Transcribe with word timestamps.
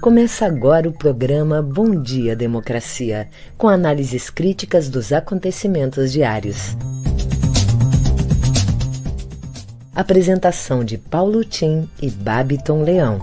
Começa 0.00 0.46
agora 0.46 0.88
o 0.88 0.92
programa 0.92 1.60
Bom 1.60 2.00
Dia 2.00 2.36
Democracia, 2.36 3.28
com 3.56 3.66
análises 3.66 4.30
críticas 4.30 4.88
dos 4.88 5.12
acontecimentos 5.12 6.12
diários. 6.12 6.76
Apresentação 9.92 10.84
de 10.84 10.96
Paulo 10.96 11.44
Tim 11.44 11.90
e 12.00 12.08
Babiton 12.08 12.82
Leão. 12.84 13.18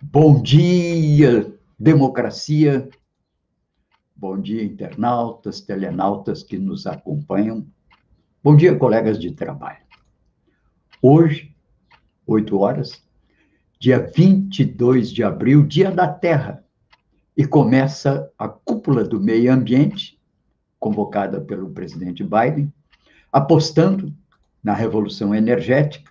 Bom 0.00 0.40
dia, 0.40 1.54
democracia. 1.78 2.88
Bom 4.16 4.40
dia, 4.40 4.64
internautas, 4.64 5.60
telenautas 5.60 6.42
que 6.42 6.56
nos 6.56 6.86
acompanham. 6.86 7.66
Bom 8.42 8.56
dia, 8.56 8.74
colegas 8.74 9.18
de 9.18 9.32
trabalho. 9.32 9.85
Hoje, 11.02 11.54
8 12.26 12.58
horas, 12.58 13.02
dia 13.78 13.98
22 13.98 15.10
de 15.10 15.22
abril, 15.22 15.62
dia 15.66 15.90
da 15.90 16.08
Terra, 16.08 16.64
e 17.36 17.46
começa 17.46 18.32
a 18.38 18.48
cúpula 18.48 19.04
do 19.04 19.20
meio 19.20 19.52
ambiente, 19.52 20.18
convocada 20.80 21.40
pelo 21.40 21.70
presidente 21.70 22.24
Biden, 22.24 22.72
apostando 23.30 24.12
na 24.64 24.72
revolução 24.72 25.34
energética, 25.34 26.10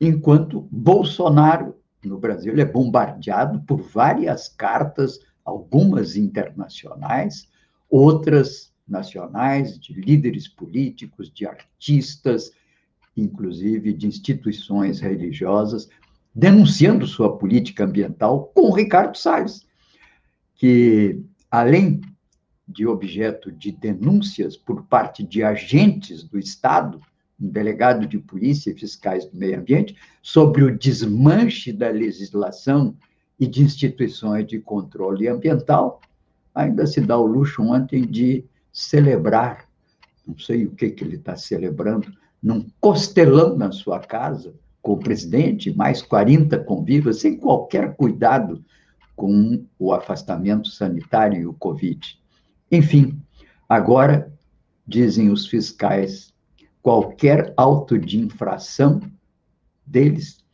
enquanto 0.00 0.68
Bolsonaro, 0.70 1.74
no 2.04 2.16
Brasil, 2.16 2.54
é 2.56 2.64
bombardeado 2.64 3.60
por 3.62 3.82
várias 3.82 4.48
cartas, 4.48 5.18
algumas 5.44 6.16
internacionais, 6.16 7.48
outras 7.90 8.72
nacionais, 8.86 9.78
de 9.80 9.92
líderes 9.94 10.46
políticos, 10.46 11.28
de 11.28 11.44
artistas, 11.44 12.52
inclusive 13.16 13.92
de 13.92 14.06
instituições 14.06 15.00
religiosas, 15.00 15.88
denunciando 16.34 17.06
sua 17.06 17.36
política 17.38 17.84
ambiental 17.84 18.50
com 18.54 18.70
Ricardo 18.70 19.16
Salles, 19.16 19.66
que, 20.54 21.20
além 21.50 22.00
de 22.68 22.86
objeto 22.86 23.50
de 23.50 23.72
denúncias 23.72 24.56
por 24.56 24.84
parte 24.84 25.22
de 25.22 25.42
agentes 25.42 26.22
do 26.22 26.38
Estado, 26.38 27.00
um 27.40 27.48
delegado 27.48 28.06
de 28.06 28.18
polícia 28.18 28.70
e 28.70 28.74
fiscais 28.78 29.24
do 29.26 29.36
meio 29.36 29.58
ambiente, 29.58 29.96
sobre 30.22 30.62
o 30.64 30.76
desmanche 30.76 31.72
da 31.72 31.88
legislação 31.88 32.96
e 33.38 33.46
de 33.46 33.62
instituições 33.62 34.46
de 34.46 34.58
controle 34.58 35.28
ambiental, 35.28 36.00
ainda 36.54 36.86
se 36.86 37.00
dá 37.00 37.16
o 37.18 37.26
luxo 37.26 37.62
ontem 37.62 38.06
de 38.06 38.44
celebrar, 38.72 39.68
não 40.26 40.38
sei 40.38 40.66
o 40.66 40.70
que, 40.70 40.90
que 40.90 41.04
ele 41.04 41.16
está 41.16 41.36
celebrando, 41.36 42.12
num 42.42 42.66
costelão 42.80 43.56
na 43.56 43.72
sua 43.72 44.00
casa, 44.00 44.54
com 44.82 44.92
o 44.92 44.98
presidente, 44.98 45.76
mais 45.76 46.00
40 46.00 46.58
convivas, 46.60 47.20
sem 47.20 47.36
qualquer 47.36 47.96
cuidado 47.96 48.64
com 49.16 49.64
o 49.78 49.92
afastamento 49.92 50.68
sanitário 50.68 51.40
e 51.40 51.46
o 51.46 51.54
Covid. 51.54 52.18
Enfim, 52.70 53.20
agora, 53.68 54.32
dizem 54.86 55.30
os 55.30 55.46
fiscais, 55.46 56.32
qualquer 56.82 57.52
auto 57.56 57.98
de 57.98 58.18
infração 58.18 59.00
deles 59.84 60.44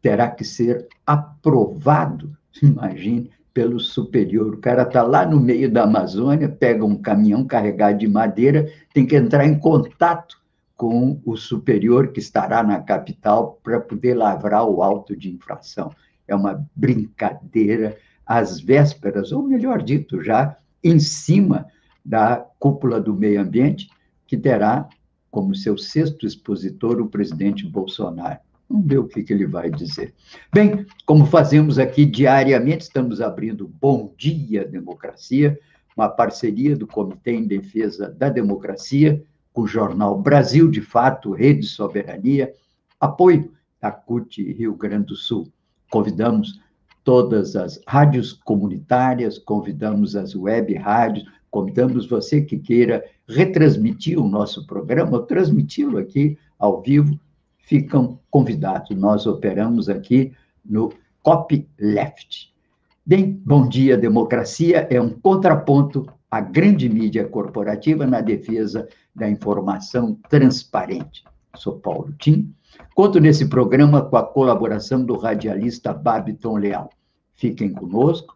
terá 0.00 0.30
que 0.30 0.44
ser 0.44 0.86
aprovado, 1.04 2.36
imagine, 2.62 3.30
pelo 3.52 3.80
superior. 3.80 4.54
O 4.54 4.58
cara 4.58 4.82
está 4.82 5.02
lá 5.02 5.24
no 5.24 5.40
meio 5.40 5.70
da 5.70 5.84
Amazônia, 5.84 6.48
pega 6.48 6.84
um 6.84 6.96
caminhão 6.96 7.44
carregado 7.44 7.98
de 7.98 8.06
madeira, 8.06 8.70
tem 8.92 9.06
que 9.06 9.16
entrar 9.16 9.46
em 9.46 9.58
contato 9.58 10.43
com 10.76 11.20
o 11.24 11.36
superior 11.36 12.08
que 12.08 12.18
estará 12.18 12.62
na 12.62 12.80
capital 12.80 13.60
para 13.62 13.80
poder 13.80 14.14
lavrar 14.14 14.64
o 14.64 14.82
auto 14.82 15.16
de 15.16 15.30
infração. 15.30 15.92
É 16.26 16.34
uma 16.34 16.66
brincadeira 16.74 17.96
às 18.26 18.60
vésperas, 18.60 19.32
ou 19.32 19.42
melhor 19.42 19.82
dito, 19.82 20.22
já 20.22 20.56
em 20.82 20.98
cima 20.98 21.66
da 22.04 22.36
cúpula 22.58 23.00
do 23.00 23.14
meio 23.14 23.40
ambiente, 23.40 23.88
que 24.26 24.36
terá 24.36 24.88
como 25.30 25.54
seu 25.54 25.76
sexto 25.76 26.26
expositor 26.26 27.00
o 27.00 27.08
presidente 27.08 27.66
Bolsonaro. 27.66 28.38
Vamos 28.68 28.86
ver 28.86 28.98
o 28.98 29.08
que, 29.08 29.22
que 29.22 29.32
ele 29.32 29.46
vai 29.46 29.70
dizer. 29.70 30.14
Bem, 30.52 30.86
como 31.04 31.26
fazemos 31.26 31.78
aqui 31.78 32.04
diariamente, 32.04 32.84
estamos 32.84 33.20
abrindo 33.20 33.68
Bom 33.80 34.12
Dia 34.16 34.64
Democracia, 34.64 35.58
uma 35.96 36.08
parceria 36.08 36.76
do 36.76 36.86
Comitê 36.86 37.32
em 37.32 37.46
Defesa 37.46 38.10
da 38.10 38.28
Democracia 38.28 39.22
o 39.54 39.66
jornal 39.66 40.20
Brasil 40.20 40.68
de 40.68 40.80
Fato, 40.80 41.32
Rede 41.32 41.66
Soberania, 41.66 42.52
apoio 43.00 43.52
da 43.80 43.90
CUT 43.90 44.42
Rio 44.52 44.74
Grande 44.74 45.06
do 45.06 45.16
Sul. 45.16 45.46
Convidamos 45.90 46.60
todas 47.04 47.54
as 47.54 47.80
rádios 47.86 48.32
comunitárias, 48.32 49.38
convidamos 49.38 50.16
as 50.16 50.34
web 50.34 50.74
rádios, 50.74 51.24
convidamos 51.50 52.08
você 52.08 52.42
que 52.42 52.58
queira 52.58 53.04
retransmitir 53.28 54.18
o 54.18 54.28
nosso 54.28 54.66
programa, 54.66 55.22
transmiti-lo 55.22 55.98
aqui 55.98 56.36
ao 56.58 56.82
vivo, 56.82 57.18
ficam 57.58 58.18
convidados. 58.30 58.96
Nós 58.96 59.26
operamos 59.26 59.88
aqui 59.88 60.32
no 60.64 60.92
Copyleft. 61.22 62.52
Bem, 63.06 63.40
Bom 63.44 63.68
Dia 63.68 63.96
Democracia 63.96 64.88
é 64.90 65.00
um 65.00 65.10
contraponto 65.10 66.06
à 66.30 66.40
grande 66.40 66.88
mídia 66.88 67.28
corporativa 67.28 68.06
na 68.06 68.20
defesa 68.20 68.88
da 69.14 69.28
informação 69.28 70.18
transparente. 70.28 71.22
Sou 71.56 71.78
Paulo 71.78 72.12
Tim. 72.18 72.52
Conto 72.94 73.20
nesse 73.20 73.48
programa 73.48 74.02
com 74.02 74.16
a 74.16 74.22
colaboração 74.22 75.04
do 75.04 75.16
radialista 75.16 75.92
Babiton 75.92 76.56
Leal. 76.56 76.88
Fiquem 77.34 77.70
conosco. 77.72 78.34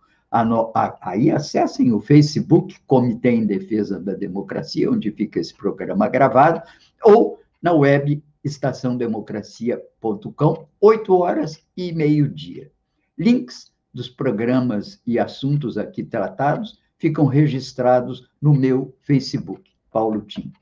Aí 1.01 1.31
acessem 1.31 1.91
o 1.93 2.01
Facebook 2.01 2.77
Comitê 2.87 3.31
em 3.31 3.47
Defesa 3.47 3.99
da 3.99 4.13
Democracia, 4.13 4.91
onde 4.91 5.11
fica 5.11 5.41
esse 5.41 5.57
programa 5.57 6.07
gravado, 6.09 6.61
ou 7.03 7.41
na 7.63 7.73
web 7.73 8.23
estaçãodemocracia.com, 8.45 10.69
8 10.81 11.15
horas 11.15 11.65
e 11.77 11.93
meio-dia. 11.93 12.71
Links 13.19 13.73
dos 13.93 14.09
programas 14.09 15.03
e 15.07 15.19
assuntos 15.19 15.77
aqui 15.79 16.05
tratados 16.05 16.79
ficam 16.99 17.27
registrados 17.27 18.31
no 18.41 18.55
meu 18.55 18.95
Facebook, 19.01 19.73
Paulo 19.91 20.23
Tim. 20.23 20.53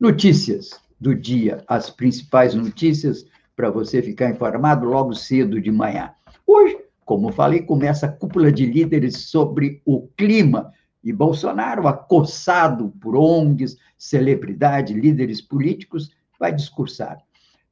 Notícias 0.00 0.80
do 1.00 1.12
dia, 1.12 1.64
as 1.66 1.90
principais 1.90 2.54
notícias 2.54 3.26
para 3.56 3.68
você 3.68 4.00
ficar 4.00 4.30
informado 4.30 4.86
logo 4.86 5.12
cedo 5.12 5.60
de 5.60 5.72
manhã. 5.72 6.12
Hoje, 6.46 6.78
como 7.04 7.32
falei, 7.32 7.62
começa 7.62 8.06
a 8.06 8.12
cúpula 8.12 8.52
de 8.52 8.64
líderes 8.64 9.16
sobre 9.22 9.82
o 9.84 10.06
clima 10.16 10.72
e 11.02 11.12
Bolsonaro, 11.12 11.88
acossado 11.88 12.90
por 13.00 13.16
ONGs, 13.16 13.76
celebridades, 13.98 14.96
líderes 14.96 15.40
políticos, 15.40 16.12
vai 16.38 16.54
discursar. 16.54 17.18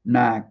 Na, 0.05 0.45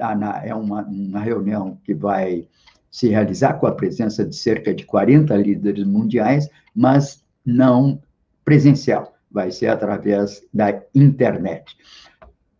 ah, 0.00 0.16
na, 0.16 0.44
é 0.44 0.52
uma, 0.52 0.82
uma 0.82 1.20
reunião 1.20 1.78
que 1.84 1.94
vai 1.94 2.48
se 2.90 3.08
realizar 3.08 3.54
com 3.54 3.68
a 3.68 3.72
presença 3.72 4.24
de 4.24 4.34
cerca 4.34 4.74
de 4.74 4.84
40 4.84 5.36
líderes 5.36 5.86
mundiais, 5.86 6.48
mas 6.74 7.24
não 7.46 8.02
presencial 8.44 9.14
vai 9.30 9.50
ser 9.50 9.68
através 9.68 10.42
da 10.52 10.82
internet. 10.94 11.76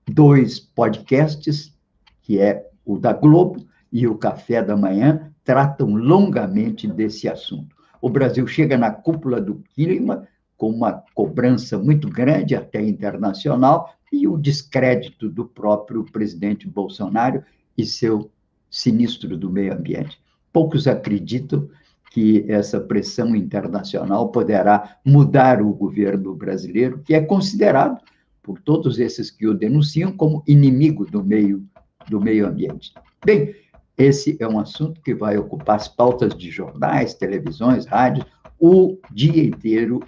Dois 0.09 0.61
podcasts, 0.61 1.77
que 2.23 2.39
é 2.39 2.69
o 2.85 2.99
da 2.99 3.13
Globo 3.13 3.65
e 3.93 4.07
o 4.07 4.17
Café 4.17 4.63
da 4.63 4.77
Manhã, 4.77 5.33
tratam 5.45 5.95
longamente 5.95 6.87
desse 6.87 7.29
assunto. 7.29 7.75
O 8.01 8.09
Brasil 8.09 8.47
chega 8.47 8.79
na 8.79 8.91
cúpula 8.91 9.41
do 9.41 9.63
clima 9.75 10.27
com 10.57 10.71
uma 10.71 11.03
cobrança 11.15 11.79
muito 11.79 12.09
grande, 12.09 12.55
até 12.55 12.83
internacional, 12.83 13.95
e 14.13 14.29
o 14.29 14.37
descrédito 14.37 15.29
do 15.29 15.45
próprio 15.45 16.05
presidente 16.05 16.69
Bolsonaro 16.69 17.43
e 17.77 17.85
seu 17.85 18.31
sinistro 18.71 19.37
do 19.37 19.51
meio 19.51 19.73
ambiente. 19.73 20.21
Poucos 20.53 20.87
acreditam 20.87 21.69
que 22.11 22.45
essa 22.49 22.81
pressão 22.81 23.35
internacional 23.35 24.31
poderá 24.31 24.97
mudar 25.05 25.63
o 25.63 25.73
governo 25.73 26.35
brasileiro, 26.35 27.01
que 27.05 27.15
é 27.15 27.21
considerado 27.21 27.99
por 28.43 28.61
todos 28.61 28.99
esses 28.99 29.31
que 29.31 29.47
o 29.47 29.55
denunciam 29.55 30.13
como 30.13 30.43
inimigo 30.47 31.07
do 31.07 31.23
meio 31.23 31.65
do 32.09 32.21
meio 32.21 32.47
ambiente. 32.47 32.93
Bem, 33.25 33.55
esse 33.97 34.37
é 34.41 34.49
um 34.49 34.59
assunto 34.59 35.01
que 35.03 35.15
vai 35.15 35.37
ocupar 35.39 35.77
as 35.77 35.87
pautas 35.87 36.35
de 36.35 36.51
jornais, 36.51 37.15
televisões, 37.15 37.87
rádios 37.87 38.27
o 38.59 38.99
dia 39.13 39.45
inteiro 39.45 40.01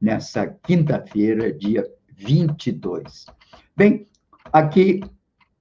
nessa 0.00 0.46
quinta-feira, 0.46 1.52
dia 1.52 1.86
22. 2.16 3.26
Bem, 3.76 4.06
aqui 4.52 5.00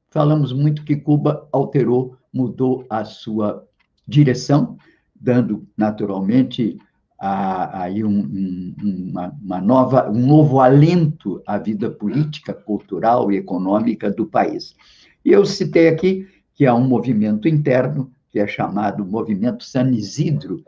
falamos 0.10 0.54
muito 0.54 0.84
que 0.84 0.96
Cuba 0.96 1.48
alterou, 1.52 2.16
mudou 2.32 2.86
a 2.90 3.04
sua 3.04 3.68
direção, 4.08 4.78
dando 5.24 5.66
naturalmente 5.78 6.78
aí 7.18 8.04
um, 8.04 8.20
um, 8.20 8.76
uma, 8.84 9.30
uma, 9.42 9.62
nova, 9.62 10.12
um 10.12 10.28
novo 10.28 10.60
alento 10.60 11.42
à 11.48 11.58
vida 11.58 11.90
política, 11.90 12.54
cultural 12.54 13.32
e 13.32 13.38
econômica 13.38 14.12
do 14.12 14.26
país. 14.26 14.76
E 15.24 15.32
eu 15.32 15.46
citei 15.46 15.88
aqui 15.88 16.28
que 16.54 16.66
há 16.66 16.76
um 16.76 16.86
movimento 16.86 17.48
interno, 17.48 18.12
que 18.30 18.40
é 18.40 18.46
chamado 18.46 19.06
Movimento 19.06 19.64
San 19.64 19.92
Isidro, 19.92 20.62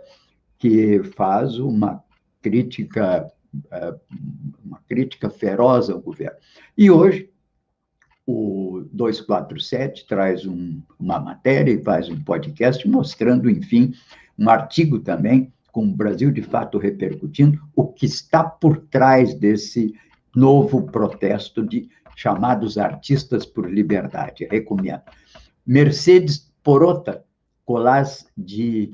que 0.57 1.03
faz 1.17 1.59
uma 1.59 2.01
crítica, 2.41 3.29
é, 3.69 3.95
uma 4.63 4.79
crítica 4.87 5.29
feroz 5.29 5.89
ao 5.89 5.99
governo. 5.99 6.37
E 6.77 6.89
hoje, 6.89 7.29
o 8.25 8.85
247 8.93 10.07
traz 10.07 10.45
um, 10.45 10.81
uma 10.97 11.19
matéria 11.19 11.71
e 11.71 11.83
faz 11.83 12.09
um 12.09 12.23
podcast 12.23 12.87
mostrando, 12.87 13.49
enfim, 13.49 13.93
um 14.37 14.49
artigo 14.49 14.99
também, 14.99 15.53
com 15.71 15.85
o 15.85 15.95
Brasil 15.95 16.31
de 16.31 16.41
fato 16.41 16.77
repercutindo, 16.77 17.61
o 17.75 17.87
que 17.87 18.05
está 18.05 18.43
por 18.43 18.77
trás 18.77 19.33
desse 19.33 19.93
novo 20.35 20.83
protesto 20.83 21.65
de 21.65 21.89
chamados 22.15 22.77
artistas 22.77 23.45
por 23.45 23.71
liberdade. 23.71 24.47
Recomendo. 24.49 25.01
Mercedes 25.65 26.51
Porota 26.63 27.23
Colás 27.65 28.27
de 28.37 28.91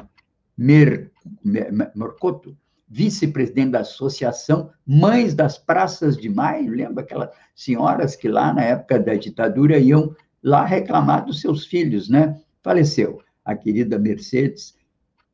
Mer, 0.58 1.12
Mer, 1.44 1.72
Mercoto, 1.94 2.58
vice-presidente 2.88 3.72
da 3.72 3.80
Associação 3.82 4.70
Mães 4.86 5.34
das 5.34 5.58
Praças 5.58 6.18
de 6.18 6.30
Maio, 6.30 6.72
lembra 6.72 7.04
aquelas 7.04 7.30
senhoras 7.56 8.16
que 8.16 8.28
lá 8.28 8.54
na 8.54 8.64
época 8.64 9.00
da 9.00 9.14
ditadura 9.14 9.78
iam 9.78 10.16
lá 10.42 10.66
reclamar 10.66 11.26
dos 11.26 11.42
seus 11.42 11.66
filhos, 11.66 12.10
né? 12.10 12.40
Faleceu 12.64 13.22
a 13.44 13.56
querida 13.56 14.00
Mercedes 14.00 14.76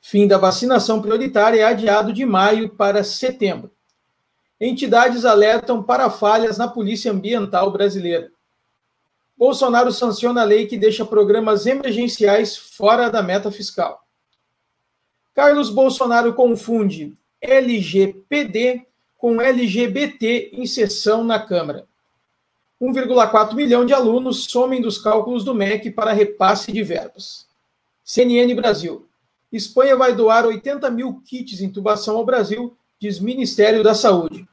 Fim 0.07 0.29
da 0.29 0.37
vacinação 0.37 1.01
prioritária 1.01 1.63
é 1.63 1.65
adiado 1.65 2.13
de 2.13 2.27
maio 2.27 2.69
para 2.69 3.03
setembro. 3.03 3.71
Entidades 4.61 5.25
alertam 5.25 5.83
para 5.83 6.11
falhas 6.11 6.59
na 6.59 6.69
Polícia 6.69 7.11
Ambiental 7.11 7.71
brasileira. 7.71 8.31
Bolsonaro 9.35 9.91
sanciona 9.91 10.43
a 10.43 10.45
lei 10.45 10.67
que 10.67 10.77
deixa 10.77 11.07
programas 11.07 11.65
emergenciais 11.65 12.55
fora 12.55 13.09
da 13.09 13.23
meta 13.23 13.51
fiscal. 13.51 14.07
Carlos 15.33 15.71
Bolsonaro 15.71 16.35
confunde 16.35 17.17
LGPD 17.41 18.87
com 19.17 19.41
LGBT 19.41 20.51
em 20.53 20.67
sessão 20.67 21.25
na 21.25 21.41
Câmara. 21.41 21.87
1,4 22.79 23.55
milhão 23.55 23.87
de 23.87 23.95
alunos 23.95 24.45
somem 24.45 24.83
dos 24.83 24.99
cálculos 24.99 25.45
do 25.45 25.55
MEC 25.55 25.91
para 25.91 26.13
repasse 26.13 26.71
de 26.71 26.83
verbas. 26.83 27.49
CNN 28.05 28.55
Brasil. 28.55 29.09
Espanha 29.57 29.97
vai 29.97 30.13
doar 30.13 30.45
80 30.45 30.91
mil 30.91 31.23
kits 31.25 31.59
de 31.59 31.65
intubação 31.65 32.17
ao 32.17 32.25
Brasil, 32.25 32.77
diz 32.99 33.21
Ministério 33.21 33.85
da 33.85 33.95
Saúde. 33.95 34.49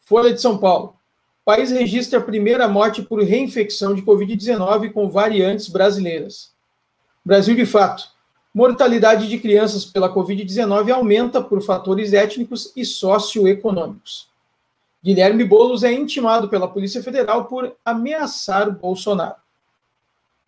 Folha 0.00 0.32
de 0.32 0.40
São 0.40 0.56
Paulo. 0.56 0.96
O 1.42 1.44
país 1.44 1.70
registra 1.70 2.18
a 2.18 2.22
primeira 2.22 2.66
morte 2.66 3.02
por 3.02 3.22
reinfecção 3.22 3.94
de 3.94 4.00
Covid-19 4.00 4.94
com 4.94 5.10
variantes 5.10 5.68
brasileiras. 5.68 6.54
Brasil 7.22 7.54
de 7.54 7.66
fato. 7.66 8.08
Mortalidade 8.54 9.28
de 9.28 9.38
crianças 9.38 9.84
pela 9.84 10.12
Covid-19 10.12 10.90
aumenta 10.90 11.42
por 11.42 11.60
fatores 11.60 12.14
étnicos 12.14 12.72
e 12.74 12.82
socioeconômicos. 12.82 14.26
Guilherme 15.04 15.44
Boulos 15.44 15.82
é 15.82 15.92
intimado 15.92 16.48
pela 16.48 16.66
Polícia 16.66 17.02
Federal 17.02 17.44
por 17.44 17.76
ameaçar 17.84 18.70
Bolsonaro. 18.70 19.36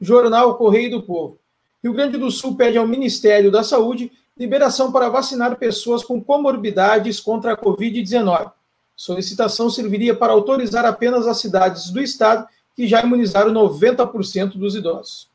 Jornal 0.00 0.56
Correio 0.56 0.90
do 0.90 1.02
Povo. 1.02 1.41
Rio 1.82 1.92
Grande 1.92 2.16
do 2.16 2.30
Sul 2.30 2.54
pede 2.56 2.78
ao 2.78 2.86
Ministério 2.86 3.50
da 3.50 3.64
Saúde 3.64 4.12
liberação 4.38 4.92
para 4.92 5.08
vacinar 5.08 5.56
pessoas 5.56 6.04
com 6.04 6.22
comorbidades 6.22 7.20
contra 7.20 7.52
a 7.52 7.56
Covid-19. 7.56 8.52
Solicitação 8.96 9.68
serviria 9.68 10.14
para 10.14 10.32
autorizar 10.32 10.84
apenas 10.84 11.26
as 11.26 11.38
cidades 11.38 11.90
do 11.90 12.00
estado 12.00 12.46
que 12.74 12.86
já 12.86 13.02
imunizaram 13.02 13.52
90% 13.52 14.56
dos 14.56 14.74
idosos. 14.74 15.28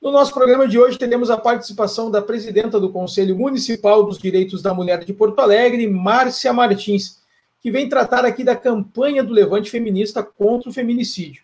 No 0.00 0.10
nosso 0.10 0.32
programa 0.32 0.66
de 0.66 0.78
hoje, 0.78 0.96
teremos 0.96 1.30
a 1.30 1.36
participação 1.36 2.10
da 2.10 2.22
presidenta 2.22 2.80
do 2.80 2.90
Conselho 2.90 3.36
Municipal 3.36 4.02
dos 4.04 4.18
Direitos 4.18 4.62
da 4.62 4.72
Mulher 4.72 5.04
de 5.04 5.12
Porto 5.12 5.40
Alegre, 5.40 5.86
Márcia 5.86 6.52
Martins, 6.52 7.20
que 7.60 7.70
vem 7.70 7.88
tratar 7.88 8.24
aqui 8.24 8.42
da 8.42 8.56
campanha 8.56 9.22
do 9.22 9.34
Levante 9.34 9.70
Feminista 9.70 10.22
contra 10.22 10.70
o 10.70 10.72
feminicídio. 10.72 11.42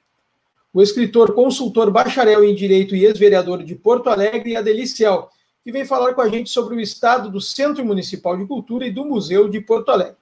O 0.76 0.82
escritor, 0.82 1.32
consultor, 1.32 1.90
bacharel 1.90 2.44
em 2.44 2.54
Direito 2.54 2.94
e 2.94 3.06
ex-vereador 3.06 3.64
de 3.64 3.74
Porto 3.74 4.10
Alegre, 4.10 4.56
Adeliciel, 4.56 5.30
que 5.64 5.72
vem 5.72 5.86
falar 5.86 6.12
com 6.12 6.20
a 6.20 6.28
gente 6.28 6.50
sobre 6.50 6.76
o 6.76 6.80
estado 6.80 7.30
do 7.30 7.40
Centro 7.40 7.82
Municipal 7.82 8.36
de 8.36 8.44
Cultura 8.44 8.86
e 8.86 8.90
do 8.90 9.02
Museu 9.02 9.48
de 9.48 9.58
Porto 9.58 9.90
Alegre. 9.90 10.16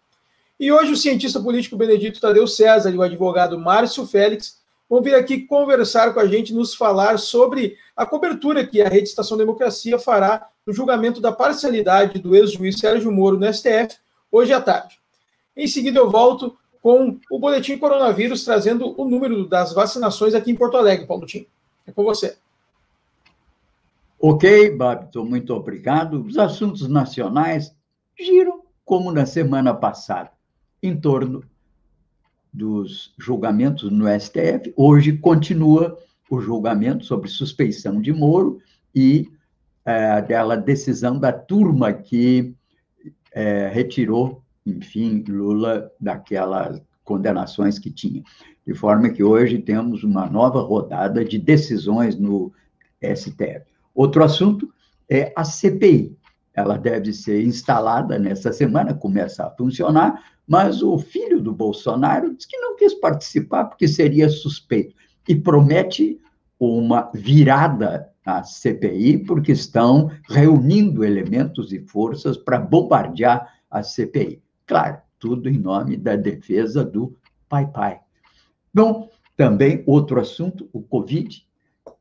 E 0.60 0.70
hoje 0.70 0.92
o 0.92 0.96
cientista 0.96 1.40
político 1.40 1.76
Benedito 1.76 2.20
Tadeu 2.20 2.46
César 2.46 2.92
e 2.92 2.96
o 2.96 3.02
advogado 3.02 3.58
Márcio 3.58 4.06
Félix 4.06 4.60
vão 4.88 5.02
vir 5.02 5.16
aqui 5.16 5.40
conversar 5.40 6.14
com 6.14 6.20
a 6.20 6.26
gente, 6.28 6.54
nos 6.54 6.72
falar 6.72 7.18
sobre 7.18 7.76
a 7.96 8.06
cobertura 8.06 8.64
que 8.64 8.80
a 8.80 8.88
Rede 8.88 9.08
Estação 9.08 9.36
Democracia 9.36 9.98
fará 9.98 10.46
no 10.64 10.72
julgamento 10.72 11.20
da 11.20 11.32
parcialidade 11.32 12.20
do 12.20 12.36
ex-juiz 12.36 12.78
Sérgio 12.78 13.10
Moro 13.10 13.36
no 13.36 13.52
STF 13.52 13.96
hoje 14.30 14.52
à 14.52 14.60
tarde. 14.60 15.00
Em 15.56 15.66
seguida 15.66 15.98
eu 15.98 16.08
volto 16.08 16.56
com 16.84 17.18
o 17.30 17.38
boletim 17.38 17.78
coronavírus 17.78 18.44
trazendo 18.44 18.94
o 19.00 19.08
número 19.08 19.48
das 19.48 19.72
vacinações 19.72 20.34
aqui 20.34 20.50
em 20.50 20.54
Porto 20.54 20.76
Alegre, 20.76 21.06
Paulo 21.06 21.24
Tim. 21.24 21.46
É 21.86 21.90
com 21.90 22.04
você. 22.04 22.36
Ok, 24.20 24.76
Babito, 24.76 25.24
muito 25.24 25.54
obrigado. 25.54 26.22
Os 26.22 26.36
assuntos 26.36 26.86
nacionais 26.86 27.74
giram 28.20 28.60
como 28.84 29.10
na 29.10 29.24
semana 29.24 29.72
passada 29.72 30.30
em 30.82 30.94
torno 30.94 31.42
dos 32.52 33.14
julgamentos 33.16 33.90
no 33.90 34.04
STF. 34.20 34.74
Hoje 34.76 35.16
continua 35.16 35.98
o 36.28 36.38
julgamento 36.38 37.06
sobre 37.06 37.30
suspeição 37.30 37.98
de 37.98 38.12
Moro 38.12 38.60
e 38.94 39.32
é, 39.86 40.20
dela 40.20 40.54
decisão 40.54 41.18
da 41.18 41.32
turma 41.32 41.94
que 41.94 42.54
é, 43.32 43.68
retirou, 43.68 44.43
enfim, 44.66 45.24
Lula 45.28 45.90
daquelas 46.00 46.80
condenações 47.04 47.78
que 47.78 47.90
tinha. 47.90 48.22
De 48.66 48.74
forma 48.74 49.10
que 49.10 49.22
hoje 49.22 49.58
temos 49.58 50.02
uma 50.04 50.26
nova 50.26 50.60
rodada 50.62 51.24
de 51.24 51.38
decisões 51.38 52.18
no 52.18 52.52
STF. 53.02 53.64
Outro 53.94 54.24
assunto 54.24 54.72
é 55.08 55.32
a 55.36 55.44
CPI. 55.44 56.16
Ela 56.54 56.78
deve 56.78 57.12
ser 57.12 57.44
instalada 57.44 58.18
nessa 58.18 58.52
semana, 58.52 58.94
começa 58.94 59.44
a 59.44 59.50
funcionar, 59.50 60.22
mas 60.46 60.82
o 60.82 60.98
filho 60.98 61.40
do 61.40 61.52
Bolsonaro 61.52 62.34
diz 62.34 62.46
que 62.46 62.56
não 62.58 62.76
quis 62.76 62.94
participar 62.94 63.64
porque 63.64 63.88
seria 63.88 64.28
suspeito 64.28 64.94
e 65.28 65.34
promete 65.34 66.18
uma 66.58 67.10
virada 67.12 68.08
na 68.24 68.42
CPI 68.42 69.18
porque 69.18 69.52
estão 69.52 70.10
reunindo 70.28 71.04
elementos 71.04 71.72
e 71.72 71.80
forças 71.80 72.36
para 72.36 72.58
bombardear 72.58 73.52
a 73.70 73.82
CPI. 73.82 74.43
Claro, 74.66 74.98
tudo 75.18 75.48
em 75.48 75.58
nome 75.58 75.96
da 75.96 76.16
defesa 76.16 76.84
do 76.84 77.16
pai 77.48 77.66
pai. 77.70 78.00
Bom, 78.72 79.10
também 79.36 79.82
outro 79.86 80.20
assunto, 80.20 80.68
o 80.72 80.82
Covid, 80.82 81.46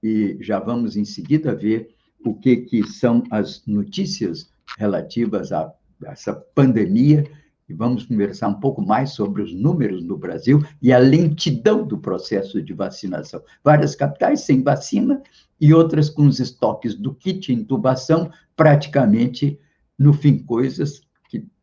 e 0.01 0.37
já 0.41 0.59
vamos 0.59 0.95
em 0.95 1.05
seguida 1.05 1.55
ver 1.55 1.93
o 2.25 2.33
que, 2.33 2.57
que 2.57 2.87
são 2.87 3.23
as 3.29 3.65
notícias 3.65 4.51
relativas 4.77 5.51
a 5.51 5.73
essa 6.05 6.33
pandemia 6.33 7.25
e 7.67 7.73
vamos 7.73 8.05
conversar 8.05 8.49
um 8.49 8.59
pouco 8.59 8.81
mais 8.81 9.11
sobre 9.11 9.41
os 9.41 9.53
números 9.53 10.03
no 10.03 10.17
Brasil 10.17 10.61
e 10.81 10.91
a 10.91 10.97
lentidão 10.97 11.85
do 11.85 11.97
processo 11.97 12.61
de 12.61 12.73
vacinação. 12.73 13.41
Várias 13.63 13.95
capitais 13.95 14.41
sem 14.41 14.61
vacina 14.61 15.21
e 15.59 15.73
outras 15.73 16.09
com 16.09 16.27
os 16.27 16.39
estoques 16.39 16.95
do 16.95 17.13
kit 17.13 17.53
intubação 17.53 18.29
praticamente 18.55 19.57
no 19.97 20.11
fim, 20.11 20.37
coisas 20.37 21.01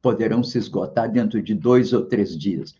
poderão 0.02 0.42
se 0.42 0.58
esgotar 0.58 1.10
dentro 1.10 1.42
de 1.42 1.54
dois 1.54 1.92
ou 1.92 2.04
três 2.06 2.36
dias. 2.36 2.74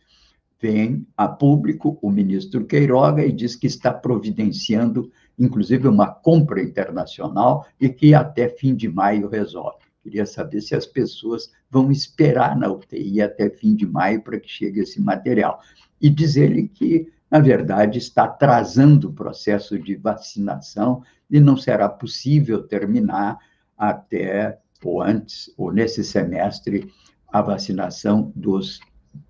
Vem 0.61 1.07
a 1.17 1.27
público 1.27 1.99
o 2.03 2.11
ministro 2.11 2.67
Queiroga 2.67 3.25
e 3.25 3.33
diz 3.33 3.57
que 3.57 3.67
está 3.67 3.93
providenciando, 3.93 5.11
inclusive, 5.39 5.89
uma 5.89 6.09
compra 6.09 6.63
internacional 6.63 7.67
e 7.81 7.89
que 7.89 8.15
até 8.15 8.49
fim 8.49 8.75
de 8.75 8.89
maio 8.89 9.29
resolve. 9.29 9.79
Queria 10.03 10.27
saber 10.27 10.61
se 10.61 10.75
as 10.75 10.87
pessoas 10.87 11.51
vão 11.71 11.91
esperar 11.91 12.57
na 12.57 12.71
UTI 12.71 13.23
até 13.23 13.49
fim 13.49 13.75
de 13.75 13.87
maio 13.87 14.23
para 14.23 14.39
que 14.39 14.49
chegue 14.49 14.81
esse 14.81 15.01
material. 15.01 15.61
E 16.01 16.09
diz 16.11 16.37
ele 16.37 16.69
que, 16.69 17.11
na 17.31 17.39
verdade, 17.39 17.99
está 17.99 18.25
atrasando 18.25 19.09
o 19.09 19.13
processo 19.13 19.79
de 19.79 19.95
vacinação 19.95 21.03
e 21.31 21.41
não 21.41 21.57
será 21.57 21.89
possível 21.89 22.63
terminar 22.67 23.39
até 23.77 24.59
ou 24.83 25.03
antes, 25.03 25.53
ou 25.57 25.73
nesse 25.73 26.03
semestre, 26.03 26.91
a 27.33 27.41
vacinação 27.41 28.33
dos 28.35 28.81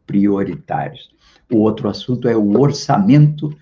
prioritários. 0.06 1.10
O 1.50 1.58
outro 1.58 1.88
assunto 1.88 2.28
é 2.28 2.36
o 2.36 2.58
orçamento, 2.60 3.54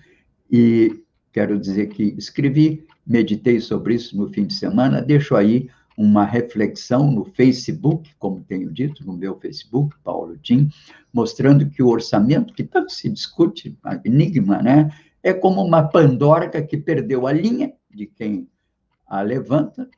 e 0.51 1.03
quero 1.31 1.59
dizer 1.59 1.87
que 1.89 2.15
escrevi, 2.17 2.85
meditei 3.05 3.59
sobre 3.59 3.95
isso 3.95 4.15
no 4.17 4.29
fim 4.29 4.45
de 4.45 4.53
semana, 4.53 5.01
deixo 5.01 5.35
aí 5.35 5.69
uma 5.97 6.23
reflexão 6.23 7.11
no 7.11 7.25
Facebook, 7.25 8.09
como 8.17 8.41
tenho 8.47 8.71
dito, 8.71 9.05
no 9.05 9.13
meu 9.13 9.37
Facebook, 9.37 9.95
Paulo 10.03 10.37
Tim, 10.37 10.69
mostrando 11.11 11.69
que 11.69 11.83
o 11.83 11.87
orçamento, 11.87 12.53
que 12.53 12.63
tanto 12.63 12.91
se 12.93 13.09
discute, 13.09 13.77
enigma, 14.05 14.61
né? 14.61 14.89
É 15.21 15.33
como 15.33 15.61
uma 15.61 15.83
pandorca 15.83 16.61
que 16.61 16.77
perdeu 16.77 17.27
a 17.27 17.33
linha 17.33 17.73
de 17.93 18.05
quem 18.05 18.47
a 19.05 19.21
levanta 19.21 19.89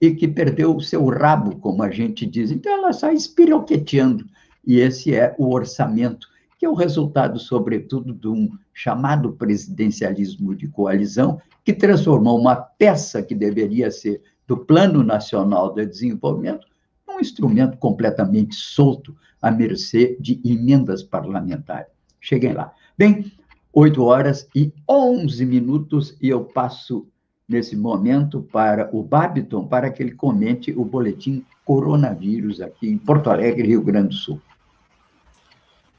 e 0.00 0.12
que 0.12 0.28
perdeu 0.28 0.76
o 0.76 0.80
seu 0.80 1.06
rabo, 1.06 1.56
como 1.56 1.82
a 1.82 1.90
gente 1.90 2.24
diz. 2.24 2.50
Então, 2.50 2.72
ela 2.72 2.92
sai 2.92 3.14
espiroqueteando. 3.14 4.26
E 4.64 4.78
esse 4.78 5.14
é 5.14 5.34
o 5.38 5.52
orçamento, 5.52 6.28
que 6.58 6.66
é 6.66 6.68
o 6.68 6.74
resultado, 6.74 7.38
sobretudo, 7.38 8.12
de 8.12 8.28
um 8.28 8.50
chamado 8.72 9.32
presidencialismo 9.32 10.54
de 10.54 10.68
coalizão, 10.68 11.40
que 11.64 11.72
transformou 11.72 12.38
uma 12.38 12.56
peça 12.56 13.22
que 13.22 13.34
deveria 13.34 13.90
ser 13.90 14.22
do 14.46 14.56
Plano 14.56 15.02
Nacional 15.02 15.74
de 15.74 15.84
Desenvolvimento 15.84 16.66
num 17.06 17.20
instrumento 17.20 17.76
completamente 17.78 18.54
solto, 18.54 19.16
à 19.40 19.50
mercê 19.50 20.16
de 20.20 20.40
emendas 20.44 21.02
parlamentares. 21.02 21.92
Cheguem 22.20 22.52
lá. 22.52 22.72
Bem, 22.96 23.32
8 23.72 24.02
horas 24.02 24.48
e 24.54 24.72
11 24.88 25.46
minutos, 25.46 26.16
e 26.20 26.28
eu 26.28 26.44
passo 26.44 27.06
nesse 27.48 27.74
momento 27.74 28.42
para 28.52 28.90
o 28.92 29.02
Babiton, 29.02 29.66
para 29.66 29.90
que 29.90 30.02
ele 30.02 30.12
comente 30.12 30.70
o 30.72 30.84
boletim 30.84 31.44
coronavírus 31.64 32.60
aqui 32.60 32.88
em 32.88 32.98
Porto 32.98 33.30
Alegre, 33.30 33.68
Rio 33.68 33.82
Grande 33.82 34.08
do 34.08 34.14
Sul. 34.14 34.40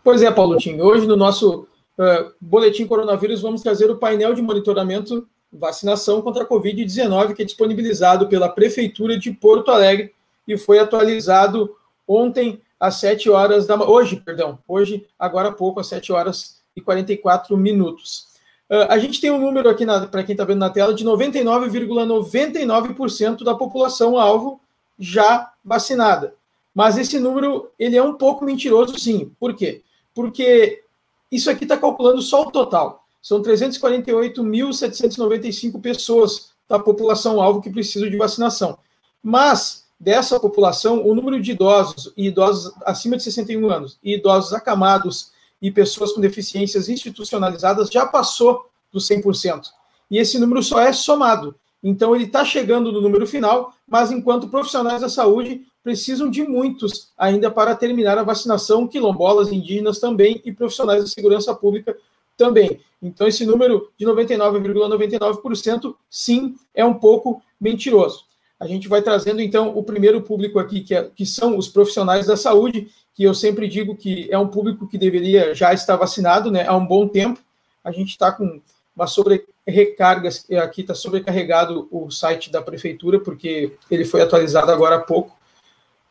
Pois 0.03 0.21
é, 0.21 0.31
Paulo 0.31 0.57
Tim. 0.57 0.79
Hoje, 0.79 1.07
no 1.07 1.15
nosso 1.15 1.67
uh, 1.97 2.31
boletim 2.39 2.85
coronavírus, 2.85 3.41
vamos 3.41 3.61
trazer 3.61 3.89
o 3.89 3.97
painel 3.97 4.33
de 4.33 4.41
monitoramento 4.41 5.27
vacinação 5.51 6.21
contra 6.21 6.43
a 6.43 6.47
Covid-19, 6.47 7.33
que 7.33 7.41
é 7.41 7.45
disponibilizado 7.45 8.27
pela 8.27 8.49
Prefeitura 8.49 9.17
de 9.17 9.31
Porto 9.31 9.71
Alegre 9.71 10.13
e 10.47 10.57
foi 10.57 10.79
atualizado 10.79 11.75
ontem 12.07 12.61
às 12.79 12.95
7 12.95 13.29
horas 13.29 13.67
da 13.67 13.75
hoje, 13.75 14.15
perdão, 14.17 14.59
hoje, 14.67 15.05
agora 15.17 15.49
há 15.49 15.51
pouco, 15.51 15.79
às 15.79 15.87
7 15.87 16.11
horas 16.11 16.61
e 16.75 16.81
44 16.81 17.57
minutos. 17.57 18.28
Uh, 18.69 18.85
a 18.89 18.99
gente 18.99 19.19
tem 19.19 19.31
um 19.31 19.39
número 19.39 19.67
aqui, 19.67 19.83
para 20.11 20.23
quem 20.23 20.33
está 20.33 20.45
vendo 20.45 20.59
na 20.59 20.69
tela, 20.69 20.93
de 20.93 21.03
99,99% 21.03 22.57
,99 22.57 23.43
da 23.43 23.55
população 23.55 24.17
alvo 24.17 24.61
já 24.97 25.51
vacinada. 25.65 26.35
Mas 26.73 26.97
esse 26.97 27.19
número 27.19 27.69
ele 27.79 27.97
é 27.97 28.03
um 28.03 28.13
pouco 28.13 28.45
mentiroso, 28.45 28.97
sim. 28.99 29.31
Por 29.39 29.55
quê? 29.55 29.81
Porque 30.13 30.83
isso 31.31 31.49
aqui 31.49 31.63
está 31.63 31.77
calculando 31.77 32.21
só 32.21 32.43
o 32.43 32.51
total. 32.51 33.07
São 33.21 33.41
348.795 33.41 35.81
pessoas 35.81 36.51
da 36.67 36.77
população 36.79 37.41
alvo 37.41 37.61
que 37.61 37.69
precisam 37.69 38.09
de 38.09 38.17
vacinação. 38.17 38.77
Mas 39.21 39.85
dessa 39.99 40.39
população, 40.39 41.05
o 41.05 41.13
número 41.13 41.41
de 41.41 41.51
idosos 41.51 42.13
e 42.15 42.27
idosos 42.27 42.73
acima 42.85 43.17
de 43.17 43.23
61 43.23 43.69
anos 43.69 43.99
e 44.03 44.13
idosos 44.13 44.53
acamados 44.53 45.31
e 45.61 45.71
pessoas 45.71 46.11
com 46.11 46.21
deficiências 46.21 46.89
institucionalizadas 46.89 47.89
já 47.89 48.05
passou 48.05 48.69
dos 48.91 49.07
100%. 49.07 49.67
E 50.09 50.17
esse 50.17 50.39
número 50.39 50.63
só 50.63 50.79
é 50.79 50.91
somado. 50.91 51.55
Então, 51.83 52.15
ele 52.15 52.25
está 52.25 52.43
chegando 52.43 52.91
no 52.91 53.01
número 53.01 53.25
final, 53.25 53.73
mas 53.87 54.11
enquanto 54.11 54.49
profissionais 54.49 55.01
da 55.01 55.09
saúde 55.09 55.65
precisam 55.83 56.29
de 56.29 56.43
muitos 56.43 57.11
ainda 57.17 57.49
para 57.49 57.75
terminar 57.75 58.17
a 58.17 58.23
vacinação, 58.23 58.87
quilombolas, 58.87 59.51
indígenas 59.51 59.99
também 59.99 60.41
e 60.43 60.51
profissionais 60.51 61.03
da 61.03 61.09
segurança 61.09 61.55
pública 61.55 61.95
também. 62.37 62.79
Então, 63.01 63.27
esse 63.27 63.45
número 63.45 63.89
de 63.97 64.05
99,99%, 64.05 65.41
,99%, 65.41 65.95
sim, 66.09 66.55
é 66.73 66.83
um 66.83 66.93
pouco 66.93 67.41
mentiroso. 67.59 68.25
A 68.59 68.67
gente 68.67 68.89
vai 68.89 69.01
trazendo, 69.01 69.41
então, 69.41 69.77
o 69.77 69.83
primeiro 69.83 70.21
público 70.21 70.59
aqui, 70.59 70.81
que, 70.81 70.93
é, 70.93 71.03
que 71.03 71.25
são 71.25 71.57
os 71.57 71.69
profissionais 71.69 72.25
da 72.25 72.35
saúde, 72.35 72.89
que 73.15 73.23
eu 73.23 73.33
sempre 73.33 73.67
digo 73.67 73.95
que 73.95 74.27
é 74.29 74.37
um 74.37 74.47
público 74.47 74.87
que 74.87 74.97
deveria 74.97 75.55
já 75.55 75.73
estar 75.73 75.95
vacinado 75.95 76.51
né, 76.51 76.67
há 76.67 76.75
um 76.75 76.85
bom 76.85 77.07
tempo. 77.07 77.39
A 77.83 77.91
gente 77.91 78.09
está 78.09 78.31
com 78.31 78.61
uma 78.95 79.07
sobrerecarga, 79.07 80.29
aqui 80.61 80.81
está 80.81 80.93
sobrecarregado 80.93 81.87
o 81.89 82.11
site 82.11 82.51
da 82.51 82.61
prefeitura, 82.61 83.19
porque 83.19 83.73
ele 83.89 84.03
foi 84.03 84.21
atualizado 84.21 84.71
agora 84.71 84.97
há 84.97 84.99
pouco. 84.99 85.37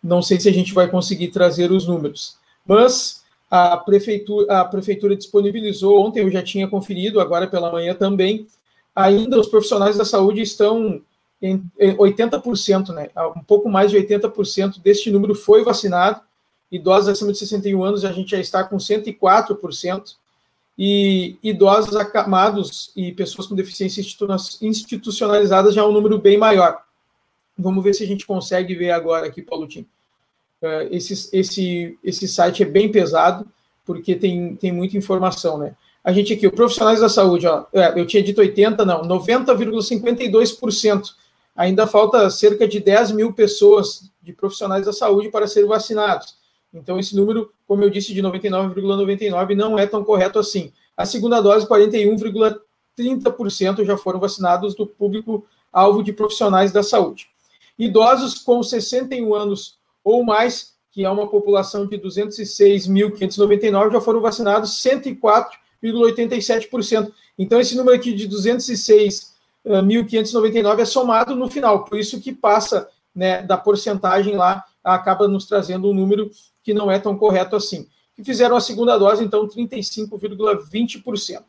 Não 0.02 0.22
sei 0.22 0.40
se 0.40 0.48
a 0.48 0.52
gente 0.52 0.72
vai 0.72 0.88
conseguir 0.88 1.28
trazer 1.28 1.70
os 1.70 1.86
números. 1.86 2.38
Mas 2.66 3.24
a 3.50 3.76
prefeitura, 3.76 4.60
a 4.60 4.64
prefeitura 4.64 5.14
disponibilizou, 5.14 6.00
ontem 6.00 6.20
eu 6.20 6.30
já 6.30 6.42
tinha 6.42 6.66
conferido, 6.66 7.20
agora 7.20 7.46
pela 7.46 7.70
manhã 7.70 7.94
também, 7.94 8.46
ainda 8.94 9.38
os 9.38 9.48
profissionais 9.48 9.96
da 9.96 10.04
saúde 10.04 10.40
estão 10.40 11.02
80%, 11.42 12.92
né? 12.92 13.11
Um 13.37 13.42
pouco 13.42 13.68
mais 13.68 13.90
de 13.90 13.97
80% 13.97 14.80
deste 14.80 15.11
número 15.11 15.35
foi 15.35 15.62
vacinado 15.62 16.21
idosos 16.71 17.09
acima 17.09 17.33
de 17.33 17.38
61 17.38 17.83
anos 17.83 18.04
a 18.04 18.12
gente 18.12 18.30
já 18.30 18.38
está 18.38 18.62
com 18.62 18.76
104%, 18.76 20.16
e 20.80 21.37
idosos 21.42 21.97
acamados 21.97 22.92
e 22.95 23.11
pessoas 23.11 23.49
com 23.49 23.57
deficiência 23.57 24.00
institucionalizadas 24.62 25.75
já 25.75 25.80
é 25.80 25.85
um 25.85 25.90
número 25.90 26.21
bem 26.21 26.38
maior. 26.38 26.80
Vamos 27.59 27.83
ver 27.83 27.95
se 27.95 28.04
a 28.04 28.07
gente 28.07 28.25
consegue 28.25 28.76
ver 28.76 28.92
agora 28.92 29.26
aqui, 29.26 29.42
Paulo 29.42 29.66
Tim. 29.66 29.80
Uh, 30.62 30.87
esse, 30.92 31.37
esse, 31.37 31.99
esse 32.04 32.28
site 32.28 32.62
é 32.62 32.66
bem 32.66 32.92
pesado, 32.92 33.45
porque 33.85 34.14
tem, 34.14 34.54
tem 34.54 34.71
muita 34.71 34.97
informação, 34.97 35.59
né? 35.59 35.75
A 36.04 36.12
gente 36.12 36.33
aqui, 36.33 36.47
o 36.47 36.52
profissionais 36.52 37.00
da 37.00 37.09
saúde, 37.09 37.49
ó, 37.49 37.64
é, 37.73 38.00
eu 38.00 38.07
tinha 38.07 38.23
dito 38.23 38.40
80, 38.40 38.85
não, 38.85 39.02
90,52%. 39.02 41.16
Ainda 41.58 41.86
falta 41.88 42.30
cerca 42.30 42.68
de 42.68 42.78
10 42.78 43.10
mil 43.10 43.32
pessoas 43.32 44.12
de 44.22 44.32
profissionais 44.32 44.86
da 44.86 44.92
saúde 44.92 45.28
para 45.28 45.48
serem 45.48 45.68
vacinados. 45.68 46.36
Então, 46.72 47.00
esse 47.00 47.16
número, 47.16 47.50
como 47.66 47.82
eu 47.82 47.90
disse, 47.90 48.14
de 48.14 48.22
99,99% 48.22 49.32
,99 49.32 49.56
não 49.56 49.76
é 49.76 49.84
tão 49.84 50.04
correto 50.04 50.38
assim. 50.38 50.72
A 50.96 51.04
segunda 51.04 51.40
dose, 51.40 51.66
41,30% 51.66 53.84
já 53.84 53.96
foram 53.96 54.20
vacinados 54.20 54.76
do 54.76 54.86
público 54.86 55.44
alvo 55.72 56.00
de 56.00 56.12
profissionais 56.12 56.70
da 56.70 56.84
saúde. 56.84 57.26
Idosos 57.76 58.34
com 58.34 58.62
61 58.62 59.34
anos 59.34 59.78
ou 60.04 60.22
mais, 60.22 60.74
que 60.92 61.04
é 61.04 61.10
uma 61.10 61.26
população 61.26 61.88
de 61.88 61.98
206.599, 61.98 63.94
já 63.94 64.00
foram 64.00 64.20
vacinados 64.20 64.80
104,87%. 64.80 67.12
Então, 67.36 67.60
esse 67.60 67.76
número 67.76 67.96
aqui 67.96 68.12
de 68.12 68.28
206.599 69.68 70.80
é 70.80 70.84
somado 70.84 71.37
no 71.37 71.48
final, 71.48 71.84
por 71.84 71.98
isso 71.98 72.20
que 72.20 72.32
passa 72.32 72.88
né, 73.14 73.42
da 73.42 73.56
porcentagem 73.56 74.37
lá, 74.37 74.64
acaba 74.82 75.28
nos 75.28 75.46
trazendo 75.46 75.90
um 75.90 75.94
número 75.94 76.30
que 76.62 76.72
não 76.72 76.90
é 76.90 76.98
tão 76.98 77.16
correto 77.16 77.54
assim. 77.56 77.87
Que 78.14 78.25
fizeram 78.25 78.56
a 78.56 78.60
segunda 78.60 78.96
dose, 78.98 79.25
então, 79.25 79.46
35,20%. 79.46 81.42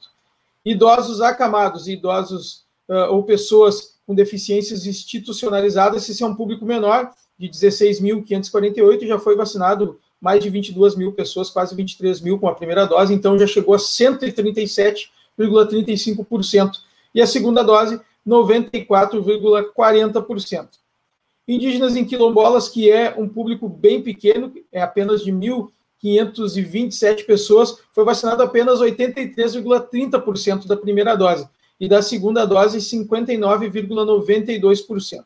Idosos 0.63 1.21
acamados 1.21 1.87
e 1.87 1.93
idosos 1.93 2.65
uh, 2.87 3.11
ou 3.11 3.23
pessoas 3.23 3.97
com 4.05 4.13
deficiências 4.13 4.85
institucionalizadas, 4.85 6.07
esse 6.09 6.23
é 6.23 6.25
um 6.25 6.35
público 6.35 6.65
menor, 6.65 7.11
de 7.37 7.47
16.548, 7.47 9.07
já 9.07 9.19
foi 9.19 9.35
vacinado 9.35 9.99
mais 10.19 10.43
de 10.43 10.49
22 10.49 10.95
mil 10.95 11.13
pessoas, 11.13 11.49
quase 11.49 11.73
23 11.75 12.19
mil 12.21 12.39
com 12.39 12.47
a 12.47 12.55
primeira 12.55 12.85
dose, 12.85 13.13
então 13.13 13.39
já 13.39 13.47
chegou 13.47 13.73
a 13.73 13.77
137,35%. 13.77 16.71
E 17.13 17.21
a 17.21 17.27
segunda 17.27 17.63
dose, 17.63 18.01
94,40% 18.27 20.67
indígenas 21.47 21.95
em 21.95 22.05
quilombolas, 22.05 22.69
que 22.69 22.91
é 22.91 23.15
um 23.17 23.27
público 23.27 23.67
bem 23.67 24.03
pequeno, 24.03 24.53
é 24.71 24.83
apenas 24.83 25.23
de 25.23 25.31
1.000 25.31 25.71
527 25.99 27.25
pessoas, 27.25 27.77
foi 27.91 28.05
vacinado 28.05 28.41
apenas 28.41 28.79
83,30% 28.79 30.65
da 30.65 30.77
primeira 30.77 31.15
dose 31.15 31.47
e 31.79 31.87
da 31.87 32.01
segunda 32.01 32.43
dose 32.45 32.79
59,92%. 32.79 35.25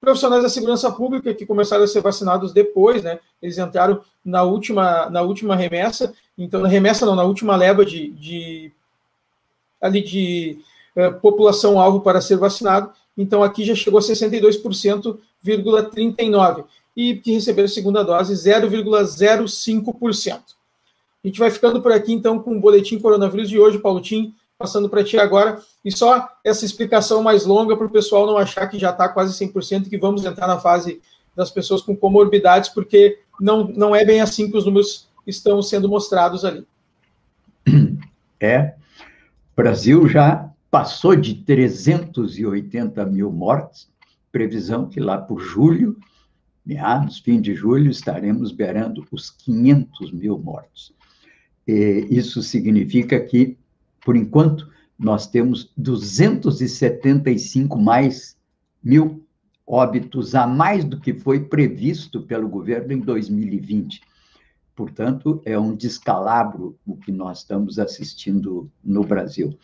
Profissionais 0.00 0.42
da 0.42 0.48
segurança 0.48 0.90
pública 0.92 1.34
que 1.34 1.44
começaram 1.44 1.84
a 1.84 1.88
ser 1.88 2.00
vacinados 2.00 2.52
depois, 2.52 3.02
né? 3.02 3.18
Eles 3.42 3.58
entraram 3.58 4.00
na 4.24 4.44
última, 4.44 5.10
na 5.10 5.20
última 5.22 5.56
remessa, 5.56 6.14
então 6.38 6.60
na 6.60 6.68
remessa 6.68 7.04
não, 7.04 7.16
na 7.16 7.24
última 7.24 7.56
leva 7.56 7.84
de, 7.84 8.10
de 8.10 8.70
ali 9.80 10.02
de 10.02 10.60
eh, 10.96 11.10
população 11.10 11.78
alvo 11.78 12.00
para 12.00 12.20
ser 12.20 12.36
vacinado. 12.36 12.90
Então 13.16 13.42
aqui 13.42 13.64
já 13.64 13.74
chegou 13.74 13.98
a 13.98 14.02
62,39 14.02 16.64
e 16.96 17.16
que 17.16 17.32
receberam 17.32 17.68
segunda 17.68 18.02
dose 18.02 18.34
0,05%. 18.34 20.40
A 21.22 21.26
gente 21.26 21.38
vai 21.38 21.50
ficando 21.50 21.82
por 21.82 21.92
aqui 21.92 22.12
então 22.12 22.38
com 22.38 22.56
o 22.56 22.60
boletim 22.60 22.98
coronavírus 22.98 23.48
de 23.48 23.58
hoje, 23.58 23.78
Paulo 23.78 24.00
Tim, 24.00 24.34
passando 24.58 24.88
para 24.88 25.04
ti 25.04 25.18
agora. 25.18 25.60
E 25.84 25.92
só 25.92 26.28
essa 26.42 26.64
explicação 26.64 27.22
mais 27.22 27.44
longa 27.44 27.76
para 27.76 27.86
o 27.86 27.90
pessoal 27.90 28.26
não 28.26 28.38
achar 28.38 28.66
que 28.68 28.78
já 28.78 28.90
está 28.90 29.08
quase 29.08 29.38
100% 29.44 29.86
e 29.86 29.90
que 29.90 29.98
vamos 29.98 30.24
entrar 30.24 30.46
na 30.46 30.58
fase 30.58 31.02
das 31.34 31.50
pessoas 31.50 31.82
com 31.82 31.94
comorbidades, 31.94 32.70
porque 32.70 33.18
não, 33.38 33.68
não 33.68 33.94
é 33.94 34.02
bem 34.04 34.22
assim 34.22 34.50
que 34.50 34.56
os 34.56 34.64
números 34.64 35.06
estão 35.26 35.60
sendo 35.60 35.88
mostrados 35.88 36.44
ali. 36.44 36.66
É, 38.40 38.74
Brasil 39.56 40.08
já 40.08 40.48
passou 40.70 41.16
de 41.16 41.34
380 41.34 43.04
mil 43.06 43.32
mortes, 43.32 43.90
previsão 44.30 44.88
que 44.88 45.00
lá 45.00 45.18
por 45.18 45.40
julho, 45.40 45.96
meados, 46.64 47.18
fim 47.18 47.40
de 47.40 47.54
julho, 47.54 47.90
estaremos 47.90 48.52
beirando 48.52 49.06
os 49.10 49.30
500 49.30 50.12
mil 50.12 50.38
mortos. 50.38 50.94
E 51.66 52.06
isso 52.10 52.42
significa 52.42 53.18
que 53.20 53.56
por 54.06 54.14
enquanto, 54.14 54.70
nós 54.96 55.26
temos 55.26 55.72
275 55.76 57.76
mais 57.76 58.36
mil 58.80 59.26
óbitos 59.66 60.36
a 60.36 60.46
mais 60.46 60.84
do 60.84 61.00
que 61.00 61.12
foi 61.12 61.40
previsto 61.40 62.22
pelo 62.22 62.48
governo 62.48 62.92
em 62.92 63.00
2020. 63.00 64.00
Portanto, 64.76 65.42
é 65.44 65.58
um 65.58 65.74
descalabro 65.74 66.78
o 66.86 66.96
que 66.96 67.10
nós 67.10 67.38
estamos 67.38 67.80
assistindo 67.80 68.70
no 68.84 69.02
Brasil. 69.02 69.58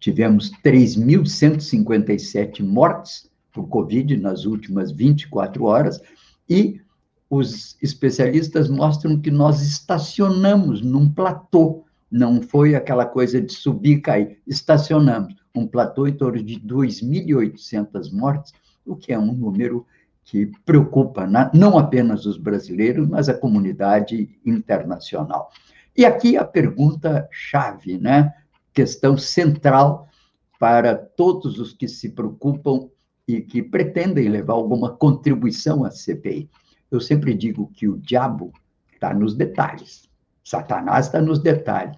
Tivemos 0.00 0.50
3.157 0.64 2.62
mortes 2.62 3.30
por 3.52 3.68
Covid 3.68 4.16
nas 4.16 4.44
últimas 4.44 4.92
24 4.92 5.64
horas 5.64 6.00
e 6.48 6.80
os 7.28 7.76
especialistas 7.82 8.70
mostram 8.70 9.20
que 9.20 9.30
nós 9.30 9.60
estacionamos 9.60 10.80
num 10.80 11.12
platô 11.12 11.84
não 12.10 12.40
foi 12.40 12.74
aquela 12.74 13.04
coisa 13.04 13.40
de 13.40 13.52
subir 13.52 13.98
e 13.98 14.00
cair. 14.00 14.38
Estacionamos 14.46 15.36
um 15.54 15.66
platô 15.66 16.06
em 16.06 16.12
torno 16.12 16.42
de 16.42 16.58
2.800 16.60 18.12
mortes, 18.12 18.52
o 18.86 18.96
que 18.96 19.12
é 19.12 19.18
um 19.18 19.32
número 19.32 19.86
que 20.24 20.50
preocupa 20.64 21.26
não 21.52 21.78
apenas 21.78 22.26
os 22.26 22.38
brasileiros, 22.38 23.08
mas 23.08 23.28
a 23.28 23.34
comunidade 23.34 24.38
internacional. 24.44 25.50
E 25.96 26.04
aqui 26.04 26.36
a 26.36 26.44
pergunta 26.44 27.28
chave, 27.30 27.98
né? 27.98 28.32
Questão 28.78 29.18
central 29.18 30.08
para 30.56 30.94
todos 30.94 31.58
os 31.58 31.72
que 31.72 31.88
se 31.88 32.10
preocupam 32.10 32.88
e 33.26 33.40
que 33.40 33.60
pretendem 33.60 34.28
levar 34.28 34.52
alguma 34.52 34.92
contribuição 34.92 35.84
à 35.84 35.90
CPI. 35.90 36.48
Eu 36.88 37.00
sempre 37.00 37.34
digo 37.34 37.72
que 37.74 37.88
o 37.88 37.98
diabo 37.98 38.52
está 38.94 39.12
nos 39.12 39.34
detalhes. 39.34 40.08
Satanás 40.44 41.06
está 41.06 41.20
nos 41.20 41.40
detalhes. 41.40 41.96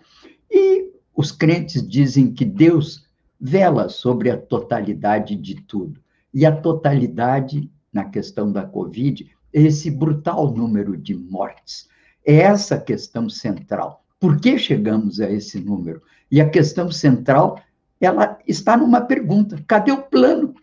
E 0.51 0.91
os 1.15 1.31
crentes 1.31 1.87
dizem 1.87 2.33
que 2.33 2.47
Deus 2.47 3.07
vela 3.39 3.91
sobre 3.91 4.31
a 4.31 4.39
totalidade 4.39 5.37
de 5.37 5.57
tudo. 5.57 6.01
E 6.33 6.47
a 6.47 6.57
totalidade, 6.57 7.71
na 7.93 8.07
questão 8.07 8.51
da 8.51 8.65
Covid, 8.65 9.31
é 9.53 9.61
esse 9.61 9.91
brutal 9.91 10.51
número 10.51 10.97
de 10.97 11.15
mortes. 11.15 11.91
É 12.25 12.37
essa 12.37 12.77
a 12.77 12.81
questão 12.81 13.29
central. 13.29 14.03
Por 14.19 14.41
que 14.41 14.59
chegamos 14.59 15.21
a 15.21 15.31
esse 15.31 15.61
número? 15.61 16.01
E 16.31 16.41
a 16.41 16.49
questão 16.49 16.91
central, 16.91 17.61
ela 18.01 18.39
está 18.47 18.77
numa 18.77 19.01
pergunta: 19.01 19.63
cadê 19.67 19.93
o 19.93 20.03
plano? 20.03 20.55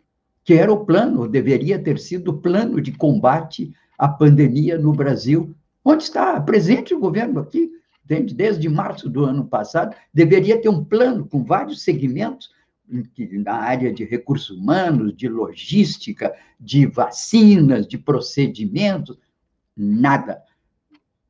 Que 0.43 0.53
era 0.53 0.71
o 0.71 0.85
plano, 0.85 1.27
deveria 1.27 1.77
ter 1.77 1.99
sido 1.99 2.31
o 2.31 2.37
plano 2.37 2.81
de 2.81 2.91
combate 2.93 3.73
à 3.97 4.07
pandemia 4.07 4.77
no 4.77 4.93
Brasil. 4.93 5.53
Onde 5.83 6.03
está? 6.03 6.39
Presente 6.39 6.93
o 6.93 6.99
governo 6.99 7.39
aqui? 7.39 7.71
desde 8.07 8.69
março 8.69 9.09
do 9.09 9.25
ano 9.25 9.45
passado, 9.45 9.93
deveria 10.13 10.61
ter 10.61 10.69
um 10.69 10.83
plano 10.83 11.27
com 11.27 11.43
vários 11.43 11.83
segmentos 11.83 12.49
na 13.43 13.55
área 13.55 13.93
de 13.93 14.05
recursos 14.05 14.57
humanos, 14.57 15.13
de 15.13 15.27
logística, 15.27 16.33
de 16.57 16.85
vacinas, 16.85 17.85
de 17.85 17.97
procedimentos, 17.97 19.17
nada. 19.75 20.41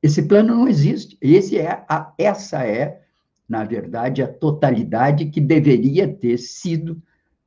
Esse 0.04 0.21
plano 0.21 0.56
não 0.56 0.67
existe. 0.67 1.17
Esse 1.19 1.58
é 1.58 1.84
a, 1.89 2.13
essa 2.15 2.63
é, 2.63 3.02
na 3.47 3.63
verdade, 3.63 4.21
a 4.21 4.27
totalidade 4.27 5.25
que 5.27 5.39
deveria 5.39 6.07
ter 6.07 6.38
sido 6.38 7.01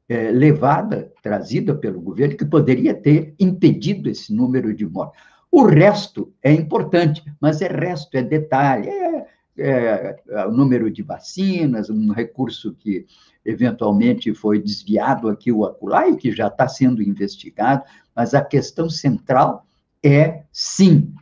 é, 0.08 0.30
levada, 0.30 1.12
trazida 1.22 1.74
pelo 1.74 2.00
governo, 2.00 2.36
que 2.36 2.44
poderia 2.44 2.94
ter 2.94 3.34
impedido 3.38 4.08
esse 4.08 4.34
número 4.34 4.74
de 4.74 4.86
mortes. 4.86 5.20
O 5.52 5.64
resto 5.64 6.32
é 6.42 6.52
importante, 6.52 7.22
mas 7.40 7.60
é 7.60 7.68
resto, 7.68 8.16
é 8.16 8.22
detalhe, 8.22 8.88
é, 8.88 9.26
é, 9.58 10.16
é, 10.28 10.46
o 10.46 10.50
número 10.52 10.90
de 10.90 11.02
vacinas, 11.02 11.90
um 11.90 12.12
recurso 12.12 12.74
que 12.74 13.06
eventualmente 13.44 14.32
foi 14.32 14.60
desviado 14.60 15.28
aqui 15.28 15.52
ou 15.52 15.66
acolá 15.66 16.08
e 16.08 16.16
que 16.16 16.32
já 16.32 16.46
está 16.46 16.66
sendo 16.66 17.02
investigado, 17.02 17.84
mas 18.14 18.32
a 18.32 18.42
questão 18.42 18.88
central 18.88 19.66
é, 20.02 20.44
sim, 20.52 21.12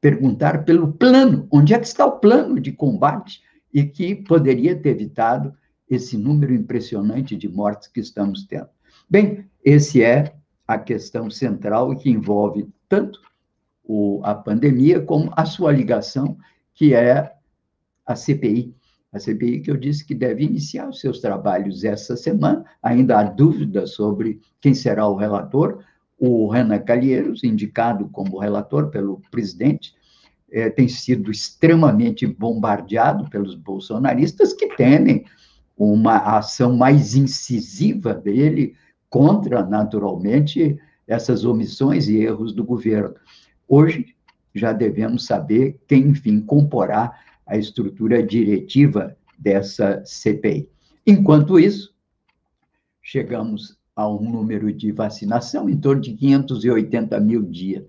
perguntar 0.00 0.64
pelo 0.64 0.92
plano, 0.92 1.46
onde 1.50 1.74
é 1.74 1.78
que 1.78 1.86
está 1.86 2.06
o 2.06 2.18
plano 2.18 2.60
de 2.60 2.72
combate 2.72 3.42
e 3.72 3.84
que 3.84 4.14
poderia 4.14 4.76
ter 4.76 4.90
evitado 4.90 5.54
esse 5.88 6.16
número 6.16 6.54
impressionante 6.54 7.36
de 7.36 7.48
mortes 7.48 7.88
que 7.88 8.00
estamos 8.00 8.44
tendo. 8.44 8.68
Bem, 9.08 9.46
esse 9.64 10.02
é 10.02 10.34
a 10.66 10.78
questão 10.78 11.30
central 11.30 11.96
que 11.96 12.10
envolve 12.10 12.68
tanto 12.88 13.20
o, 13.82 14.20
a 14.22 14.34
pandemia, 14.34 15.00
como 15.00 15.32
a 15.34 15.46
sua 15.46 15.72
ligação, 15.72 16.36
que 16.74 16.94
é 16.94 17.32
a 18.04 18.14
CPI. 18.14 18.74
A 19.10 19.18
CPI 19.18 19.60
que 19.60 19.70
eu 19.70 19.76
disse 19.78 20.04
que 20.04 20.14
deve 20.14 20.44
iniciar 20.44 20.88
os 20.88 21.00
seus 21.00 21.20
trabalhos 21.20 21.84
essa 21.84 22.14
semana. 22.16 22.64
Ainda 22.82 23.18
há 23.18 23.22
dúvidas 23.24 23.94
sobre 23.94 24.40
quem 24.60 24.74
será 24.74 25.08
o 25.08 25.16
relator. 25.16 25.82
O 26.18 26.48
Renan 26.48 26.80
Calheiros, 26.80 27.42
indicado 27.42 28.08
como 28.10 28.38
relator 28.38 28.90
pelo 28.90 29.22
presidente, 29.30 29.94
é, 30.50 30.70
tem 30.70 30.88
sido 30.88 31.30
extremamente 31.30 32.26
bombardeado 32.26 33.28
pelos 33.28 33.54
bolsonaristas 33.54 34.52
que 34.52 34.74
temem 34.76 35.24
uma 35.76 36.16
ação 36.16 36.76
mais 36.76 37.14
incisiva 37.14 38.12
dele 38.14 38.74
contra, 39.08 39.64
naturalmente, 39.64 40.76
essas 41.06 41.44
omissões 41.44 42.08
e 42.08 42.18
erros 42.18 42.52
do 42.52 42.64
governo. 42.64 43.14
Hoje, 43.66 44.14
já 44.54 44.72
devemos 44.72 45.24
saber 45.24 45.78
quem, 45.86 46.08
enfim, 46.08 46.40
comporá 46.40 47.18
a 47.46 47.56
estrutura 47.56 48.22
diretiva 48.22 49.16
dessa 49.38 50.02
CPI. 50.04 50.68
Enquanto 51.06 51.58
isso, 51.58 51.94
chegamos 53.02 53.78
a 53.94 54.08
um 54.08 54.30
número 54.30 54.72
de 54.72 54.92
vacinação 54.92 55.68
em 55.68 55.76
torno 55.76 56.02
de 56.02 56.12
580 56.12 57.18
mil 57.20 57.42
dia, 57.42 57.86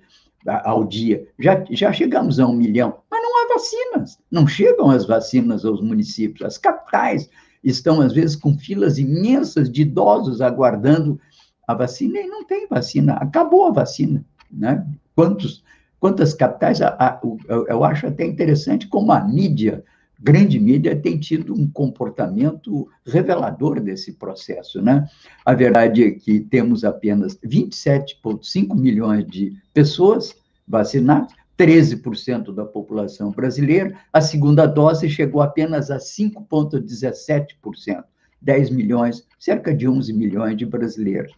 ao 0.58 0.84
dia. 0.84 1.28
Já, 1.38 1.64
já 1.70 1.92
chegamos 1.94 2.40
a 2.40 2.48
um 2.48 2.54
milhão, 2.54 2.98
mas 3.10 3.22
não 3.22 3.38
há 3.38 3.54
vacinas. 3.54 4.20
Não 4.32 4.48
chegam 4.48 4.90
as 4.90 5.06
vacinas 5.06 5.66
aos 5.66 5.82
municípios. 5.82 6.46
As 6.46 6.58
capitais 6.58 7.30
estão, 7.64 8.02
às 8.02 8.14
vezes, 8.14 8.36
com 8.36 8.58
filas 8.58 8.98
imensas 8.98 9.72
de 9.72 9.82
idosos 9.82 10.42
aguardando 10.42 11.20
a 11.68 11.74
vacina 11.74 12.20
e 12.20 12.28
não 12.28 12.44
tem 12.46 12.68
vacina. 12.68 13.14
Acabou 13.14 13.68
a 13.68 13.72
vacina. 13.72 14.26
Né? 14.52 14.86
Quantos 15.16 15.64
quantas 16.00 16.34
capitais, 16.34 16.82
a, 16.82 16.90
a, 16.90 17.20
eu 17.68 17.84
acho 17.84 18.08
até 18.08 18.26
interessante 18.26 18.88
como 18.88 19.12
a 19.12 19.20
mídia, 19.22 19.84
grande 20.20 20.60
mídia, 20.60 20.96
tem 20.96 21.18
tido 21.20 21.54
um 21.54 21.70
comportamento 21.70 22.88
revelador 23.06 23.80
desse 23.80 24.14
processo. 24.14 24.82
Né? 24.82 25.08
A 25.46 25.54
verdade 25.54 26.04
é 26.04 26.12
que 26.12 26.40
temos 26.40 26.84
apenas 26.84 27.38
27,5 27.46 28.76
milhões 28.76 29.26
de 29.26 29.54
pessoas 29.74 30.36
vacinadas, 30.70 31.34
13% 31.58 32.54
da 32.54 32.64
população 32.64 33.32
brasileira, 33.32 33.98
a 34.14 34.22
segunda 34.22 34.66
dose 34.66 35.10
chegou 35.10 35.42
apenas 35.42 35.92
a 35.92 35.98
5,17%, 35.98 38.04
10 38.42 38.70
milhões, 38.70 39.28
cerca 39.38 39.74
de 39.74 39.86
11 39.86 40.14
milhões 40.14 40.56
de 40.56 40.66
brasileiros. 40.66 41.34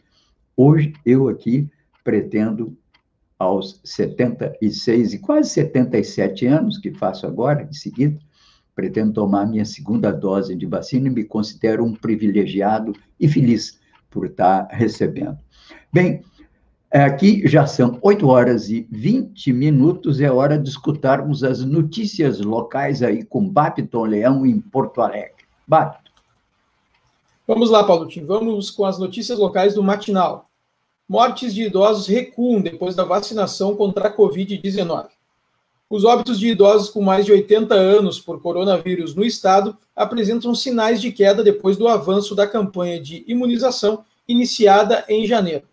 Hoje, 0.55 0.93
eu 1.03 1.27
aqui 1.27 1.67
pretendo 2.03 2.77
aos 3.39 3.81
76 3.83 5.15
e 5.15 5.19
quase 5.19 5.49
77 5.49 6.45
anos, 6.45 6.77
que 6.77 6.91
faço 6.91 7.25
agora, 7.25 7.63
em 7.63 7.73
seguida, 7.73 8.19
pretendo 8.75 9.13
tomar 9.13 9.47
minha 9.47 9.65
segunda 9.65 10.11
dose 10.11 10.55
de 10.55 10.67
vacina 10.67 11.07
e 11.07 11.11
me 11.11 11.23
considero 11.23 11.83
um 11.83 11.95
privilegiado 11.95 12.93
e 13.19 13.27
feliz 13.27 13.79
por 14.11 14.27
estar 14.27 14.67
recebendo. 14.69 15.39
Bem, 15.91 16.23
aqui 16.99 17.47
já 17.47 17.65
são 17.65 17.97
8 18.01 18.27
horas 18.27 18.69
e 18.69 18.87
20 18.91 19.53
minutos, 19.53 20.19
é 20.19 20.29
hora 20.31 20.57
de 20.57 20.69
escutarmos 20.69 21.43
as 21.43 21.63
notícias 21.63 22.41
locais 22.41 23.01
aí 23.01 23.23
com 23.23 23.47
Babiton 23.47 24.03
Leão 24.03 24.45
em 24.45 24.59
Porto 24.59 25.01
Alegre. 25.01 25.45
Babiton. 25.65 26.11
Vamos 27.47 27.69
lá, 27.69 27.83
Paulo 27.83 28.07
Tim, 28.07 28.25
vamos 28.25 28.69
com 28.69 28.85
as 28.85 28.99
notícias 28.99 29.39
locais 29.39 29.73
do 29.73 29.83
Matinal. 29.83 30.49
Mortes 31.07 31.53
de 31.53 31.63
idosos 31.63 32.07
recuam 32.07 32.61
depois 32.61 32.95
da 32.95 33.03
vacinação 33.03 33.75
contra 33.75 34.07
a 34.07 34.15
Covid-19. 34.15 35.07
Os 35.89 36.05
óbitos 36.05 36.39
de 36.39 36.47
idosos 36.47 36.89
com 36.89 37.01
mais 37.01 37.25
de 37.25 37.33
80 37.33 37.75
anos 37.75 38.17
por 38.17 38.41
coronavírus 38.41 39.13
no 39.13 39.25
estado 39.25 39.77
apresentam 39.93 40.55
sinais 40.55 41.01
de 41.01 41.11
queda 41.11 41.43
depois 41.43 41.75
do 41.75 41.89
avanço 41.89 42.33
da 42.33 42.47
campanha 42.47 42.97
de 42.97 43.25
imunização 43.27 44.05
iniciada 44.25 45.03
em 45.09 45.27
janeiro. 45.27 45.63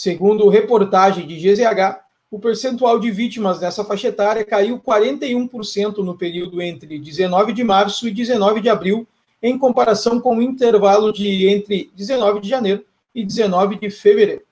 Segundo 0.00 0.48
reportagem 0.48 1.26
de 1.26 1.34
GZH, 1.34 1.98
o 2.30 2.38
percentual 2.38 3.00
de 3.00 3.10
vítimas 3.10 3.58
dessa 3.58 3.84
faixa 3.84 4.06
etária 4.06 4.44
caiu 4.44 4.78
41% 4.78 5.96
no 6.04 6.16
período 6.16 6.62
entre 6.62 7.00
19 7.00 7.52
de 7.52 7.64
março 7.64 8.06
e 8.06 8.12
19 8.12 8.60
de 8.60 8.68
abril, 8.68 9.08
em 9.42 9.58
comparação 9.58 10.20
com 10.20 10.36
o 10.36 10.40
intervalo 10.40 11.12
de 11.12 11.48
entre 11.48 11.90
19 11.96 12.38
de 12.38 12.48
janeiro 12.48 12.84
e 13.12 13.24
19 13.24 13.74
de 13.74 13.90
fevereiro. 13.90 14.42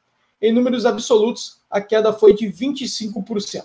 Em 0.43 0.53
números 0.53 0.85
absolutos, 0.85 1.61
a 1.71 1.81
queda 1.81 2.13
foi 2.13 2.35
de 2.35 2.47
25%. 2.47 3.63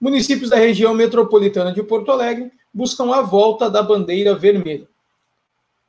Municípios 0.00 0.48
da 0.48 0.56
região 0.56 0.94
metropolitana 0.94 1.70
de 1.70 1.82
Porto 1.82 2.10
Alegre 2.10 2.50
buscam 2.72 3.14
a 3.14 3.20
volta 3.20 3.68
da 3.68 3.82
bandeira 3.82 4.34
vermelha. 4.34 4.88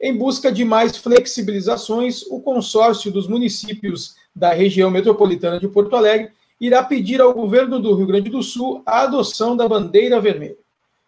Em 0.03 0.17
busca 0.17 0.51
de 0.51 0.65
mais 0.65 0.97
flexibilizações, 0.97 2.23
o 2.23 2.41
consórcio 2.41 3.11
dos 3.11 3.27
municípios 3.27 4.15
da 4.35 4.51
região 4.51 4.89
metropolitana 4.89 5.59
de 5.59 5.67
Porto 5.67 5.95
Alegre 5.95 6.31
irá 6.59 6.81
pedir 6.83 7.21
ao 7.21 7.31
governo 7.31 7.79
do 7.79 7.93
Rio 7.93 8.07
Grande 8.07 8.31
do 8.31 8.41
Sul 8.41 8.81
a 8.83 9.01
adoção 9.01 9.55
da 9.55 9.67
bandeira 9.67 10.19
vermelha. 10.19 10.57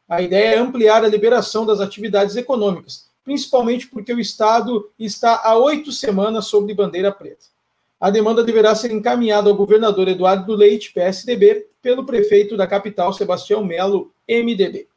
A 0.07 0.21
ideia 0.21 0.55
é 0.55 0.59
ampliar 0.59 1.03
a 1.03 1.07
liberação 1.07 1.65
das 1.65 1.79
atividades 1.79 2.35
econômicas, 2.35 3.09
principalmente 3.25 3.87
porque 3.87 4.13
o 4.13 4.19
Estado 4.19 4.87
está 4.99 5.41
há 5.43 5.57
oito 5.57 5.91
semanas 5.91 6.45
sobre 6.45 6.75
bandeira 6.75 7.11
preta. 7.11 7.45
A 7.99 8.11
demanda 8.11 8.43
deverá 8.43 8.75
ser 8.75 8.91
encaminhada 8.91 9.49
ao 9.49 9.55
governador 9.55 10.07
Eduardo 10.07 10.53
Leite, 10.53 10.93
PSDB, 10.93 11.65
pelo 11.81 12.05
prefeito 12.05 12.55
da 12.55 12.67
capital, 12.67 13.11
Sebastião 13.11 13.65
Melo, 13.65 14.11
MDB. 14.29 14.87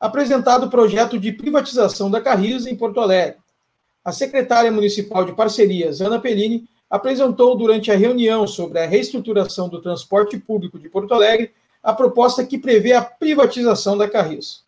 Apresentado 0.00 0.66
o 0.66 0.70
projeto 0.70 1.18
de 1.18 1.30
privatização 1.30 2.10
da 2.10 2.20
Carris 2.20 2.66
em 2.66 2.74
Porto 2.74 3.00
Alegre. 3.00 3.36
A 4.02 4.10
secretária 4.10 4.72
municipal 4.72 5.24
de 5.24 5.32
parcerias, 5.32 6.00
Ana 6.00 6.18
Pellini, 6.18 6.66
apresentou 6.88 7.54
durante 7.54 7.90
a 7.92 7.96
reunião 7.96 8.46
sobre 8.46 8.78
a 8.78 8.86
reestruturação 8.86 9.68
do 9.68 9.80
transporte 9.80 10.38
público 10.38 10.78
de 10.78 10.88
Porto 10.88 11.12
Alegre 11.12 11.52
a 11.82 11.92
proposta 11.92 12.44
que 12.44 12.58
prevê 12.58 12.94
a 12.94 13.02
privatização 13.02 13.96
da 13.96 14.08
Carris. 14.08 14.62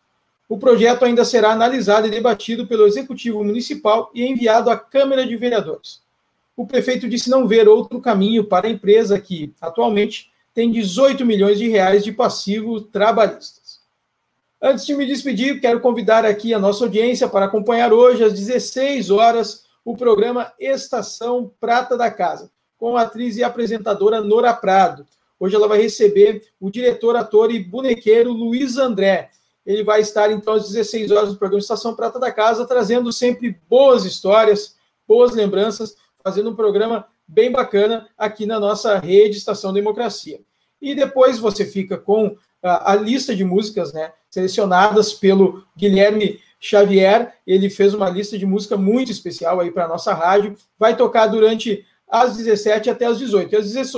O 0.47 0.57
projeto 0.57 1.03
ainda 1.03 1.25
será 1.25 1.51
analisado 1.51 2.07
e 2.07 2.11
debatido 2.11 2.67
pelo 2.67 2.85
Executivo 2.85 3.43
Municipal 3.43 4.11
e 4.13 4.23
enviado 4.25 4.69
à 4.69 4.77
Câmara 4.77 5.25
de 5.25 5.35
Vereadores 5.35 6.03
o 6.55 6.65
prefeito 6.65 7.09
disse 7.09 7.29
não 7.29 7.47
ver 7.47 7.67
outro 7.67 7.99
caminho 7.99 8.43
para 8.43 8.67
a 8.67 8.69
empresa 8.69 9.19
que, 9.19 9.53
atualmente, 9.59 10.31
tem 10.53 10.71
18 10.71 11.25
milhões 11.25 11.57
de 11.57 11.67
reais 11.67 12.03
de 12.03 12.11
passivos 12.11 12.85
trabalhistas. 12.91 13.62
Antes 14.65 14.85
de 14.85 14.95
me 14.95 15.05
despedir, 15.05 15.59
quero 15.59 15.81
convidar 15.81 16.23
aqui 16.23 16.53
a 16.53 16.57
nossa 16.57 16.85
audiência 16.85 17.27
para 17.27 17.47
acompanhar 17.47 17.91
hoje, 17.91 18.23
às 18.23 18.31
16 18.31 19.09
horas, 19.09 19.65
o 19.83 19.93
programa 19.93 20.53
Estação 20.57 21.51
Prata 21.59 21.97
da 21.97 22.09
Casa, 22.09 22.49
com 22.77 22.95
a 22.95 23.01
atriz 23.01 23.35
e 23.35 23.43
apresentadora 23.43 24.21
Nora 24.21 24.53
Prado. 24.53 25.05
Hoje 25.37 25.53
ela 25.53 25.67
vai 25.67 25.81
receber 25.81 26.43
o 26.61 26.71
diretor, 26.71 27.17
ator 27.17 27.51
e 27.51 27.59
bonequeiro 27.59 28.31
Luiz 28.31 28.77
André. 28.77 29.31
Ele 29.65 29.83
vai 29.83 29.99
estar, 29.99 30.31
então, 30.31 30.53
às 30.53 30.69
16 30.69 31.11
horas 31.11 31.31
no 31.31 31.35
programa 31.37 31.59
Estação 31.59 31.93
Prata 31.93 32.17
da 32.17 32.31
Casa, 32.31 32.65
trazendo 32.65 33.11
sempre 33.11 33.59
boas 33.67 34.05
histórias, 34.05 34.77
boas 35.05 35.35
lembranças 35.35 35.97
fazendo 36.23 36.51
um 36.51 36.55
programa 36.55 37.05
bem 37.27 37.51
bacana 37.51 38.07
aqui 38.17 38.45
na 38.45 38.61
nossa 38.61 38.97
rede 38.97 39.35
Estação 39.35 39.73
Democracia. 39.73 40.39
E 40.81 40.95
depois 40.95 41.37
você 41.37 41.65
fica 41.65 41.97
com 41.97 42.37
a, 42.61 42.93
a 42.93 42.95
lista 42.95 43.35
de 43.35 43.43
músicas, 43.43 43.91
né, 43.91 44.13
selecionadas 44.33 45.13
pelo 45.13 45.63
Guilherme 45.77 46.39
Xavier. 46.59 47.35
Ele 47.45 47.69
fez 47.69 47.93
uma 47.93 48.09
lista 48.09 48.35
de 48.35 48.47
música 48.47 48.75
muito 48.75 49.11
especial 49.11 49.59
aí 49.59 49.69
para 49.69 49.85
a 49.85 49.87
nossa 49.87 50.11
rádio. 50.11 50.55
Vai 50.79 50.97
tocar 50.97 51.27
durante 51.27 51.85
às 52.09 52.35
17 52.35 52.89
até 52.89 53.05
às 53.05 53.19
18. 53.19 53.55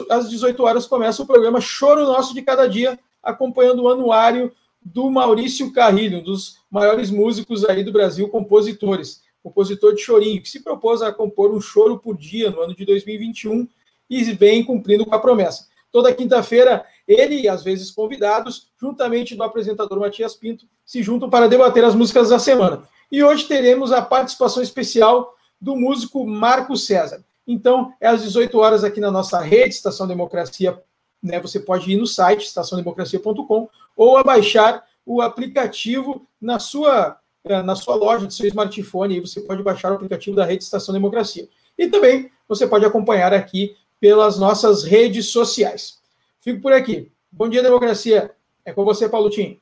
Às 0.09 0.29
18 0.29 0.61
horas 0.61 0.85
começa 0.85 1.23
o 1.23 1.25
programa 1.25 1.61
Choro 1.61 2.03
Nosso 2.03 2.33
de 2.33 2.41
Cada 2.41 2.67
Dia, 2.67 2.99
acompanhando 3.23 3.83
o 3.83 3.87
anuário 3.87 4.51
do 4.83 5.09
Maurício 5.09 5.71
Carrilho, 5.71 6.17
um 6.17 6.23
dos 6.23 6.57
maiores 6.69 7.09
músicos 7.09 7.63
aí 7.63 7.81
do 7.81 7.93
Brasil, 7.93 8.27
compositores 8.27 9.23
compositor 9.41 9.93
de 9.93 10.01
chorinho, 10.01 10.41
que 10.41 10.49
se 10.49 10.63
propôs 10.63 11.03
a 11.03 11.11
compor 11.13 11.53
um 11.53 11.61
choro 11.61 11.99
por 11.99 12.17
dia 12.17 12.49
no 12.49 12.61
ano 12.61 12.75
de 12.75 12.83
2021 12.83 13.67
e 14.09 14.23
vem 14.33 14.63
cumprindo 14.63 15.05
com 15.05 15.13
a 15.13 15.19
promessa. 15.19 15.67
Toda 15.91 16.13
quinta-feira, 16.13 16.83
ele 17.07 17.41
e 17.41 17.47
às 17.47 17.63
vezes 17.63 17.91
convidados, 17.91 18.69
juntamente 18.79 19.35
do 19.35 19.43
apresentador 19.43 19.99
Matias 19.99 20.35
Pinto, 20.35 20.65
se 20.85 21.03
juntam 21.03 21.29
para 21.29 21.47
debater 21.47 21.83
as 21.83 21.95
músicas 21.95 22.29
da 22.29 22.39
semana. 22.39 22.83
E 23.11 23.23
hoje 23.23 23.45
teremos 23.45 23.91
a 23.91 24.01
participação 24.01 24.61
especial 24.61 25.35
do 25.59 25.75
músico 25.75 26.25
Marco 26.25 26.75
César. 26.75 27.23
Então, 27.47 27.93
é 28.01 28.07
às 28.07 28.23
18 28.23 28.57
horas 28.57 28.83
aqui 28.83 28.99
na 28.99 29.11
nossa 29.11 29.39
rede 29.39 29.75
Estação 29.75 30.07
Democracia. 30.07 30.81
Né, 31.21 31.39
você 31.39 31.59
pode 31.59 31.91
ir 31.91 31.97
no 31.97 32.05
site 32.05 32.45
estaçãodemocracia.com 32.45 33.69
ou 33.95 34.17
abaixar 34.17 34.83
o 35.05 35.21
aplicativo 35.21 36.27
na 36.39 36.59
sua 36.59 37.19
é, 37.47 37.61
na 37.61 37.75
sua 37.75 37.93
loja, 37.93 38.25
do 38.25 38.33
seu 38.33 38.47
smartphone, 38.47 39.13
aí 39.13 39.19
você 39.19 39.39
pode 39.39 39.61
baixar 39.61 39.91
o 39.91 39.95
aplicativo 39.95 40.35
da 40.35 40.43
Rede 40.43 40.63
Estação 40.63 40.91
Democracia. 40.91 41.47
E 41.77 41.87
também 41.87 42.31
você 42.47 42.65
pode 42.65 42.83
acompanhar 42.85 43.33
aqui 43.33 43.75
pelas 43.99 44.39
nossas 44.39 44.83
redes 44.83 45.27
sociais. 45.27 45.99
Fico 46.45 46.61
por 46.61 46.73
aqui. 46.73 47.11
Bom 47.31 47.49
dia, 47.49 47.63
democracia. 47.63 48.29
É 48.63 48.71
com 48.71 48.85
você, 48.85 49.09
Paulo 49.09 49.31
Tim. 49.31 49.59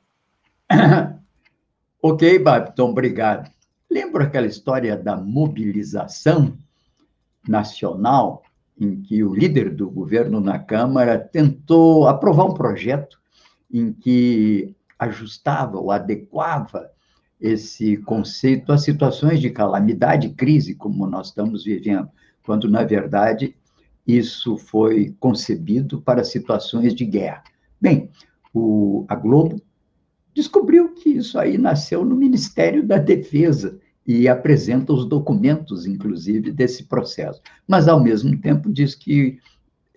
ok, 2.03 2.37
Babton, 2.39 2.89
obrigado. 2.89 3.49
Lembra 3.89 4.25
aquela 4.25 4.47
história 4.47 4.97
da 4.97 5.15
mobilização 5.15 6.57
nacional 7.47 8.43
em 8.77 9.01
que 9.01 9.23
o 9.23 9.33
líder 9.33 9.73
do 9.73 9.89
governo 9.89 10.41
na 10.41 10.59
Câmara 10.59 11.17
tentou 11.17 12.05
aprovar 12.05 12.43
um 12.43 12.53
projeto 12.53 13.17
em 13.71 13.93
que 13.93 14.75
ajustava 14.99 15.79
ou 15.79 15.89
adequava 15.89 16.91
esse 17.39 17.95
conceito 17.95 18.73
a 18.73 18.77
situações 18.77 19.39
de 19.39 19.49
calamidade 19.49 20.31
crise, 20.31 20.75
como 20.75 21.07
nós 21.07 21.27
estamos 21.27 21.63
vivendo, 21.63 22.09
quando, 22.45 22.69
na 22.69 22.83
verdade, 22.83 23.55
isso 24.05 24.57
foi 24.57 25.15
concebido 25.19 26.01
para 26.01 26.23
situações 26.23 26.93
de 26.93 27.05
guerra. 27.05 27.43
Bem, 27.79 28.09
o, 28.53 29.05
a 29.07 29.15
Globo 29.15 29.61
descobriu 30.33 30.93
que 30.93 31.09
isso 31.09 31.39
aí 31.39 31.57
nasceu 31.57 32.03
no 32.03 32.15
Ministério 32.15 32.85
da 32.85 32.97
Defesa 32.97 33.79
e 34.05 34.27
apresenta 34.27 34.91
os 34.91 35.05
documentos, 35.05 35.85
inclusive, 35.85 36.51
desse 36.51 36.83
processo. 36.83 37.41
Mas, 37.67 37.87
ao 37.87 38.03
mesmo 38.03 38.37
tempo, 38.37 38.71
diz 38.71 38.95
que, 38.95 39.39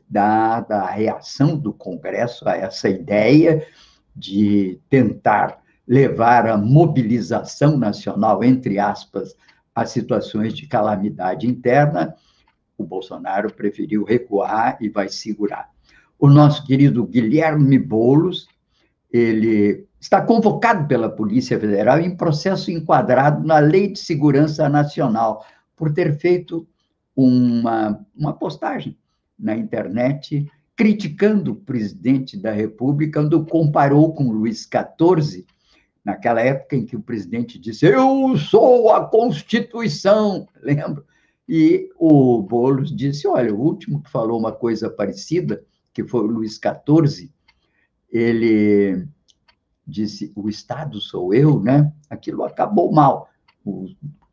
dada 0.08 0.82
a 0.82 0.90
reação 0.90 1.58
do 1.58 1.72
Congresso 1.72 2.48
a 2.48 2.56
essa 2.56 2.88
ideia 2.88 3.66
de 4.14 4.78
tentar 4.88 5.60
levar 5.86 6.46
a 6.46 6.56
mobilização 6.56 7.76
nacional, 7.76 8.42
entre 8.42 8.78
aspas, 8.78 9.34
a 9.74 9.84
situações 9.84 10.54
de 10.54 10.66
calamidade 10.66 11.46
interna, 11.46 12.14
o 12.76 12.84
Bolsonaro 12.84 13.52
preferiu 13.52 14.04
recuar 14.04 14.78
e 14.80 14.88
vai 14.88 15.08
segurar. 15.08 15.70
O 16.18 16.28
nosso 16.28 16.64
querido 16.64 17.06
Guilherme 17.06 17.78
Bolos, 17.78 18.48
ele 19.10 19.86
está 20.00 20.20
convocado 20.20 20.86
pela 20.86 21.08
Polícia 21.08 21.58
Federal 21.58 22.00
em 22.00 22.16
processo 22.16 22.70
enquadrado 22.70 23.46
na 23.46 23.58
Lei 23.58 23.92
de 23.92 23.98
Segurança 23.98 24.68
Nacional 24.68 25.44
por 25.74 25.92
ter 25.92 26.16
feito 26.18 26.66
uma, 27.14 28.00
uma 28.16 28.32
postagem 28.32 28.96
na 29.38 29.56
internet 29.56 30.50
criticando 30.76 31.52
o 31.52 31.56
presidente 31.56 32.36
da 32.36 32.52
República, 32.52 33.20
quando 33.20 33.44
comparou 33.46 34.14
com 34.14 34.30
Luiz 34.30 34.68
XIV 34.68 35.46
naquela 36.04 36.40
época 36.40 36.76
em 36.76 36.84
que 36.84 36.94
o 36.94 37.02
presidente 37.02 37.58
disse: 37.58 37.86
Eu 37.86 38.36
sou 38.36 38.92
a 38.92 39.04
Constituição, 39.06 40.46
lembra? 40.62 41.02
E 41.48 41.88
o 41.98 42.42
Boulos 42.42 42.94
disse: 42.94 43.28
Olha, 43.28 43.54
o 43.54 43.60
último 43.60 44.02
que 44.02 44.10
falou 44.10 44.38
uma 44.38 44.52
coisa 44.52 44.90
parecida, 44.90 45.64
que 45.92 46.04
foi 46.04 46.20
o 46.20 46.26
Luís 46.26 46.58
XIV, 46.58 47.30
ele 48.10 49.06
disse: 49.86 50.32
o 50.34 50.48
Estado 50.48 51.00
sou 51.00 51.32
eu, 51.32 51.60
né? 51.60 51.92
Aquilo 52.10 52.42
acabou 52.44 52.92
mal. 52.92 53.28
O, 53.64 53.86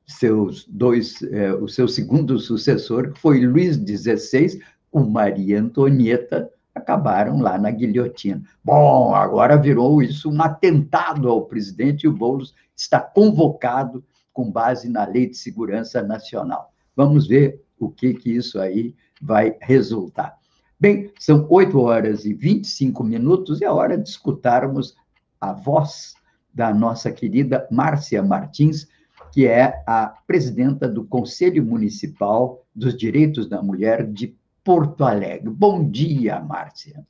seus 0.06 0.66
dois, 0.68 1.22
é, 1.24 1.54
o 1.54 1.68
seu 1.68 1.88
segundo 1.88 2.40
sucessor, 2.40 3.14
foi 3.16 3.46
Luís 3.46 3.78
XVI, 3.78 4.60
o 4.92 5.02
Maria 5.02 5.62
Antonieta, 5.62 6.50
acabaram 6.76 7.40
lá 7.40 7.58
na 7.58 7.72
guilhotina. 7.72 8.42
Bom, 8.64 9.14
agora 9.14 9.56
virou 9.56 10.02
isso 10.02 10.30
um 10.30 10.42
atentado 10.42 11.30
ao 11.30 11.46
presidente 11.46 12.04
e 12.04 12.08
o 12.08 12.14
Boulos 12.14 12.54
está 12.76 13.00
convocado 13.00 14.04
com 14.32 14.52
base 14.52 14.90
na 14.90 15.06
Lei 15.06 15.30
de 15.30 15.38
Segurança 15.38 16.02
Nacional. 16.02 16.73
Vamos 16.96 17.28
ver 17.28 17.62
o 17.80 17.90
que, 17.90 18.14
que 18.14 18.32
isso 18.32 18.60
aí 18.60 18.96
vai 19.22 19.58
resultar. 19.62 20.38
Bem, 20.80 21.12
são 21.18 21.48
8 21.50 21.80
horas 21.80 22.26
e 22.26 22.34
25 22.34 23.04
minutos 23.04 23.62
e 23.62 23.66
é 23.66 23.72
hora 23.72 23.98
de 23.98 24.10
escutarmos 24.10 24.96
a 25.40 25.54
voz 25.54 26.14
da 26.54 26.74
nossa 26.74 27.12
querida 27.12 27.68
Márcia 27.72 28.22
Martins, 28.22 28.88
que 29.32 29.48
é 29.48 29.82
a 29.88 30.14
presidenta 30.28 30.88
do 30.88 31.06
Conselho 31.06 31.66
Municipal 31.66 32.64
dos 32.76 32.96
Direitos 32.96 33.48
da 33.48 33.62
Mulher 33.62 34.06
de 34.06 34.36
Porto 34.64 35.04
Alegre. 35.04 35.50
Bom 35.50 35.90
dia, 35.90 36.40
Márcia. 36.40 37.06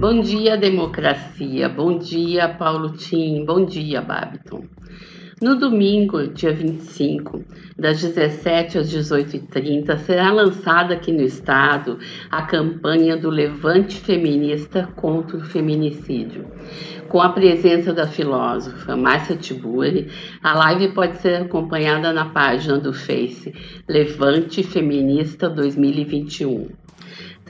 Bom 0.00 0.22
dia, 0.22 0.56
democracia. 0.56 1.68
Bom 1.68 1.98
dia, 1.98 2.48
Paulo 2.48 2.92
Tim. 2.92 3.44
Bom 3.44 3.66
dia, 3.66 4.00
Babiton. 4.00 4.64
No 5.42 5.58
domingo, 5.58 6.26
dia 6.28 6.54
25, 6.54 7.44
das 7.78 8.00
17 8.00 8.78
às 8.78 8.90
18h30, 8.90 9.98
será 9.98 10.32
lançada 10.32 10.94
aqui 10.94 11.12
no 11.12 11.20
estado 11.20 11.98
a 12.30 12.40
campanha 12.40 13.14
do 13.14 13.28
Levante 13.28 14.00
Feminista 14.00 14.88
contra 14.96 15.36
o 15.36 15.44
Feminicídio. 15.44 16.46
Com 17.10 17.20
a 17.20 17.28
presença 17.28 17.92
da 17.92 18.06
filósofa 18.06 18.96
Márcia 18.96 19.36
Tiburi, 19.36 20.08
a 20.42 20.54
live 20.54 20.94
pode 20.94 21.18
ser 21.18 21.42
acompanhada 21.42 22.10
na 22.10 22.24
página 22.24 22.78
do 22.78 22.94
Face 22.94 23.52
Levante 23.86 24.62
Feminista 24.62 25.50
2021. 25.50 26.68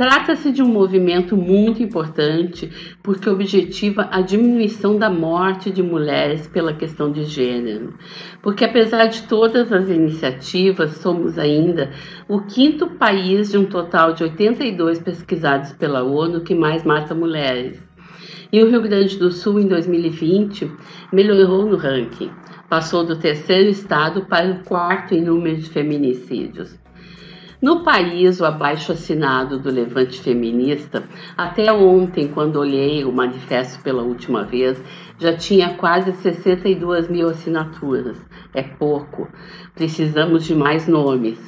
Trata-se 0.01 0.51
de 0.51 0.63
um 0.63 0.67
movimento 0.67 1.37
muito 1.37 1.83
importante 1.83 2.97
porque 3.03 3.29
objetiva 3.29 4.09
a 4.11 4.23
diminuição 4.23 4.97
da 4.97 5.11
morte 5.11 5.71
de 5.71 5.83
mulheres 5.83 6.47
pela 6.49 6.73
questão 6.73 7.13
de 7.13 7.25
gênero. 7.25 7.93
Porque, 8.41 8.65
apesar 8.65 9.09
de 9.09 9.25
todas 9.25 9.71
as 9.71 9.91
iniciativas, 9.91 10.93
somos 10.93 11.39
ainda 11.39 11.91
o 12.27 12.41
quinto 12.41 12.87
país 12.87 13.51
de 13.51 13.59
um 13.59 13.67
total 13.67 14.15
de 14.15 14.23
82 14.23 15.01
pesquisados 15.01 15.75
pela 15.75 16.03
ONU 16.03 16.41
que 16.41 16.55
mais 16.55 16.83
mata 16.83 17.15
mulheres. 17.15 17.79
E 18.51 18.65
o 18.65 18.71
Rio 18.71 18.81
Grande 18.81 19.19
do 19.19 19.31
Sul, 19.31 19.61
em 19.61 19.69
2020, 19.69 20.73
melhorou 21.13 21.67
no 21.67 21.77
ranking. 21.77 22.31
Passou 22.71 23.05
do 23.05 23.17
terceiro 23.17 23.69
estado 23.69 24.25
para 24.25 24.51
o 24.51 24.65
quarto 24.65 25.15
em 25.15 25.21
número 25.21 25.59
de 25.59 25.69
feminicídios. 25.69 26.80
No 27.63 27.83
país, 27.83 28.41
o 28.41 28.47
abaixo 28.47 28.93
assinado 28.93 29.59
do 29.59 29.71
Levante 29.71 30.19
Feminista, 30.19 31.05
até 31.37 31.71
ontem, 31.71 32.29
quando 32.29 32.57
olhei 32.57 33.05
o 33.05 33.13
manifesto 33.13 33.83
pela 33.83 34.03
última 34.03 34.45
vez, 34.45 34.83
já 35.19 35.37
tinha 35.37 35.75
quase 35.75 36.11
62 36.13 37.11
mil 37.11 37.29
assinaturas. 37.29 38.17
É 38.55 38.63
pouco. 38.63 39.29
Precisamos 39.75 40.47
de 40.47 40.55
mais 40.55 40.89
nomes. 40.89 41.39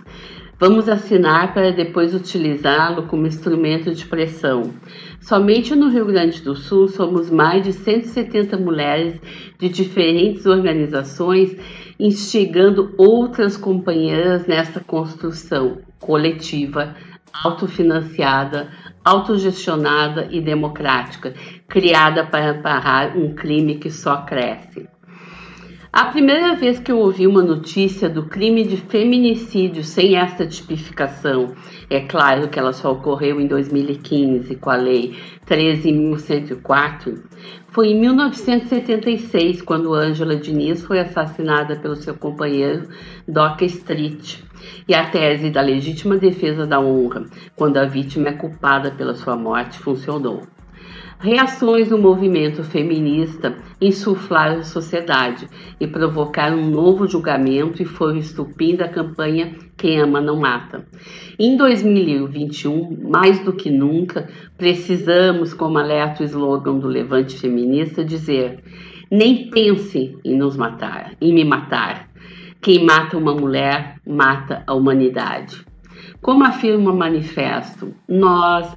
Vamos 0.60 0.86
assinar 0.86 1.54
para 1.54 1.72
depois 1.72 2.14
utilizá-lo 2.14 3.08
como 3.08 3.26
instrumento 3.26 3.92
de 3.92 4.04
pressão. 4.04 4.74
Somente 5.18 5.74
no 5.74 5.88
Rio 5.88 6.04
Grande 6.04 6.42
do 6.42 6.54
Sul 6.54 6.88
somos 6.88 7.30
mais 7.30 7.64
de 7.64 7.72
170 7.72 8.58
mulheres 8.58 9.18
de 9.58 9.68
diferentes 9.68 10.44
organizações 10.44 11.56
instigando 12.02 12.92
outras 12.98 13.56
companheiras 13.56 14.44
nessa 14.44 14.80
construção 14.80 15.78
coletiva, 16.00 16.96
autofinanciada, 17.32 18.68
autogestionada 19.04 20.26
e 20.32 20.40
democrática, 20.40 21.32
criada 21.68 22.26
para 22.26 22.54
parar 22.54 23.16
um 23.16 23.32
crime 23.36 23.76
que 23.76 23.88
só 23.88 24.16
cresce. 24.22 24.88
A 25.92 26.06
primeira 26.06 26.56
vez 26.56 26.80
que 26.80 26.90
eu 26.90 26.98
ouvi 26.98 27.26
uma 27.26 27.42
notícia 27.42 28.08
do 28.08 28.24
crime 28.24 28.64
de 28.64 28.78
feminicídio 28.78 29.84
sem 29.84 30.16
essa 30.16 30.44
tipificação, 30.44 31.54
é 31.88 32.00
claro 32.00 32.48
que 32.48 32.58
ela 32.58 32.72
só 32.72 32.92
ocorreu 32.92 33.40
em 33.40 33.46
2015 33.46 34.56
com 34.56 34.70
a 34.70 34.76
Lei 34.76 35.14
13.104, 35.52 37.22
foi 37.68 37.88
em 37.88 38.00
1976, 38.00 39.60
quando 39.60 39.92
Angela 39.92 40.34
Diniz 40.34 40.82
foi 40.82 40.98
assassinada 40.98 41.76
pelo 41.76 41.94
seu 41.94 42.14
companheiro 42.14 42.88
Doc 43.28 43.60
Street, 43.60 44.38
e 44.88 44.94
a 44.94 45.10
tese 45.10 45.50
da 45.50 45.60
legítima 45.60 46.16
defesa 46.16 46.66
da 46.66 46.80
honra, 46.80 47.26
quando 47.54 47.76
a 47.76 47.84
vítima 47.84 48.30
é 48.30 48.32
culpada 48.32 48.92
pela 48.92 49.14
sua 49.14 49.36
morte, 49.36 49.78
funcionou. 49.78 50.42
Reações 51.22 51.88
do 51.88 51.96
movimento 51.96 52.64
feminista 52.64 53.56
insuflaram 53.80 54.58
a 54.58 54.64
sociedade 54.64 55.48
e 55.78 55.86
provocaram 55.86 56.58
um 56.58 56.68
novo 56.68 57.06
julgamento 57.06 57.80
e 57.80 57.84
foi 57.84 58.14
o 58.14 58.18
estupim 58.18 58.74
da 58.74 58.88
campanha 58.88 59.54
Quem 59.76 60.00
Ama 60.00 60.20
Não 60.20 60.40
Mata. 60.40 60.84
Em 61.38 61.56
2021, 61.56 63.08
mais 63.08 63.38
do 63.38 63.52
que 63.52 63.70
nunca, 63.70 64.28
precisamos, 64.58 65.54
como 65.54 65.78
alerta 65.78 66.24
o 66.24 66.26
slogan 66.26 66.80
do 66.80 66.88
Levante 66.88 67.38
Feminista, 67.38 68.04
dizer: 68.04 68.58
nem 69.08 69.48
pense 69.48 70.18
em 70.24 70.36
nos 70.36 70.56
matar, 70.56 71.12
em 71.20 71.32
me 71.32 71.44
matar. 71.44 72.10
Quem 72.60 72.84
mata 72.84 73.16
uma 73.16 73.32
mulher, 73.32 73.94
mata 74.04 74.64
a 74.66 74.74
humanidade. 74.74 75.64
Como 76.20 76.42
afirma 76.42 76.90
o 76.90 76.96
manifesto, 76.96 77.94
nós 78.08 78.76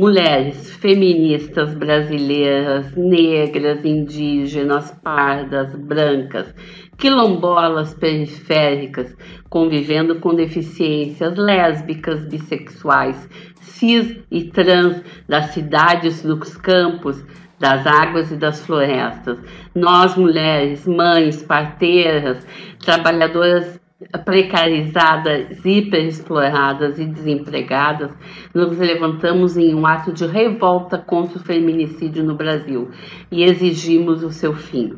mulheres 0.00 0.70
feministas 0.76 1.74
brasileiras, 1.74 2.96
negras, 2.96 3.84
indígenas, 3.84 4.90
pardas, 5.02 5.74
brancas, 5.74 6.54
quilombolas 6.96 7.92
periféricas, 7.92 9.14
convivendo 9.50 10.18
com 10.18 10.34
deficiências 10.34 11.36
lésbicas, 11.36 12.24
bissexuais, 12.24 13.28
cis 13.60 14.16
e 14.30 14.44
trans 14.44 15.02
das 15.28 15.50
cidades, 15.50 16.22
dos 16.22 16.56
campos, 16.56 17.22
das 17.58 17.86
águas 17.86 18.30
e 18.30 18.36
das 18.36 18.64
florestas. 18.64 19.38
Nós, 19.74 20.16
mulheres, 20.16 20.86
mães, 20.86 21.42
parteiras, 21.42 22.46
trabalhadoras 22.78 23.78
precarizadas, 24.24 25.62
hiperexploradas 25.64 26.98
e 26.98 27.04
desempregadas, 27.04 28.10
nos 28.54 28.78
levantamos 28.78 29.58
em 29.58 29.74
um 29.74 29.86
ato 29.86 30.10
de 30.10 30.26
revolta 30.26 30.96
contra 30.96 31.38
o 31.38 31.42
feminicídio 31.42 32.24
no 32.24 32.34
Brasil 32.34 32.90
e 33.30 33.42
exigimos 33.42 34.22
o 34.22 34.30
seu 34.30 34.54
fim. 34.54 34.96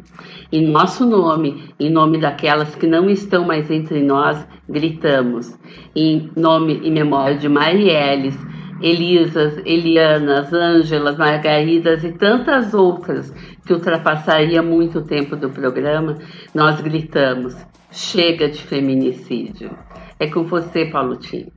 Em 0.52 0.68
nosso 0.68 1.04
nome, 1.04 1.74
em 1.80 1.90
nome 1.90 2.18
daquelas 2.18 2.76
que 2.76 2.86
não 2.86 3.10
estão 3.10 3.44
mais 3.44 3.68
entre 3.70 4.02
nós, 4.02 4.46
gritamos. 4.68 5.52
Em 5.96 6.30
nome 6.36 6.80
e 6.84 6.90
memória 6.90 7.36
de 7.36 7.48
Marieles, 7.48 8.38
Elisas, 8.80 9.60
Elianas, 9.64 10.52
Ângelas, 10.52 11.18
Margaridas 11.18 12.04
e 12.04 12.12
tantas 12.12 12.72
outras 12.72 13.32
que 13.66 13.72
ultrapassaria 13.72 14.62
muito 14.62 15.00
o 15.00 15.04
tempo 15.04 15.34
do 15.34 15.50
programa, 15.50 16.18
nós 16.54 16.80
gritamos 16.80 17.56
Chega 17.94 18.48
de 18.48 18.56
feminicídio. 18.56 19.76
É 20.18 20.26
com 20.26 20.44
você, 20.44 20.86
Paulo 20.86 21.14
Tim. 21.18 21.52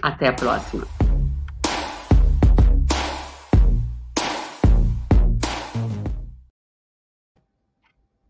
Até 0.00 0.28
a 0.28 0.32
próxima. 0.32 0.86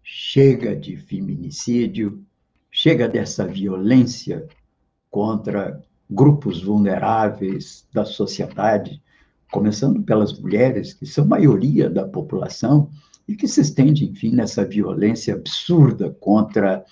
Chega 0.03 0.75
de 0.75 0.97
feminicídio, 0.97 2.25
chega 2.71 3.07
dessa 3.07 3.47
violência 3.47 4.49
contra 5.11 5.79
grupos 6.09 6.63
vulneráveis 6.63 7.87
da 7.93 8.07
sociedade, 8.07 9.03
começando 9.53 10.03
pelas 10.03 10.33
mulheres, 10.39 10.95
que 10.95 11.05
são 11.05 11.27
maioria 11.27 11.91
da 11.91 12.09
população, 12.09 12.89
e 13.31 13.37
que 13.37 13.47
se 13.47 13.61
estende, 13.61 14.05
enfim, 14.05 14.33
nessa 14.33 14.65
violência 14.65 15.35
absurda 15.35 16.11
contra 16.19 16.85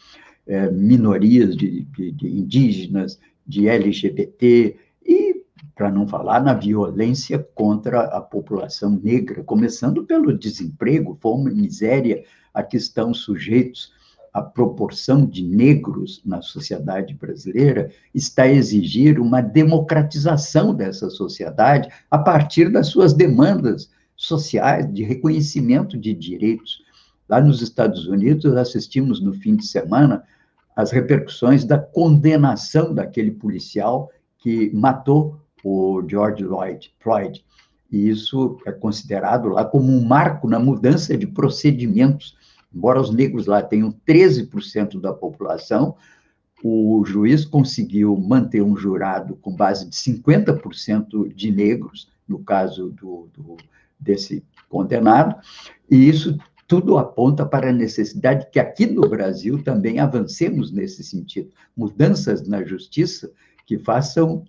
é, 0.49 0.71
minorias 0.71 1.57
de, 1.57 1.83
de, 1.83 2.11
de 2.11 2.27
indígenas, 2.27 3.21
de 3.47 3.69
LGBT, 3.69 4.77
e, 5.07 5.45
para 5.77 5.93
não 5.93 6.09
falar, 6.09 6.43
na 6.43 6.55
violência 6.55 7.39
contra 7.55 8.01
a 8.01 8.21
população 8.21 8.99
negra, 9.03 9.45
começando 9.45 10.05
pelo 10.05 10.37
desemprego, 10.37 11.17
fome 11.21 11.55
miséria 11.55 12.25
a 12.53 12.63
que 12.63 12.77
estão 12.77 13.15
sujeitos 13.15 13.93
a 14.33 14.43
proporção 14.43 15.27
de 15.27 15.43
negros 15.43 16.21
na 16.25 16.43
sociedade 16.43 17.15
brasileira 17.15 17.91
está 18.15 18.45
a 18.45 18.53
exigir 18.53 19.19
uma 19.19 19.41
democratização 19.41 20.75
dessa 20.75 21.11
sociedade 21.11 21.89
a 22.11 22.19
partir 22.19 22.71
das 22.71 22.89
suas 22.89 23.13
demandas 23.13 23.91
sociais 24.17 24.93
de 24.93 25.03
reconhecimento 25.03 25.97
de 25.97 26.15
direitos. 26.15 26.83
Lá 27.29 27.41
nos 27.41 27.61
Estados 27.63 28.07
Unidos, 28.07 28.55
assistimos 28.55 29.21
no 29.21 29.33
fim 29.33 29.57
de 29.57 29.67
semana 29.67 30.23
as 30.79 30.91
repercussões 30.91 31.65
da 31.65 31.79
condenação 31.79 32.95
daquele 32.95 33.33
policial 33.33 34.11
que 34.39 34.71
matou 34.73 35.39
o 35.65 36.03
George 36.09 36.45
Lloyd, 36.45 36.95
Floyd. 37.01 37.45
E 37.91 38.09
isso 38.09 38.59
é 38.65 38.71
considerado 38.71 39.49
lá 39.49 39.65
como 39.65 39.91
um 39.91 40.05
marco 40.05 40.47
na 40.47 40.59
mudança 40.59 41.17
de 41.19 41.27
procedimentos 41.27 42.39
Embora 42.75 43.01
os 43.01 43.11
negros 43.11 43.47
lá 43.47 43.63
tenham 43.63 43.93
13% 44.07 45.01
da 45.01 45.13
população, 45.13 45.97
o 46.63 47.03
juiz 47.07 47.45
conseguiu 47.45 48.17
manter 48.17 48.63
um 48.63 48.77
jurado 48.77 49.37
com 49.37 49.55
base 49.55 49.89
de 49.89 49.97
50% 49.97 51.33
de 51.35 51.51
negros, 51.51 52.09
no 52.27 52.41
caso 52.41 52.91
do, 52.91 53.29
do, 53.35 53.57
desse 53.99 54.45
condenado, 54.69 55.37
e 55.91 56.09
isso 56.09 56.37
tudo 56.69 56.99
aponta 56.99 57.47
para 57.47 57.71
a 57.71 57.73
necessidade 57.73 58.47
que 58.53 58.61
aqui 58.61 58.87
no 58.87 59.09
Brasil 59.09 59.63
também 59.65 59.99
avancemos 59.99 60.71
nesse 60.71 61.03
sentido. 61.03 61.51
Mudanças 61.75 62.47
na 62.47 62.63
justiça 62.63 63.33
que 63.67 63.79
façam 63.79 64.45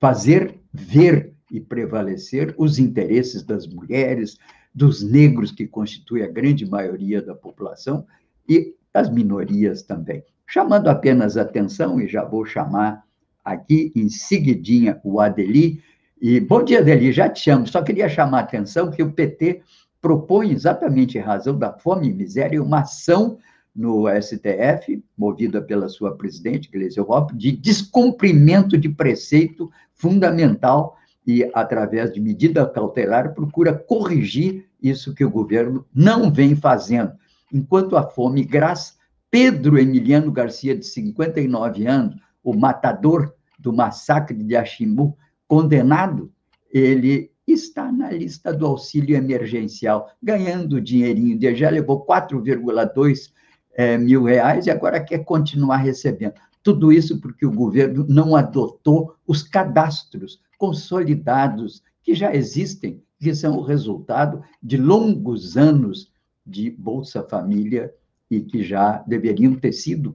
fazer 0.00 0.54
ver 0.72 1.32
e 1.50 1.60
prevalecer 1.60 2.54
os 2.56 2.78
interesses 2.78 3.42
das 3.42 3.66
mulheres, 3.66 4.38
dos 4.72 5.02
negros, 5.02 5.50
que 5.50 5.66
constitui 5.66 6.22
a 6.22 6.30
grande 6.30 6.64
maioria 6.64 7.20
da 7.20 7.34
população, 7.34 8.06
e 8.48 8.74
das 8.92 9.10
minorias 9.10 9.82
também. 9.82 10.22
Chamando 10.46 10.88
apenas 10.88 11.36
atenção, 11.36 12.00
e 12.00 12.06
já 12.06 12.24
vou 12.24 12.44
chamar 12.44 13.02
aqui 13.44 13.92
em 13.96 14.08
seguidinha 14.08 15.00
o 15.02 15.20
Adeli, 15.20 15.82
e 16.20 16.38
bom 16.38 16.62
dia, 16.62 16.78
Adeli, 16.78 17.12
já 17.12 17.28
te 17.28 17.40
chamo, 17.40 17.66
só 17.66 17.82
queria 17.82 18.08
chamar 18.08 18.38
a 18.38 18.42
atenção 18.42 18.90
que 18.90 19.02
o 19.02 19.12
PT 19.12 19.62
propõe, 20.00 20.52
exatamente 20.52 21.18
em 21.18 21.20
razão 21.20 21.58
da 21.58 21.72
fome 21.72 22.08
e 22.08 22.12
miséria, 22.12 22.62
uma 22.62 22.80
ação 22.80 23.38
no 23.74 24.06
STF, 24.20 25.02
movida 25.16 25.62
pela 25.62 25.88
sua 25.88 26.16
presidente, 26.16 26.68
Gleisi 26.70 27.00
Hoppe, 27.00 27.36
de 27.36 27.52
descumprimento 27.52 28.76
de 28.76 28.88
preceito 28.88 29.70
fundamental 29.94 30.96
e, 31.26 31.48
através 31.54 32.12
de 32.12 32.20
medida 32.20 32.66
cautelar, 32.66 33.34
procura 33.34 33.72
corrigir 33.72 34.66
isso 34.82 35.14
que 35.14 35.24
o 35.24 35.30
governo 35.30 35.86
não 35.94 36.32
vem 36.32 36.56
fazendo. 36.56 37.12
Enquanto 37.52 37.96
a 37.96 38.02
fome 38.02 38.44
graça, 38.44 38.94
Pedro 39.30 39.78
Emiliano 39.78 40.32
Garcia, 40.32 40.76
de 40.76 40.86
59 40.86 41.86
anos, 41.86 42.16
o 42.42 42.54
matador 42.54 43.32
do 43.58 43.72
massacre 43.72 44.42
de 44.42 44.56
Achimu, 44.56 45.16
condenado, 45.46 46.32
ele 46.72 47.30
está 47.52 47.90
na 47.90 48.10
lista 48.10 48.52
do 48.52 48.66
auxílio 48.66 49.16
emergencial, 49.16 50.10
ganhando 50.22 50.80
dinheirinho. 50.80 51.38
Ele 51.40 51.54
já 51.54 51.70
levou 51.70 52.04
4,2 52.04 53.32
é, 53.74 53.96
mil 53.96 54.24
reais 54.24 54.66
e 54.66 54.70
agora 54.70 55.02
quer 55.02 55.24
continuar 55.24 55.78
recebendo. 55.78 56.34
Tudo 56.62 56.92
isso 56.92 57.20
porque 57.20 57.46
o 57.46 57.52
governo 57.52 58.04
não 58.08 58.36
adotou 58.36 59.14
os 59.26 59.42
cadastros 59.42 60.40
consolidados 60.58 61.82
que 62.02 62.14
já 62.14 62.34
existem, 62.34 63.02
que 63.20 63.34
são 63.34 63.56
o 63.56 63.62
resultado 63.62 64.42
de 64.62 64.76
longos 64.76 65.56
anos 65.56 66.12
de 66.44 66.70
Bolsa 66.70 67.22
Família 67.22 67.94
e 68.30 68.40
que 68.40 68.62
já 68.62 69.02
deveriam 69.06 69.54
ter 69.54 69.72
sido 69.72 70.14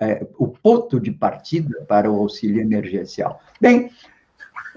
é, 0.00 0.26
o 0.36 0.48
ponto 0.48 0.98
de 0.98 1.12
partida 1.12 1.84
para 1.86 2.10
o 2.10 2.16
auxílio 2.16 2.60
emergencial. 2.60 3.40
Bem, 3.60 3.90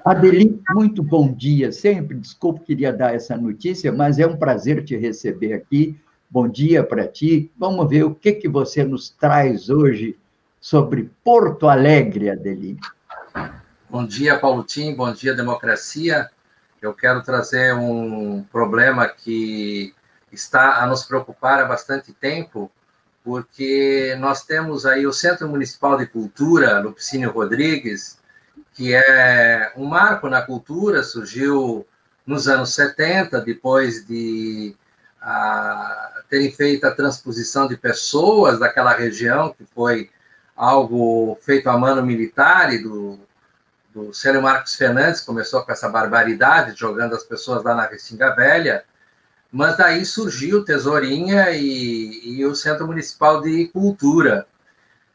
Adeli, 0.05 0.61
muito 0.71 1.01
bom 1.01 1.31
dia 1.31 1.71
sempre. 1.71 2.17
Desculpe, 2.17 2.65
queria 2.65 2.91
dar 2.91 3.15
essa 3.15 3.37
notícia, 3.37 3.89
mas 3.89 4.19
é 4.19 4.27
um 4.27 4.35
prazer 4.35 4.83
te 4.83 4.97
receber 4.97 5.53
aqui. 5.53 5.97
Bom 6.29 6.49
dia 6.49 6.83
para 6.83 7.07
ti. 7.07 7.49
Vamos 7.57 7.89
ver 7.89 8.03
o 8.03 8.13
que, 8.13 8.33
que 8.33 8.49
você 8.49 8.83
nos 8.83 9.09
traz 9.09 9.69
hoje 9.69 10.17
sobre 10.59 11.09
Porto 11.23 11.69
Alegre, 11.69 12.29
Adeli. 12.29 12.77
Bom 13.89 14.05
dia, 14.05 14.37
Paulo 14.37 14.63
Tim. 14.63 14.93
Bom 14.93 15.13
dia, 15.13 15.33
democracia. 15.33 16.29
Eu 16.81 16.93
quero 16.93 17.23
trazer 17.23 17.73
um 17.73 18.43
problema 18.51 19.07
que 19.07 19.93
está 20.33 20.83
a 20.83 20.87
nos 20.87 21.05
preocupar 21.05 21.61
há 21.61 21.65
bastante 21.65 22.11
tempo, 22.11 22.69
porque 23.23 24.17
nós 24.19 24.43
temos 24.43 24.85
aí 24.85 25.07
o 25.07 25.13
Centro 25.13 25.47
Municipal 25.47 25.97
de 25.97 26.07
Cultura, 26.07 26.79
Lupicínio 26.81 27.31
Rodrigues, 27.31 28.21
que 28.73 28.93
é 28.93 29.71
um 29.75 29.85
marco 29.85 30.29
na 30.29 30.41
cultura, 30.41 31.03
surgiu 31.03 31.85
nos 32.25 32.47
anos 32.47 32.73
70, 32.73 33.41
depois 33.41 34.05
de 34.05 34.75
a, 35.21 36.21
terem 36.29 36.51
feito 36.51 36.85
a 36.85 36.91
transposição 36.91 37.67
de 37.67 37.77
pessoas 37.77 38.59
daquela 38.59 38.93
região, 38.93 39.53
que 39.53 39.65
foi 39.73 40.09
algo 40.55 41.37
feito 41.41 41.69
a 41.69 41.77
mano 41.77 42.03
militar 42.03 42.73
e 42.73 42.79
do 42.79 43.19
do 43.93 44.11
Célio 44.11 44.41
Marcos 44.41 44.73
Fernandes, 44.75 45.21
começou 45.21 45.61
com 45.61 45.71
essa 45.71 45.87
barbaridade, 45.87 46.75
jogando 46.75 47.15
as 47.15 47.23
pessoas 47.23 47.63
lá 47.63 47.75
na 47.75 47.85
Restinga 47.85 48.35
Velha, 48.35 48.83
mas 49.51 49.77
daí 49.77 50.03
surgiu 50.03 50.65
Tesourinha 50.65 51.51
e, 51.51 52.39
e 52.39 52.45
o 52.45 52.55
Centro 52.55 52.87
Municipal 52.87 53.39
de 53.39 53.67
Cultura. 53.67 54.47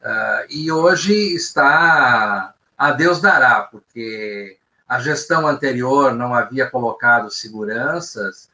Uh, 0.00 0.46
e 0.48 0.70
hoje 0.70 1.12
está 1.12 2.54
a 2.78 2.92
Deus 2.92 3.20
dará, 3.20 3.62
porque 3.62 4.56
a 4.88 5.00
gestão 5.00 5.46
anterior 5.46 6.14
não 6.14 6.32
havia 6.32 6.70
colocado 6.70 7.30
seguranças 7.30 8.48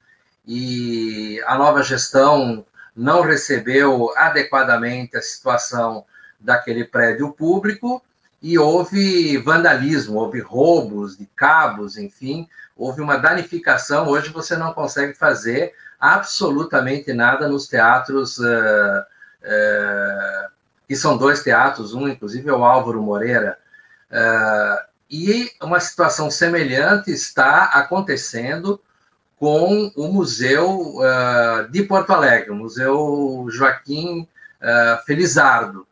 e 0.47 1.43
a 1.47 1.57
nova 1.57 1.83
gestão 1.83 2.65
não 2.97 3.23
recebeu 3.23 4.13
adequadamente 4.17 5.17
a 5.17 5.23
situação 5.23 6.05
daquele 6.41 6.85
prédio 6.85 7.33
público 7.33 8.03
e 8.41 8.59
houve 8.59 9.39
vandalismo, 9.39 10.19
houve 10.19 10.41
roubos 10.41 11.17
de 11.17 11.27
cabos, 11.37 11.97
enfim, 11.97 12.49
houve 12.77 13.01
uma 13.01 13.17
danificação. 13.17 14.09
Hoje 14.09 14.31
você 14.31 14.57
não 14.57 14.75
consegue 14.75 15.15
fazer 15.15 15.73
absolutamente 15.99 17.13
nada 17.13 17.49
nos 17.49 17.67
teatros, 17.67 18.39
uh, 18.39 19.01
uh, 19.43 20.51
que 20.87 20.95
são 20.95 21.17
dois 21.17 21.43
teatros, 21.43 21.95
um 21.95 22.07
inclusive 22.07 22.49
é 22.49 22.53
o 22.53 22.65
Álvaro 22.65 23.01
Moreira. 23.01 23.59
Uh, 24.15 24.95
e 25.11 25.51
uma 25.61 25.81
situação 25.81 26.31
semelhante 26.31 27.11
está 27.11 27.65
acontecendo 27.65 28.81
com 29.37 29.93
o 29.97 30.09
Museu 30.09 30.97
de 31.71 31.83
Porto 31.83 32.11
Alegre, 32.11 32.51
o 32.51 32.55
Museu 32.55 33.47
Joaquim 33.51 34.27
Felizardo 35.05 35.87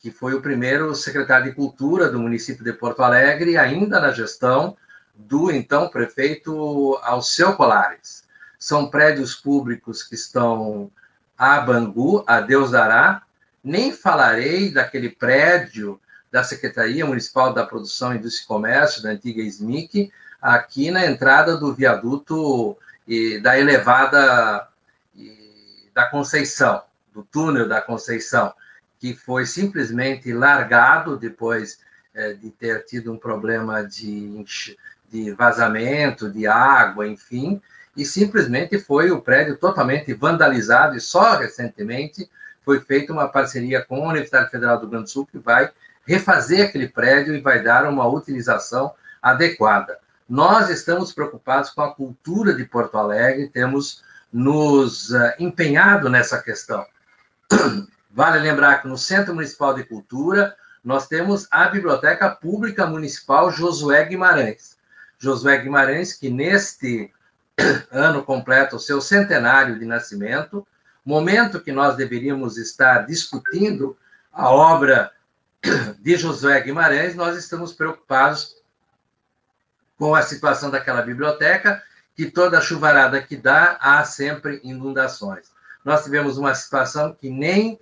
que 0.00 0.10
foi 0.10 0.32
o 0.32 0.40
primeiro 0.40 0.94
secretário 0.94 1.44
de 1.44 1.52
Cultura 1.52 2.08
do 2.08 2.18
município 2.18 2.64
de 2.64 2.72
Porto 2.72 3.02
Alegre, 3.02 3.58
ainda 3.58 4.00
na 4.00 4.10
gestão 4.10 4.76
do 5.14 5.50
então 5.50 5.88
prefeito 5.88 6.98
Alceu 7.02 7.52
Colares. 7.52 8.24
São 8.58 8.88
prédios 8.88 9.34
públicos 9.34 10.02
que 10.02 10.14
estão 10.14 10.90
a 11.36 11.60
Bangu, 11.60 12.24
a 12.26 12.40
Deus 12.40 12.70
dará. 12.70 13.22
Nem 13.62 13.92
falarei 13.92 14.72
daquele 14.72 15.10
prédio 15.10 16.00
da 16.30 16.42
Secretaria 16.44 17.04
Municipal 17.04 17.52
da 17.52 17.66
Produção, 17.66 18.14
Indústria 18.14 18.44
e 18.44 18.48
Comércio, 18.48 19.02
da 19.02 19.10
antiga 19.10 19.42
SMIC, 19.42 20.12
aqui 20.40 20.90
na 20.90 21.06
entrada 21.06 21.56
do 21.56 21.74
viaduto 21.74 22.76
e 23.06 23.38
da 23.40 23.58
elevada 23.58 24.68
e 25.14 25.88
da 25.94 26.06
Conceição, 26.06 26.82
do 27.12 27.22
túnel 27.22 27.68
da 27.68 27.80
Conceição 27.80 28.52
que 29.00 29.14
foi 29.14 29.46
simplesmente 29.46 30.30
largado 30.32 31.16
depois 31.16 31.80
é, 32.14 32.34
de 32.34 32.50
ter 32.50 32.84
tido 32.84 33.10
um 33.10 33.16
problema 33.16 33.82
de, 33.82 34.44
de 35.10 35.32
vazamento, 35.32 36.30
de 36.30 36.46
água, 36.46 37.08
enfim, 37.08 37.60
e 37.96 38.04
simplesmente 38.04 38.78
foi 38.78 39.10
o 39.10 39.22
prédio 39.22 39.56
totalmente 39.56 40.12
vandalizado 40.12 40.96
e 40.96 41.00
só 41.00 41.38
recentemente 41.38 42.30
foi 42.62 42.78
feita 42.80 43.12
uma 43.12 43.26
parceria 43.26 43.82
com 43.82 44.04
a 44.04 44.10
Universidade 44.10 44.50
Federal 44.50 44.76
do 44.76 44.82
Rio 44.82 44.90
Grande 44.90 45.04
do 45.04 45.10
Sul 45.10 45.26
que 45.26 45.38
vai 45.38 45.70
refazer 46.10 46.66
aquele 46.66 46.88
prédio 46.88 47.36
e 47.36 47.40
vai 47.40 47.62
dar 47.62 47.88
uma 47.88 48.04
utilização 48.08 48.92
adequada. 49.22 49.96
Nós 50.28 50.68
estamos 50.68 51.12
preocupados 51.12 51.70
com 51.70 51.82
a 51.82 51.94
cultura 51.94 52.52
de 52.52 52.64
Porto 52.64 52.98
Alegre, 52.98 53.48
temos 53.48 54.02
nos 54.32 55.10
uh, 55.10 55.32
empenhado 55.38 56.10
nessa 56.10 56.42
questão. 56.42 56.84
Vale 58.10 58.40
lembrar 58.40 58.82
que 58.82 58.88
no 58.88 58.98
Centro 58.98 59.34
Municipal 59.34 59.72
de 59.72 59.84
Cultura 59.84 60.56
nós 60.82 61.06
temos 61.06 61.46
a 61.48 61.68
Biblioteca 61.68 62.28
Pública 62.28 62.86
Municipal 62.86 63.52
Josué 63.52 64.04
Guimarães. 64.04 64.76
Josué 65.16 65.58
Guimarães, 65.58 66.12
que 66.12 66.28
neste 66.28 67.12
ano 67.92 68.24
completa 68.24 68.74
o 68.74 68.80
seu 68.80 69.00
centenário 69.00 69.78
de 69.78 69.84
nascimento, 69.84 70.66
momento 71.04 71.60
que 71.60 71.70
nós 71.70 71.96
deveríamos 71.96 72.56
estar 72.56 73.06
discutindo 73.06 73.96
a 74.32 74.50
obra 74.50 75.12
de 76.00 76.16
Josué 76.16 76.60
Guimarães, 76.60 77.14
nós 77.14 77.36
estamos 77.36 77.72
preocupados 77.72 78.56
com 79.98 80.14
a 80.14 80.22
situação 80.22 80.70
daquela 80.70 81.02
biblioteca, 81.02 81.82
que 82.14 82.30
toda 82.30 82.60
chuvarada 82.60 83.20
que 83.20 83.36
dá, 83.36 83.78
há 83.80 84.04
sempre 84.04 84.60
inundações. 84.64 85.50
Nós 85.84 86.04
tivemos 86.04 86.38
uma 86.38 86.54
situação 86.54 87.14
que 87.14 87.30
nem 87.30 87.78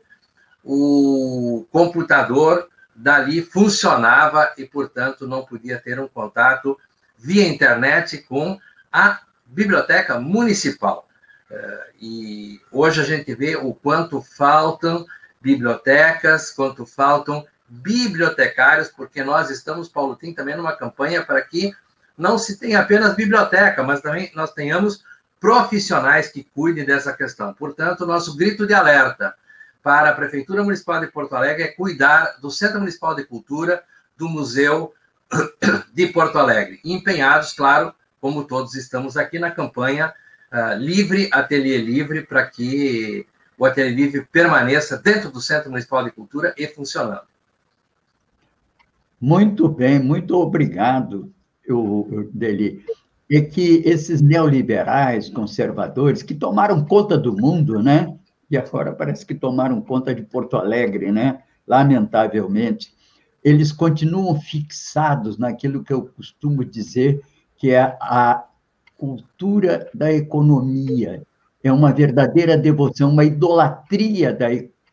o 0.64 1.66
computador 1.70 2.68
dali 2.94 3.42
funcionava 3.42 4.52
e, 4.58 4.64
portanto, 4.64 5.26
não 5.26 5.44
podia 5.44 5.78
ter 5.78 5.98
um 6.00 6.08
contato 6.08 6.78
via 7.16 7.48
internet 7.48 8.18
com 8.18 8.60
a 8.92 9.20
biblioteca 9.46 10.20
municipal. 10.20 11.08
Eh, 11.50 11.90
e 12.00 12.60
hoje 12.70 13.00
a 13.00 13.04
gente 13.04 13.34
vê 13.34 13.56
o 13.56 13.72
quanto 13.72 14.20
faltam 14.20 15.06
bibliotecas, 15.40 16.50
quanto 16.50 16.84
faltam 16.84 17.46
bibliotecários, 17.68 18.88
porque 18.88 19.22
nós 19.22 19.50
estamos, 19.50 19.88
Paulo, 19.88 20.16
tem 20.16 20.32
também 20.32 20.56
numa 20.56 20.76
campanha 20.76 21.24
para 21.24 21.42
que 21.42 21.72
não 22.16 22.38
se 22.38 22.58
tenha 22.58 22.80
apenas 22.80 23.14
biblioteca, 23.14 23.82
mas 23.82 24.00
também 24.00 24.30
nós 24.34 24.52
tenhamos 24.52 25.04
profissionais 25.38 26.28
que 26.28 26.42
cuidem 26.42 26.84
dessa 26.84 27.12
questão. 27.12 27.52
Portanto, 27.54 28.06
nosso 28.06 28.36
grito 28.36 28.66
de 28.66 28.74
alerta 28.74 29.34
para 29.82 30.10
a 30.10 30.14
Prefeitura 30.14 30.64
Municipal 30.64 31.00
de 31.00 31.06
Porto 31.06 31.36
Alegre 31.36 31.62
é 31.62 31.68
cuidar 31.68 32.38
do 32.40 32.50
Centro 32.50 32.80
Municipal 32.80 33.14
de 33.14 33.24
Cultura, 33.24 33.82
do 34.16 34.28
Museu 34.28 34.92
de 35.94 36.06
Porto 36.08 36.38
Alegre. 36.38 36.80
empenhados, 36.84 37.52
claro, 37.52 37.94
como 38.20 38.44
todos 38.44 38.74
estamos 38.74 39.16
aqui 39.16 39.38
na 39.38 39.50
campanha 39.50 40.12
uh, 40.52 40.76
Livre 40.76 41.28
Ateliê 41.32 41.78
Livre, 41.78 42.22
para 42.22 42.46
que 42.46 43.26
o 43.56 43.64
Ateliê 43.64 43.94
Livre 43.94 44.28
permaneça 44.32 44.96
dentro 44.96 45.30
do 45.30 45.40
Centro 45.40 45.70
Municipal 45.70 46.02
de 46.04 46.10
Cultura 46.10 46.52
e 46.56 46.66
funcionando. 46.66 47.22
Muito 49.20 49.68
bem, 49.68 49.98
muito 49.98 50.36
obrigado, 50.36 51.32
Deli. 52.32 52.84
É 53.30 53.40
que 53.40 53.82
esses 53.84 54.22
neoliberais, 54.22 55.28
conservadores, 55.28 56.22
que 56.22 56.34
tomaram 56.34 56.84
conta 56.84 57.18
do 57.18 57.36
mundo, 57.36 57.82
né? 57.82 58.16
E 58.50 58.56
agora 58.56 58.92
parece 58.92 59.26
que 59.26 59.34
tomaram 59.34 59.80
conta 59.80 60.14
de 60.14 60.22
Porto 60.22 60.56
Alegre, 60.56 61.12
né? 61.12 61.42
Lamentavelmente, 61.66 62.94
eles 63.44 63.72
continuam 63.72 64.40
fixados 64.40 65.36
naquilo 65.36 65.84
que 65.84 65.92
eu 65.92 66.06
costumo 66.06 66.64
dizer 66.64 67.20
que 67.56 67.70
é 67.72 67.96
a 68.00 68.44
cultura 68.96 69.90
da 69.94 70.12
economia. 70.12 71.22
É 71.62 71.72
uma 71.72 71.92
verdadeira 71.92 72.56
devoção, 72.56 73.10
uma 73.10 73.24
idolatria 73.24 74.32
da, 74.32 74.46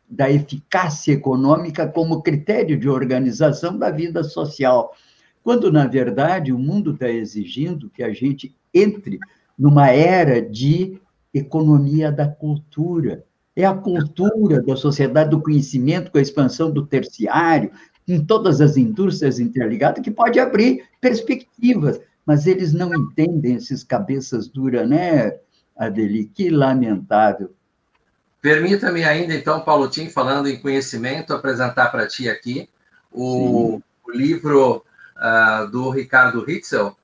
da 0.08 0.30
eficácia 0.30 1.12
econômica 1.12 1.86
como 1.86 2.22
critério 2.22 2.78
de 2.78 2.88
organização 2.88 3.76
da 3.76 3.90
vida 3.90 4.22
social. 4.22 4.94
Quando, 5.42 5.70
na 5.70 5.86
verdade, 5.86 6.52
o 6.52 6.58
mundo 6.58 6.92
está 6.92 7.08
exigindo 7.08 7.90
que 7.90 8.02
a 8.02 8.12
gente 8.12 8.54
entre 8.72 9.18
numa 9.58 9.88
era 9.90 10.40
de 10.40 11.00
economia 11.32 12.10
da 12.12 12.28
cultura. 12.28 13.24
É 13.54 13.64
a 13.64 13.74
cultura 13.74 14.62
da 14.62 14.76
sociedade 14.76 15.30
do 15.30 15.40
conhecimento, 15.40 16.10
com 16.10 16.18
a 16.18 16.22
expansão 16.22 16.70
do 16.70 16.86
terciário, 16.86 17.70
em 18.06 18.24
todas 18.24 18.60
as 18.60 18.76
indústrias 18.76 19.40
interligadas, 19.40 20.02
que 20.02 20.10
pode 20.10 20.38
abrir 20.38 20.84
perspectivas 21.00 22.00
mas 22.26 22.48
eles 22.48 22.72
não 22.72 22.92
entendem 22.92 23.54
esses 23.54 23.84
cabeças 23.84 24.48
duras, 24.48 24.86
né, 24.88 25.38
Adeli? 25.76 26.26
Que 26.26 26.50
lamentável. 26.50 27.54
Permita-me 28.46 29.02
ainda, 29.02 29.34
então, 29.34 29.60
Paulo 29.60 29.90
Tim, 29.90 30.08
falando 30.08 30.48
em 30.48 30.56
conhecimento, 30.56 31.34
apresentar 31.34 31.88
para 31.88 32.06
ti 32.06 32.30
aqui 32.30 32.70
o, 33.10 33.82
o 34.04 34.10
livro 34.12 34.84
uh, 35.16 35.66
do 35.66 35.90
Ricardo 35.90 36.44
Ritzel, 36.44 36.96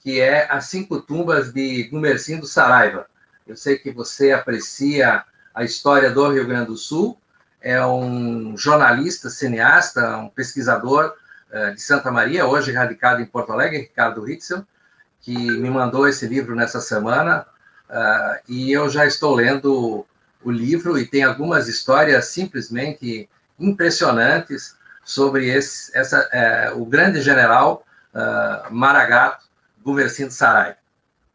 que 0.00 0.18
é 0.20 0.50
As 0.50 0.64
Cinco 0.64 1.00
Tumbas 1.00 1.52
de 1.52 1.84
Gumercindo 1.84 2.48
Saraiva. 2.48 3.06
Eu 3.46 3.56
sei 3.56 3.78
que 3.78 3.92
você 3.92 4.32
aprecia 4.32 5.22
a 5.54 5.62
história 5.62 6.10
do 6.10 6.32
Rio 6.32 6.48
Grande 6.48 6.66
do 6.66 6.76
Sul, 6.76 7.16
é 7.62 7.80
um 7.86 8.56
jornalista, 8.56 9.30
cineasta, 9.30 10.16
um 10.16 10.28
pesquisador 10.28 11.14
eh, 11.52 11.70
de 11.74 11.80
Santa 11.80 12.10
Maria, 12.10 12.44
hoje 12.44 12.72
radicado 12.72 13.22
em 13.22 13.26
Porto 13.26 13.52
Alegre, 13.52 13.82
Ricardo 13.82 14.24
Ritzel, 14.24 14.66
que 15.20 15.32
me 15.32 15.70
mandou 15.70 16.08
esse 16.08 16.26
livro 16.26 16.56
nessa 16.56 16.80
semana, 16.80 17.46
uh, 17.88 18.40
e 18.48 18.72
eu 18.72 18.90
já 18.90 19.06
estou 19.06 19.36
lendo 19.36 20.04
o 20.48 20.52
livro 20.52 20.98
e 20.98 21.06
tem 21.06 21.22
algumas 21.22 21.68
histórias 21.68 22.26
simplesmente 22.26 23.28
impressionantes 23.58 24.76
sobre 25.04 25.48
esse, 25.48 25.96
essa, 25.96 26.28
uh, 26.74 26.80
o 26.80 26.86
grande 26.86 27.20
general 27.20 27.84
uh, 28.14 28.72
Maragato 28.72 29.44
Gumercindo 29.82 30.32
Sarai. 30.32 30.76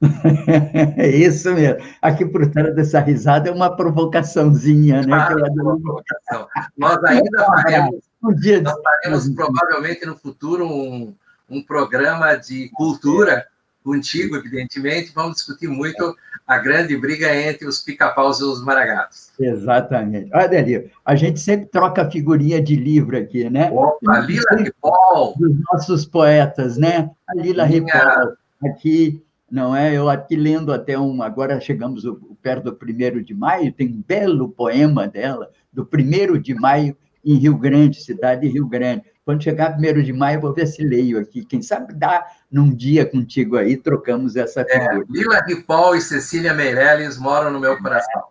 É 0.97 1.07
isso 1.07 1.53
mesmo. 1.53 1.81
Aqui 2.01 2.25
por 2.25 2.45
trás 2.49 2.75
dessa 2.75 2.99
risada 2.99 3.49
é 3.49 3.51
uma 3.51 3.75
provocaçãozinha, 3.75 4.97
né? 5.01 5.07
Claro, 5.07 5.39
é 5.39 5.49
uma 5.49 5.79
provocação. 5.79 6.47
Nós 6.77 7.03
ainda 7.05 7.45
faremos 7.45 8.01
um 8.21 8.33
dia 8.33 8.61
Nós 8.61 8.75
faremos 8.81 9.29
provavelmente 9.29 10.05
no 10.05 10.17
futuro 10.17 10.67
um, 10.67 11.15
um 11.49 11.61
programa 11.63 12.35
de 12.35 12.69
cultura 12.73 13.47
contigo, 13.83 14.35
evidentemente. 14.35 15.11
Vamos 15.13 15.35
discutir 15.35 15.67
muito 15.67 16.15
a 16.47 16.57
grande 16.57 16.95
briga 16.97 17.33
entre 17.35 17.67
os 17.67 17.79
pica-paus 17.79 18.39
e 18.39 18.43
os 18.43 18.63
maragatos. 18.63 19.31
Exatamente. 19.39 20.29
Olha, 20.33 20.47
Delio, 20.47 20.89
a 21.05 21.15
gente 21.15 21.39
sempre 21.39 21.67
troca 21.67 22.09
figurinha 22.09 22.61
de 22.61 22.75
livro 22.75 23.17
aqui, 23.17 23.49
né? 23.49 23.69
Opa, 23.71 24.19
Lila 24.19 24.55
Ripoll. 24.57 25.35
Dos 25.37 25.55
nossos 25.71 26.05
poetas, 26.05 26.77
né? 26.77 27.09
A 27.27 27.35
Lila. 27.35 27.65
Ripoll, 27.65 28.33
aqui, 28.63 29.23
não 29.49 29.75
é? 29.75 29.95
Eu 29.95 30.09
aqui 30.09 30.35
lendo 30.35 30.73
até 30.73 30.97
um, 30.97 31.21
agora 31.21 31.59
chegamos 31.59 32.03
perto 32.41 32.65
do 32.65 32.75
primeiro 32.75 33.23
de 33.23 33.33
maio, 33.33 33.71
tem 33.71 33.87
um 33.87 34.03
belo 34.05 34.49
poema 34.49 35.07
dela, 35.07 35.49
do 35.71 35.85
primeiro 35.85 36.39
de 36.39 36.53
maio, 36.53 36.95
em 37.25 37.35
Rio 37.35 37.57
Grande, 37.57 38.03
cidade 38.03 38.41
de 38.41 38.47
Rio 38.49 38.67
Grande. 38.67 39.03
Quando 39.25 39.43
chegar 39.43 39.71
primeiro 39.71 40.03
de 40.03 40.11
maio, 40.11 40.41
vou 40.41 40.53
ver 40.53 40.67
se 40.67 40.83
leio 40.83 41.17
aqui. 41.19 41.45
Quem 41.45 41.61
sabe 41.61 41.93
dá 41.93 42.25
num 42.51 42.73
dia 42.73 43.05
contigo 43.05 43.55
aí, 43.55 43.77
trocamos 43.77 44.35
essa 44.35 44.61
é, 44.61 44.65
figura. 44.65 45.05
É, 45.09 45.11
Lila 45.11 45.41
Ripoll 45.45 45.95
e 45.95 46.01
Cecília 46.01 46.53
Meirelles 46.53 47.17
moram 47.17 47.51
no 47.51 47.59
meu 47.59 47.77
coração. 47.81 48.23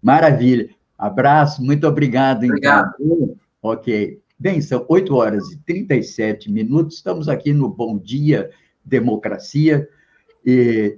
Maravilha. 0.00 0.70
Abraço, 0.96 1.62
muito 1.62 1.86
obrigado. 1.86 2.44
Então. 2.44 2.56
Obrigado. 2.56 2.94
Então. 3.00 3.36
Ok. 3.62 4.20
Bem, 4.38 4.60
são 4.60 4.86
8 4.88 5.14
horas 5.14 5.50
e 5.50 5.58
37 5.58 6.50
minutos. 6.50 6.96
Estamos 6.96 7.28
aqui 7.28 7.52
no 7.52 7.68
Bom 7.68 7.98
Dia 7.98 8.50
Democracia, 8.84 9.88
e, 10.46 10.96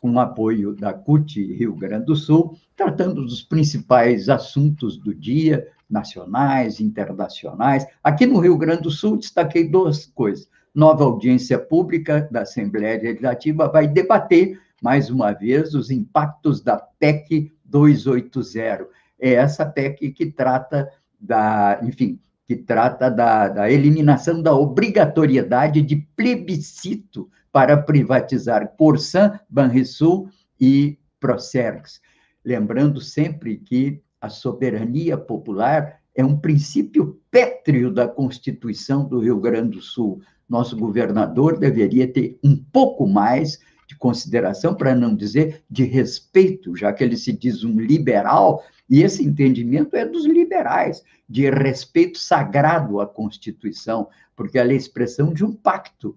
com 0.00 0.20
apoio 0.20 0.74
da 0.74 0.92
CUT 0.92 1.54
Rio 1.54 1.74
Grande 1.74 2.06
do 2.06 2.14
Sul, 2.14 2.56
tratando 2.76 3.24
dos 3.24 3.42
principais 3.42 4.28
assuntos 4.28 4.96
do 4.96 5.12
dia, 5.12 5.66
nacionais, 5.88 6.80
internacionais. 6.80 7.86
Aqui 8.02 8.26
no 8.26 8.38
Rio 8.38 8.56
Grande 8.56 8.82
do 8.82 8.90
Sul, 8.90 9.16
destaquei 9.16 9.68
duas 9.68 10.06
coisas. 10.06 10.48
Nova 10.74 11.04
audiência 11.04 11.58
pública 11.58 12.28
da 12.30 12.42
Assembleia 12.42 13.00
Legislativa 13.00 13.68
vai 13.68 13.88
debater, 13.88 14.60
mais 14.82 15.10
uma 15.10 15.32
vez, 15.32 15.74
os 15.74 15.90
impactos 15.90 16.60
da 16.60 16.76
PEC 16.76 17.52
280. 17.64 18.86
É 19.18 19.32
essa 19.34 19.64
PEC 19.64 20.10
que 20.12 20.26
trata 20.26 20.90
da, 21.18 21.80
enfim, 21.82 22.20
que 22.46 22.54
trata 22.54 23.10
da, 23.10 23.48
da 23.48 23.70
eliminação 23.70 24.42
da 24.42 24.54
obrigatoriedade 24.54 25.82
de 25.82 25.96
plebiscito 26.14 27.28
para 27.50 27.76
privatizar 27.76 28.74
Corsan, 28.76 29.40
Banrisul 29.48 30.28
e 30.60 30.98
Procergs. 31.18 32.00
Lembrando 32.44 33.00
sempre 33.00 33.56
que 33.56 34.00
a 34.26 34.28
soberania 34.28 35.16
popular 35.16 36.00
é 36.14 36.24
um 36.24 36.36
princípio 36.36 37.20
pétreo 37.30 37.92
da 37.92 38.08
Constituição 38.08 39.04
do 39.04 39.20
Rio 39.20 39.38
Grande 39.38 39.76
do 39.76 39.82
Sul. 39.82 40.20
Nosso 40.48 40.76
governador 40.76 41.58
deveria 41.58 42.10
ter 42.10 42.38
um 42.42 42.56
pouco 42.56 43.06
mais 43.06 43.60
de 43.86 43.96
consideração, 43.96 44.74
para 44.74 44.96
não 44.96 45.14
dizer 45.14 45.62
de 45.70 45.84
respeito, 45.84 46.74
já 46.74 46.92
que 46.92 47.04
ele 47.04 47.16
se 47.16 47.32
diz 47.32 47.62
um 47.62 47.78
liberal, 47.78 48.64
e 48.90 49.02
esse 49.02 49.24
entendimento 49.24 49.94
é 49.94 50.04
dos 50.04 50.26
liberais, 50.26 51.04
de 51.28 51.48
respeito 51.48 52.18
sagrado 52.18 53.00
à 53.00 53.06
Constituição, 53.06 54.08
porque 54.34 54.58
ela 54.58 54.72
é 54.72 54.76
expressão 54.76 55.32
de 55.32 55.44
um 55.44 55.52
pacto 55.52 56.16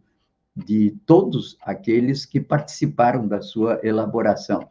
de 0.55 0.97
todos 1.05 1.57
aqueles 1.62 2.26
que 2.26 2.39
participaram 2.39 3.28
da 3.28 3.41
sua 3.41 3.80
elaboração. 3.84 4.68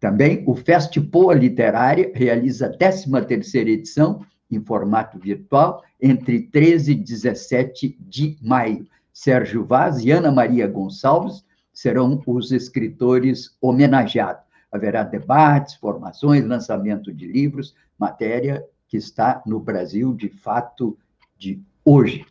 Também 0.00 0.42
o 0.46 0.54
Festipoa 0.54 1.34
Literária 1.34 2.10
realiza 2.14 2.66
a 2.66 2.76
13ª 2.76 3.68
edição 3.68 4.24
em 4.50 4.58
formato 4.58 5.18
virtual 5.18 5.84
entre 6.00 6.40
13 6.40 6.92
e 6.92 6.94
17 6.94 7.98
de 8.00 8.36
maio. 8.40 8.86
Sérgio 9.12 9.62
Vaz 9.62 10.02
e 10.02 10.10
Ana 10.10 10.32
Maria 10.32 10.66
Gonçalves 10.66 11.44
serão 11.72 12.20
os 12.26 12.50
escritores 12.50 13.54
homenageados. 13.60 14.42
haverá 14.72 15.02
debates, 15.02 15.74
formações, 15.74 16.46
lançamento 16.46 17.12
de 17.12 17.26
livros, 17.26 17.74
matéria 17.98 18.64
que 18.88 18.96
está 18.96 19.42
no 19.44 19.60
Brasil 19.60 20.14
de 20.14 20.28
fato 20.28 20.96
de 21.36 21.60
hoje. 21.84 22.24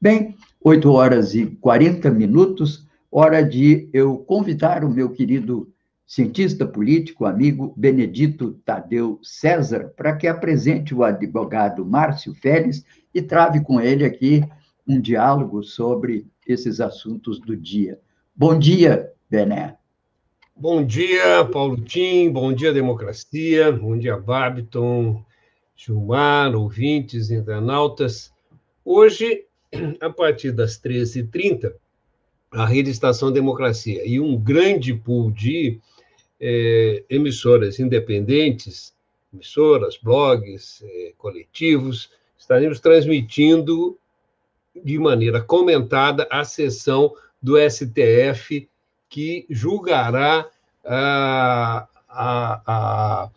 Bem, 0.00 0.36
8 0.62 0.90
horas 0.90 1.34
e 1.34 1.46
40 1.46 2.10
minutos, 2.10 2.86
hora 3.10 3.42
de 3.42 3.88
eu 3.92 4.16
convidar 4.18 4.84
o 4.84 4.90
meu 4.90 5.10
querido 5.10 5.68
cientista 6.10 6.66
político, 6.66 7.24
amigo 7.24 7.72
Benedito 7.76 8.54
Tadeu 8.64 9.20
César, 9.22 9.92
para 9.96 10.16
que 10.16 10.26
apresente 10.26 10.92
o 10.92 11.04
advogado 11.04 11.86
Márcio 11.86 12.34
Félix 12.34 12.84
e 13.14 13.22
trave 13.22 13.62
com 13.62 13.80
ele 13.80 14.04
aqui 14.04 14.42
um 14.84 15.00
diálogo 15.00 15.62
sobre 15.62 16.26
esses 16.44 16.80
assuntos 16.80 17.38
do 17.38 17.56
dia. 17.56 17.96
Bom 18.34 18.58
dia, 18.58 19.12
Bené. 19.30 19.76
Bom 20.56 20.84
dia, 20.84 21.44
Paulo 21.44 21.80
Tim, 21.80 22.32
bom 22.32 22.52
dia, 22.52 22.72
democracia, 22.72 23.70
bom 23.70 23.96
dia, 23.96 24.16
Babiton, 24.16 25.24
Gilmar, 25.76 26.56
ouvintes, 26.56 27.30
internautas. 27.30 28.32
Hoje, 28.84 29.44
a 30.02 30.10
partir 30.10 30.50
das 30.50 30.76
13h30, 30.76 31.72
a 32.50 32.66
Rede 32.66 32.90
Estação 32.90 33.30
Democracia 33.30 34.02
e 34.04 34.18
um 34.18 34.36
grande 34.36 34.92
pool 34.92 35.30
de 35.30 35.78
é, 36.40 37.04
emissoras 37.10 37.78
independentes, 37.78 38.94
emissoras, 39.32 39.98
blogs, 40.02 40.82
é, 40.82 41.12
coletivos, 41.18 42.10
estaremos 42.38 42.80
transmitindo 42.80 43.98
de 44.74 44.98
maneira 44.98 45.40
comentada 45.40 46.26
a 46.30 46.44
sessão 46.44 47.12
do 47.42 47.56
STF 47.58 48.68
que 49.08 49.46
julgará 49.50 50.48
a, 50.84 51.88
a, 52.08 52.62
a 52.66 53.30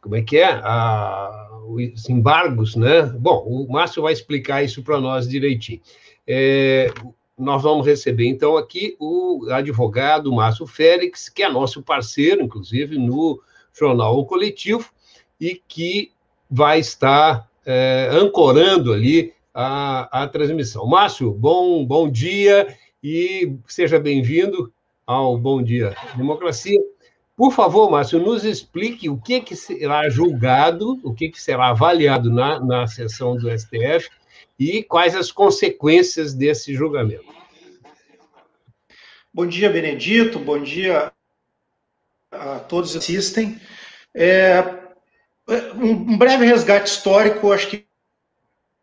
como 0.00 0.16
é 0.16 0.22
que 0.22 0.38
é? 0.38 0.50
A, 0.50 1.48
os 1.68 2.08
embargos, 2.08 2.74
né? 2.74 3.02
Bom, 3.02 3.44
o 3.46 3.70
Márcio 3.70 4.02
vai 4.02 4.12
explicar 4.12 4.62
isso 4.62 4.82
para 4.82 5.00
nós 5.00 5.28
direitinho. 5.28 5.80
É, 6.26 6.92
nós 7.40 7.62
vamos 7.62 7.86
receber, 7.86 8.28
então, 8.28 8.56
aqui 8.56 8.94
o 9.00 9.46
advogado 9.50 10.32
Márcio 10.32 10.66
Félix, 10.66 11.28
que 11.28 11.42
é 11.42 11.48
nosso 11.48 11.82
parceiro, 11.82 12.42
inclusive, 12.42 12.98
no 12.98 13.40
Jornal 13.72 14.18
O 14.18 14.26
Coletivo, 14.26 14.90
e 15.40 15.60
que 15.66 16.12
vai 16.50 16.80
estar 16.80 17.48
é, 17.64 18.08
ancorando 18.12 18.92
ali 18.92 19.32
a, 19.54 20.22
a 20.22 20.28
transmissão. 20.28 20.86
Márcio, 20.86 21.32
bom, 21.32 21.84
bom 21.84 22.10
dia 22.10 22.76
e 23.02 23.56
seja 23.66 23.98
bem-vindo 23.98 24.70
ao 25.06 25.38
Bom 25.38 25.62
Dia 25.62 25.94
Democracia. 26.16 26.78
Por 27.34 27.52
favor, 27.52 27.90
Márcio, 27.90 28.20
nos 28.20 28.44
explique 28.44 29.08
o 29.08 29.16
que, 29.16 29.40
que 29.40 29.56
será 29.56 30.10
julgado, 30.10 31.00
o 31.02 31.14
que, 31.14 31.30
que 31.30 31.40
será 31.40 31.68
avaliado 31.68 32.30
na, 32.30 32.60
na 32.60 32.86
sessão 32.86 33.34
do 33.34 33.50
STF 33.50 34.10
e 34.60 34.82
quais 34.82 35.16
as 35.16 35.32
consequências 35.32 36.34
desse 36.34 36.74
julgamento. 36.74 37.24
Bom 39.32 39.46
dia, 39.46 39.70
Benedito. 39.70 40.38
Bom 40.38 40.62
dia 40.62 41.10
a 42.30 42.58
todos 42.58 42.92
que 42.92 42.98
assistem. 42.98 43.58
É, 44.14 44.62
um 45.76 46.18
breve 46.18 46.44
resgate 46.44 46.90
histórico, 46.90 47.50
acho 47.50 47.70
que 47.70 47.86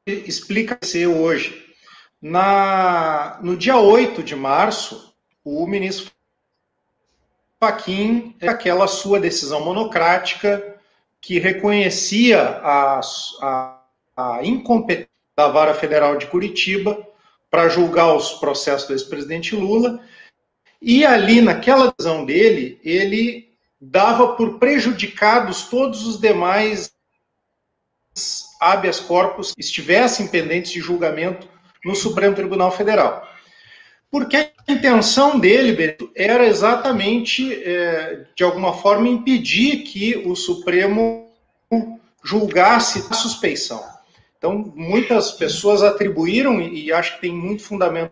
explica 0.08 0.80
se 0.82 1.06
hoje. 1.06 1.64
Na, 2.20 3.40
no 3.44 3.56
dia 3.56 3.78
8 3.78 4.24
de 4.24 4.36
março, 4.36 5.14
o 5.44 5.68
ministro 5.68 6.12
Faquim, 7.60 8.36
aquela 8.42 8.88
sua 8.88 9.20
decisão 9.20 9.64
monocrática 9.64 10.76
que 11.22 11.38
reconhecia 11.38 12.42
a, 12.42 13.02
a, 13.42 13.82
a 14.16 14.40
incompetência 14.44 15.16
da 15.38 15.48
Vara 15.48 15.76
Federal 15.76 16.18
de 16.18 16.26
Curitiba 16.26 16.98
para 17.50 17.70
julgar 17.70 18.16
os 18.16 18.34
processos 18.34 18.88
do 18.88 18.94
ex-presidente 18.94 19.56
Lula. 19.56 20.04
E 20.82 21.06
ali, 21.06 21.42
naquela 21.42 21.94
decisão 21.96 22.26
dele, 22.26 22.80
ele 22.84 23.54
dava 23.80 24.34
por 24.34 24.58
prejudicados 24.58 25.64
todos 25.66 26.08
os 26.08 26.20
demais 26.20 26.92
habeas 28.60 29.00
corpus 29.00 29.54
que 29.54 29.62
estivessem 29.62 30.28
pendentes 30.28 30.72
de 30.72 30.80
julgamento 30.80 31.48
no 31.86 31.96
Supremo 31.96 32.36
Tribunal 32.36 32.72
Federal. 32.72 33.28
Porque 34.10 34.36
a 34.38 34.50
intenção 34.68 35.38
dele, 35.38 35.74
Benito, 35.74 36.10
era 36.16 36.48
exatamente, 36.48 37.54
é, 37.64 38.26
de 38.36 38.44
alguma 38.44 38.74
forma, 38.74 39.08
impedir 39.08 39.84
que 39.84 40.18
o 40.26 40.36
Supremo 40.36 41.30
julgasse 42.24 43.06
a 43.12 43.14
suspeição. 43.14 43.97
Então, 44.38 44.72
muitas 44.76 45.32
pessoas 45.32 45.82
atribuíram, 45.82 46.62
e 46.62 46.92
acho 46.92 47.16
que 47.16 47.22
tem 47.22 47.34
muito 47.34 47.64
fundamento 47.64 48.12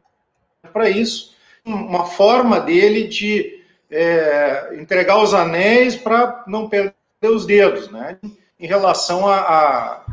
para 0.74 0.90
isso, 0.90 1.36
uma 1.64 2.06
forma 2.06 2.60
dele 2.60 3.08
de 3.08 3.64
é, 3.90 4.76
entregar 4.80 5.22
os 5.22 5.34
anéis 5.34 5.96
para 5.96 6.44
não 6.48 6.68
perder 6.68 6.96
os 7.22 7.46
dedos, 7.46 7.90
né? 7.90 8.20
em 8.60 8.68
relação 8.68 9.28
à 9.28 10.04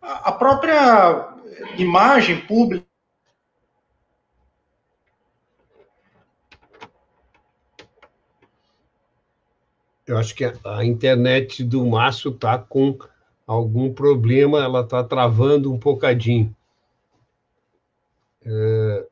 a, 0.00 0.28
a, 0.28 0.32
própria 0.32 1.34
imagem 1.76 2.40
pública. 2.46 2.86
Eu 10.06 10.18
acho 10.18 10.34
que 10.34 10.44
a 10.44 10.84
internet 10.84 11.62
do 11.62 11.86
Márcio 11.86 12.32
está 12.32 12.58
com 12.58 12.98
algum 13.52 13.92
problema, 13.92 14.62
ela 14.62 14.80
está 14.80 15.04
travando 15.04 15.72
um 15.72 15.78
bocadinho. 15.78 16.54
É... 18.44 19.06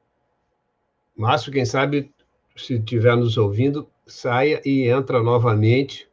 Márcio, 1.17 1.53
quem 1.53 1.65
sabe, 1.65 2.11
se 2.57 2.75
estiver 2.75 3.17
nos 3.17 3.37
ouvindo, 3.37 3.87
saia 4.07 4.61
e 4.65 4.89
entra 4.89 5.23
novamente 5.23 6.09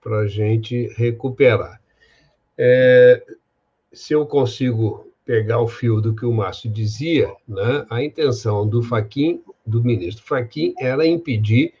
para 0.00 0.18
a 0.18 0.26
gente 0.26 0.88
recuperar. 0.96 1.80
É... 2.58 3.24
Se 3.92 4.12
eu 4.12 4.26
consigo 4.26 5.06
pegar 5.24 5.60
o 5.60 5.68
fio 5.68 6.00
do 6.00 6.14
que 6.14 6.26
o 6.26 6.32
Márcio 6.32 6.68
dizia, 6.68 7.32
né, 7.46 7.86
a 7.88 8.02
intenção 8.02 8.66
do 8.66 8.82
Faquim, 8.82 9.40
do 9.64 9.84
ministro 9.84 10.24
Faquim, 10.24 10.74
era 10.78 11.06
impedir 11.06 11.74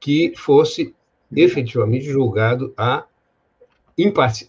que 0.00 0.32
fosse 0.36 0.94
efetivamente 1.30 2.04
julgado 2.06 2.74
a 2.76 3.06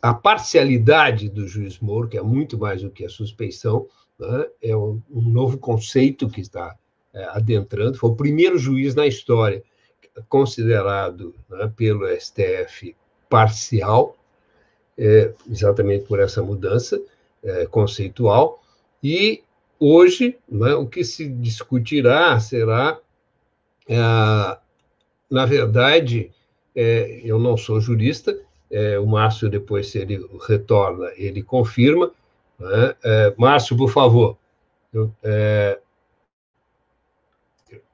a 0.02 0.14
parcialidade 0.14 1.30
do 1.30 1.48
juiz 1.48 1.80
Moro, 1.80 2.08
que 2.08 2.18
é 2.18 2.22
muito 2.22 2.58
mais 2.58 2.82
do 2.82 2.92
que 2.92 3.06
a 3.06 3.10
suspeição, 3.10 3.88
né? 4.20 4.46
é 4.62 4.76
um, 4.76 5.02
novo 5.10 5.58
conceito 5.58 6.30
que 6.30 6.42
está 6.42 6.76
é, 7.14 7.24
adentrando. 7.26 7.98
Foi 7.98 8.10
o 8.12 8.16
primeiro 8.16 8.58
juiz 8.58 8.94
na 8.96 9.08
história 9.08 9.64
considerado 10.28 11.34
né, 11.50 11.72
pelo 11.76 12.06
STF 12.20 12.96
parcial, 13.30 14.18
é, 14.98 15.34
exatamente 15.50 16.06
por 16.06 16.20
essa 16.20 16.44
mudança 16.44 17.02
é, 17.44 17.66
conceitual. 17.66 18.62
E 19.04 19.44
hoje, 19.80 20.38
né, 20.48 20.74
o 20.76 20.86
que 20.86 21.04
se 21.04 21.28
discutirá 21.28 22.40
será, 22.40 23.00
é, 23.88 23.96
na 25.30 25.46
verdade, 25.46 26.32
é, 26.76 27.22
eu 27.24 27.40
não 27.40 27.58
sou 27.58 27.80
jurista, 27.80 28.38
é, 28.72 28.98
o 28.98 29.06
Márcio, 29.06 29.50
depois, 29.50 29.88
se 29.88 30.00
ele 30.00 30.26
retorna, 30.48 31.12
ele 31.16 31.44
confirma. 31.44 32.12
Né? 32.58 32.96
É, 33.04 33.34
Márcio, 33.38 33.76
por 33.76 33.92
favor. 33.92 34.38
Eu, 34.94 35.12
é, 35.24 35.80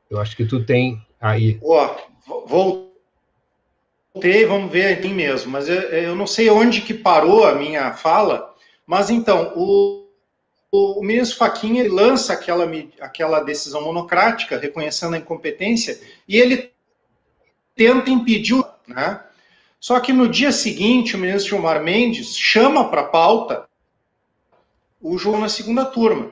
eu 0.09 0.19
acho 0.19 0.35
que 0.35 0.45
tu 0.45 0.63
tem 0.63 1.01
aí. 1.19 1.59
Ó, 1.63 1.95
voltei, 2.45 4.45
vamos 4.45 4.71
ver 4.71 4.93
aqui 4.93 5.09
mesmo, 5.09 5.51
mas 5.51 5.67
eu, 5.67 5.75
eu 5.75 6.15
não 6.15 6.27
sei 6.27 6.49
onde 6.49 6.81
que 6.81 6.93
parou 6.93 7.45
a 7.45 7.55
minha 7.55 7.93
fala, 7.93 8.53
mas 8.85 9.09
então, 9.09 9.53
o, 9.55 10.07
o, 10.71 11.03
ministro 11.03 11.37
Faquinha 11.37 11.91
lança 11.91 12.33
aquela, 12.33 12.65
aquela 12.99 13.41
decisão 13.41 13.83
monocrática, 13.83 14.57
reconhecendo 14.57 15.15
a 15.15 15.19
incompetência, 15.19 15.99
e 16.27 16.37
ele 16.37 16.71
tenta 17.75 18.09
impedir, 18.09 18.63
né? 18.87 19.21
Só 19.79 19.99
que 19.99 20.11
no 20.11 20.27
dia 20.27 20.51
seguinte, 20.51 21.15
o 21.15 21.19
ministro 21.19 21.51
Gilmar 21.51 21.83
Mendes 21.83 22.37
chama 22.37 22.89
para 22.89 23.03
pauta 23.03 23.67
o 25.01 25.17
jogo 25.17 25.37
na 25.37 25.49
segunda 25.49 25.85
turma. 25.85 26.31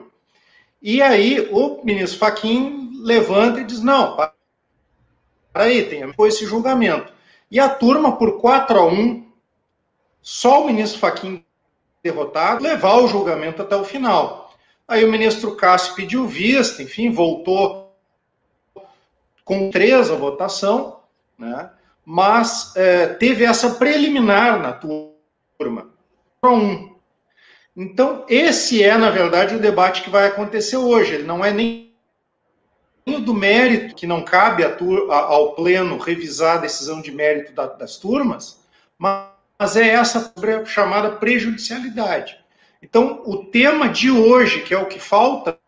E 0.82 1.00
aí 1.00 1.48
o 1.50 1.82
ministro 1.84 2.18
Faquim 2.18 2.90
levanta 3.02 3.60
e 3.60 3.64
diz: 3.64 3.80
não, 3.82 4.16
para 4.16 4.34
aí, 5.54 5.84
tem 5.84 6.12
foi 6.12 6.28
esse 6.28 6.44
julgamento. 6.44 7.12
E 7.50 7.60
a 7.60 7.68
turma, 7.68 8.16
por 8.16 8.40
4 8.40 8.78
a 8.78 8.84
1, 8.86 9.26
só 10.20 10.62
o 10.62 10.66
ministro 10.66 10.98
Faquim 10.98 11.44
derrotado, 12.02 12.62
levar 12.62 12.96
o 12.96 13.08
julgamento 13.08 13.62
até 13.62 13.76
o 13.76 13.84
final. 13.84 14.54
Aí 14.86 15.04
o 15.04 15.10
ministro 15.10 15.56
Cássio 15.56 15.94
pediu 15.94 16.26
vista, 16.26 16.82
enfim, 16.82 17.10
voltou 17.10 17.96
com 19.44 19.70
três 19.70 20.10
a 20.10 20.14
votação, 20.14 21.00
né? 21.38 21.70
Mas 22.06 22.72
é, 22.76 23.08
teve 23.08 23.44
essa 23.44 23.70
preliminar 23.70 24.60
na 24.60 24.72
turma. 24.72 25.90
Um. 26.44 26.94
Então, 27.76 28.24
esse 28.28 28.80
é, 28.80 28.96
na 28.96 29.10
verdade, 29.10 29.56
o 29.56 29.60
debate 29.60 30.02
que 30.02 30.08
vai 30.08 30.28
acontecer 30.28 30.76
hoje. 30.76 31.14
Ele 31.14 31.24
não 31.24 31.44
é 31.44 31.50
nem 31.50 31.92
do 33.22 33.34
mérito, 33.34 33.94
que 33.96 34.06
não 34.06 34.22
cabe 34.22 34.62
ao 34.64 35.54
Pleno 35.54 35.98
revisar 35.98 36.56
a 36.56 36.60
decisão 36.60 37.00
de 37.00 37.10
mérito 37.10 37.52
das 37.52 37.96
turmas, 37.96 38.60
mas 38.96 39.76
é 39.76 39.88
essa 39.88 40.32
chamada 40.64 41.10
prejudicialidade. 41.12 42.38
Então, 42.80 43.22
o 43.26 43.44
tema 43.44 43.88
de 43.88 44.10
hoje, 44.10 44.62
que 44.62 44.72
é 44.72 44.78
o 44.78 44.86
que 44.86 45.00
falta 45.00 45.58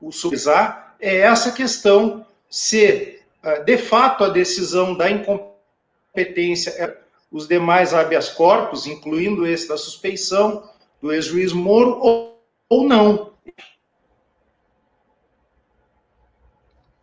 o 0.00 0.12
suavizar, 0.12 0.94
é 1.00 1.18
essa 1.18 1.52
questão 1.52 2.26
se, 2.48 3.15
de 3.64 3.78
fato, 3.78 4.24
a 4.24 4.28
decisão 4.28 4.96
da 4.96 5.10
incompetência, 5.10 6.70
é 6.70 7.06
os 7.30 7.46
demais 7.46 7.92
habeas 7.92 8.28
corpus, 8.28 8.86
incluindo 8.86 9.46
esse 9.46 9.68
da 9.68 9.76
suspeição 9.76 10.68
do 11.00 11.12
ex-juiz 11.12 11.52
Moro, 11.52 11.98
ou, 12.00 12.40
ou 12.68 12.84
não. 12.84 13.32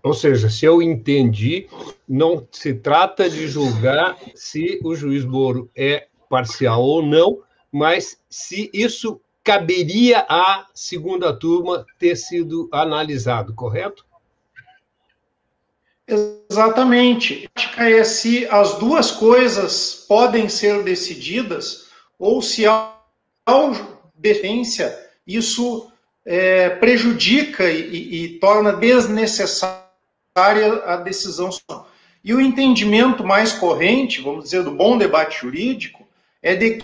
Ou 0.01 0.13
seja, 0.13 0.49
se 0.49 0.65
eu 0.65 0.81
entendi, 0.81 1.67
não 2.07 2.45
se 2.51 2.73
trata 2.73 3.29
de 3.29 3.47
julgar 3.47 4.17
se 4.35 4.79
o 4.83 4.95
juiz 4.95 5.23
Moro 5.23 5.69
é 5.75 6.07
parcial 6.29 6.81
ou 6.81 7.01
não, 7.01 7.41
mas 7.71 8.19
se 8.29 8.69
isso 8.73 9.21
caberia 9.43 10.25
à 10.27 10.67
segunda 10.73 11.33
turma 11.33 11.85
ter 11.97 12.15
sido 12.15 12.67
analisado, 12.71 13.53
correto? 13.53 14.05
Exatamente. 16.07 17.49
É 17.77 18.03
se 18.03 18.45
as 18.47 18.77
duas 18.77 19.11
coisas 19.11 20.05
podem 20.07 20.49
ser 20.49 20.83
decididas 20.83 21.87
ou 22.19 22.41
se 22.41 22.65
ao 22.65 23.03
defensa 24.15 24.99
isso 25.25 25.91
é, 26.25 26.69
prejudica 26.69 27.69
e, 27.69 27.81
e, 27.81 28.23
e 28.25 28.39
torna 28.39 28.73
desnecessária 28.73 29.83
a 30.85 30.97
decisão. 30.97 31.49
E 32.23 32.33
o 32.33 32.39
entendimento 32.39 33.23
mais 33.23 33.51
corrente, 33.51 34.21
vamos 34.21 34.45
dizer, 34.45 34.63
do 34.63 34.71
bom 34.71 34.97
debate 34.97 35.41
jurídico, 35.41 36.07
é 36.41 36.55
de 36.55 36.83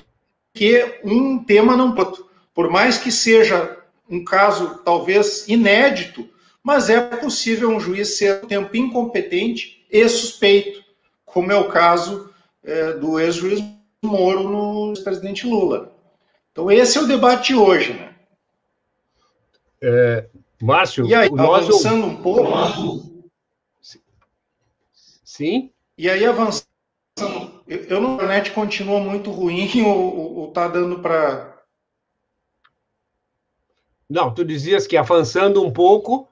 que 0.53 0.99
um 1.03 1.43
tema 1.43 1.77
não 1.77 1.93
pode, 1.93 2.21
por 2.53 2.69
mais 2.69 2.97
que 2.97 3.11
seja 3.11 3.77
um 4.09 4.23
caso 4.23 4.81
talvez 4.83 5.47
inédito, 5.47 6.27
mas 6.69 6.87
é 6.87 7.01
possível 7.01 7.71
um 7.71 7.79
juiz 7.79 8.15
ser 8.15 8.41
tempo 8.41 8.77
incompetente 8.77 9.83
e 9.89 10.07
suspeito, 10.07 10.83
como 11.25 11.51
é 11.51 11.55
o 11.55 11.67
caso 11.67 12.31
é, 12.63 12.93
do 12.93 13.19
ex-juiz 13.19 13.63
Moro 14.03 14.43
no 14.43 15.03
presidente 15.03 15.47
Lula. 15.47 15.91
Então 16.51 16.69
esse 16.69 16.99
é 16.99 17.01
o 17.01 17.07
debate 17.07 17.55
hoje, 17.55 17.93
né? 17.93 18.15
É, 19.81 20.29
Márcio, 20.61 21.07
e 21.07 21.15
aí, 21.15 21.31
nós 21.31 21.67
avançando 21.67 22.05
um 22.05 22.21
pouco. 22.21 23.23
Sim. 25.23 25.71
E 25.97 26.07
aí 26.07 26.23
avançando, 26.23 26.67
eu, 27.67 27.83
eu 27.85 27.99
no 27.99 28.13
internet 28.13 28.51
continua 28.51 28.99
muito 28.99 29.31
ruim 29.31 29.67
ou, 29.81 30.37
ou 30.37 30.51
tá 30.51 30.67
dando 30.67 30.99
para 30.99 31.49
não, 34.07 34.33
tu 34.33 34.43
dizias 34.43 34.87
que 34.87 34.97
avançando 34.97 35.63
um 35.63 35.71
pouco. 35.71 36.28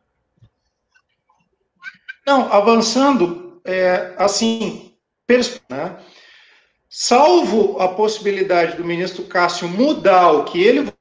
Não, 2.27 2.51
avançando, 2.51 3.61
é, 3.63 4.13
assim, 4.17 4.93
né? 5.69 5.97
salvo 6.89 7.79
a 7.79 7.87
possibilidade 7.87 8.75
do 8.75 8.83
ministro 8.83 9.23
Cássio 9.23 9.69
mudar 9.69 10.33
o 10.33 10.43
que 10.43 10.61
ele 10.61 10.91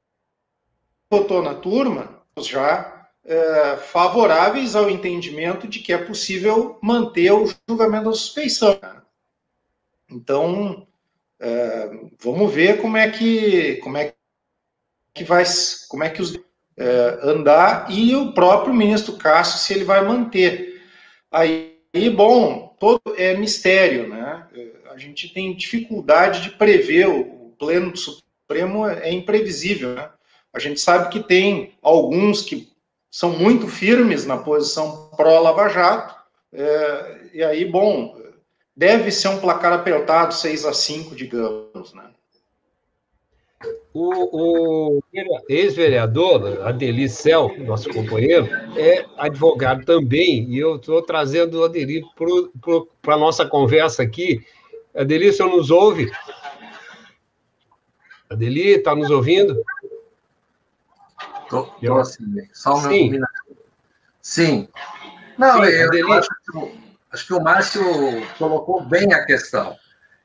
votou 1.11 1.43
na 1.43 1.53
turma, 1.53 2.23
já 2.39 3.09
é, 3.25 3.75
favoráveis 3.75 4.73
ao 4.73 4.89
entendimento 4.89 5.67
de 5.67 5.79
que 5.79 5.91
é 5.91 5.97
possível 5.97 6.79
manter 6.81 7.33
o 7.33 7.53
julgamento 7.67 8.05
da 8.05 8.13
suspeição. 8.13 8.79
Então, 10.09 10.87
é, 11.41 11.89
vamos 12.21 12.53
ver 12.53 12.81
como 12.81 12.95
é 12.95 13.11
que 13.11 13.75
como 13.83 13.97
é 13.97 14.13
que 15.13 15.25
vai, 15.25 15.43
como 15.89 16.05
é 16.05 16.09
que 16.09 16.21
os 16.21 16.39
é, 16.77 17.19
andar 17.21 17.91
e 17.91 18.15
o 18.15 18.31
próprio 18.31 18.73
ministro 18.73 19.17
Cássio 19.17 19.59
se 19.59 19.73
ele 19.73 19.83
vai 19.83 20.05
manter. 20.05 20.76
Aí, 21.31 21.77
bom, 22.15 22.75
todo 22.79 23.01
é 23.17 23.35
mistério, 23.35 24.07
né? 24.07 24.47
A 24.91 24.97
gente 24.97 25.33
tem 25.33 25.55
dificuldade 25.55 26.41
de 26.41 26.51
prever 26.51 27.07
o 27.07 27.53
pleno 27.59 27.91
do 27.91 27.97
Supremo 27.97 28.87
é 28.87 29.11
imprevisível, 29.11 29.95
né? 29.95 30.09
A 30.53 30.59
gente 30.59 30.79
sabe 30.79 31.09
que 31.09 31.21
tem 31.21 31.73
alguns 31.81 32.41
que 32.41 32.69
são 33.11 33.31
muito 33.31 33.67
firmes 33.67 34.25
na 34.25 34.37
posição 34.37 35.09
pró-Lava 35.15 35.69
Jato, 35.69 36.15
é, 36.53 37.29
e 37.33 37.43
aí, 37.43 37.65
bom, 37.65 38.17
deve 38.75 39.11
ser 39.11 39.27
um 39.27 39.39
placar 39.39 39.73
apertado, 39.73 40.33
6 40.33 40.65
a 40.65 40.73
5 40.73 41.15
digamos, 41.15 41.93
né? 41.93 42.09
O, 43.93 44.97
o 44.97 45.03
ex-vereador, 45.49 46.61
Adelir 46.67 47.09
Cel, 47.09 47.51
nosso 47.65 47.89
companheiro, 47.89 48.45
é 48.77 49.05
advogado 49.17 49.83
também, 49.83 50.47
e 50.49 50.59
eu 50.59 50.75
estou 50.75 51.01
trazendo 51.01 51.61
o 51.61 51.63
Adelir 51.63 52.03
para 53.01 53.15
a 53.15 53.17
nossa 53.17 53.47
conversa 53.47 54.03
aqui. 54.03 54.45
Adelir, 54.95 55.31
o 55.31 55.33
senhor 55.33 55.49
nos 55.49 55.71
ouve? 55.71 56.11
Adelir, 58.29 58.77
está 58.77 58.95
nos 58.95 59.09
ouvindo? 59.09 59.63
Estou 61.43 61.97
assim, 61.99 62.47
só 62.53 62.75
um 62.75 62.81
Sim. 62.81 63.21
Sim. 64.21 64.67
Não, 65.37 65.63
Sim, 65.63 65.71
eu, 65.71 65.93
eu 65.93 66.13
acho, 66.13 66.29
que, 66.29 66.79
acho 67.11 67.27
que 67.27 67.33
o 67.33 67.41
Márcio 67.41 67.81
colocou 68.37 68.83
bem 68.83 69.11
a 69.13 69.25
questão. 69.25 69.75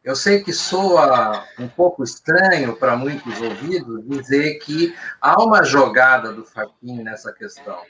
Eu 0.04 0.16
sei 0.16 0.42
que 0.42 0.52
soa 0.52 1.44
um 1.60 1.68
pouco 1.68 2.02
estranho 2.02 2.74
para 2.76 2.96
muitos 2.96 3.40
ouvidos 3.40 4.04
dizer 4.04 4.58
que 4.58 4.96
há 5.20 5.40
uma 5.40 5.62
jogada 5.62 6.32
do 6.32 6.44
Faquin 6.44 7.04
nessa 7.04 7.32
questão, 7.32 7.80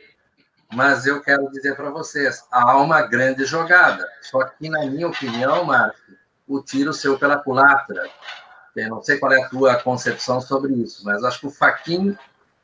mas 0.70 1.06
eu 1.06 1.22
quero 1.22 1.50
dizer 1.50 1.74
para 1.74 1.88
vocês, 1.88 2.44
há 2.50 2.76
uma 2.76 3.00
grande 3.00 3.46
jogada. 3.46 4.06
Só 4.20 4.44
que, 4.44 4.68
na 4.68 4.84
minha 4.84 5.08
opinião, 5.08 5.64
Márcio, 5.64 6.18
o 6.46 6.62
tiro 6.62 6.92
seu 6.92 7.18
pela 7.18 7.38
culatra. 7.38 8.06
Eu 8.76 8.90
não 8.90 9.02
sei 9.02 9.18
qual 9.18 9.32
é 9.32 9.42
a 9.42 9.48
tua 9.48 9.76
concepção 9.76 10.38
sobre 10.38 10.74
isso, 10.74 11.02
mas 11.04 11.24
acho 11.24 11.40
que 11.40 11.46
o 11.46 11.50
Faquin 11.50 12.16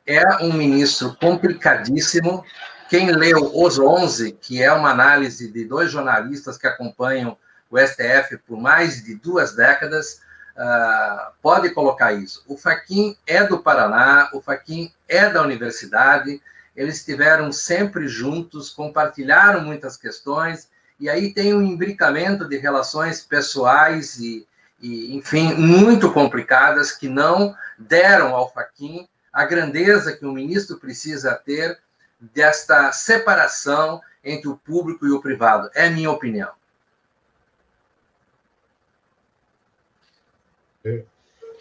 é 0.07 0.45
um 0.45 0.53
ministro 0.53 1.17
complicadíssimo. 1.17 2.45
Quem 2.91 3.11
leu 3.13 3.51
Os 3.55 3.79
11, 3.79 4.33
que 4.33 4.63
é 4.63 4.71
uma 4.73 4.91
análise 4.91 5.51
de 5.51 5.65
dois 5.65 5.91
jornalistas 5.91 6.59
que 6.59 6.67
acompanham 6.67 7.37
o 7.71 7.79
STF 7.79 8.39
por 8.47 8.59
mais 8.59 9.03
de 9.05 9.15
duas 9.15 9.55
décadas, 9.55 10.21
uh, 10.57 11.33
pode 11.43 11.71
colocar 11.71 12.13
isso. 12.13 12.43
O 12.47 12.57
Faquin 12.57 13.17
é 13.27 13.45
do 13.45 13.59
Paraná, 13.59 14.31
o 14.33 14.41
Faquin 14.41 14.93
é 15.09 15.29
da 15.29 15.43
universidade, 15.43 16.41
eles 16.75 16.97
estiveram 16.97 17.51
sempre 17.53 18.07
juntos, 18.07 18.71
compartilharam 18.71 19.61
muitas 19.63 19.97
questões, 19.97 20.69
e 21.01 21.09
aí 21.09 21.33
tem 21.33 21.55
um 21.55 21.63
imbricamento 21.63 22.49
de 22.49 22.57
relações 22.57 23.21
pessoais 23.21 24.19
e, 24.19 24.47
e 24.81 25.17
enfim, 25.17 25.55
muito 25.55 26.13
complicadas 26.13 26.93
que 26.93 27.09
não 27.09 27.55
deram 27.79 28.35
ao 28.35 28.53
Faquin 28.53 29.09
a 29.33 29.45
grandeza 29.45 30.17
que 30.17 30.27
um 30.27 30.33
ministro 30.33 30.79
precisa 30.79 31.35
ter 31.35 31.79
desta 32.21 32.91
separação 32.93 34.01
entre 34.25 34.49
o 34.49 34.57
público 34.57 35.07
e 35.07 35.13
o 35.13 35.21
privado. 35.21 35.71
É 35.75 35.89
minha 35.89 36.11
opinião. 36.11 36.51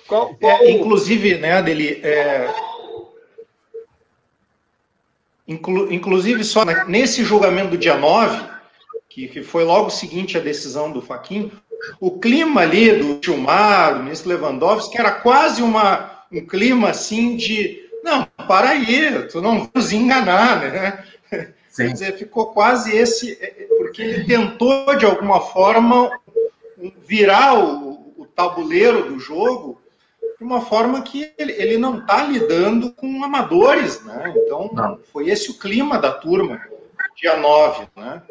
Qual, 0.07 0.35
qual... 0.35 0.61
É, 0.61 0.71
inclusive, 0.71 1.37
né, 1.37 1.61
dele. 1.61 1.99
É... 2.03 2.49
Inclu, 5.47 5.91
inclusive, 5.91 6.43
só 6.43 6.65
nesse 6.87 7.23
julgamento 7.23 7.69
do 7.71 7.77
dia 7.77 7.95
9, 7.95 8.45
que, 9.07 9.27
que 9.27 9.43
foi 9.43 9.63
logo 9.63 9.89
seguinte 9.89 10.37
à 10.37 10.41
decisão 10.41 10.91
do 10.91 11.01
Faquin, 11.01 11.51
o 11.99 12.19
clima 12.19 12.61
ali 12.61 12.91
do 12.91 13.19
Gilmar, 13.23 13.95
do 13.95 14.03
ministro 14.03 14.29
Lewandowski, 14.29 14.97
era 14.97 15.11
quase 15.11 15.61
uma, 15.61 16.23
um 16.31 16.45
clima 16.45 16.89
assim 16.89 17.35
de. 17.35 17.87
Não, 18.03 18.27
para 18.47 18.69
aí, 18.69 19.27
tu 19.27 19.41
não 19.41 19.59
vai 19.59 19.69
nos 19.73 19.91
enganar, 19.91 20.59
né? 20.61 21.03
Sim. 21.69 21.87
Quer 21.87 21.93
dizer, 21.93 22.17
ficou 22.17 22.47
quase 22.47 22.95
esse. 22.95 23.37
É, 23.39 23.45
é, 23.45 23.67
porque 23.77 24.01
ele 24.01 24.23
tentou, 24.23 24.95
de 24.95 25.05
alguma 25.05 25.39
forma, 25.41 26.09
virar 27.05 27.53
o, 27.53 27.86
tabuleiro 28.37 29.09
do 29.09 29.19
jogo 29.19 29.81
de 30.37 30.45
uma 30.45 30.61
forma 30.61 31.01
que 31.01 31.29
ele, 31.37 31.51
ele 31.53 31.77
não 31.77 31.97
está 31.97 32.23
lidando 32.23 32.93
com 32.93 33.23
amadores, 33.23 34.01
né? 34.05 34.33
Então, 34.37 34.69
não. 34.71 34.99
foi 35.11 35.29
esse 35.29 35.51
o 35.51 35.57
clima 35.57 35.97
da 35.99 36.11
turma, 36.11 36.61
dia 37.15 37.35
9, 37.35 37.87
né? 37.97 38.21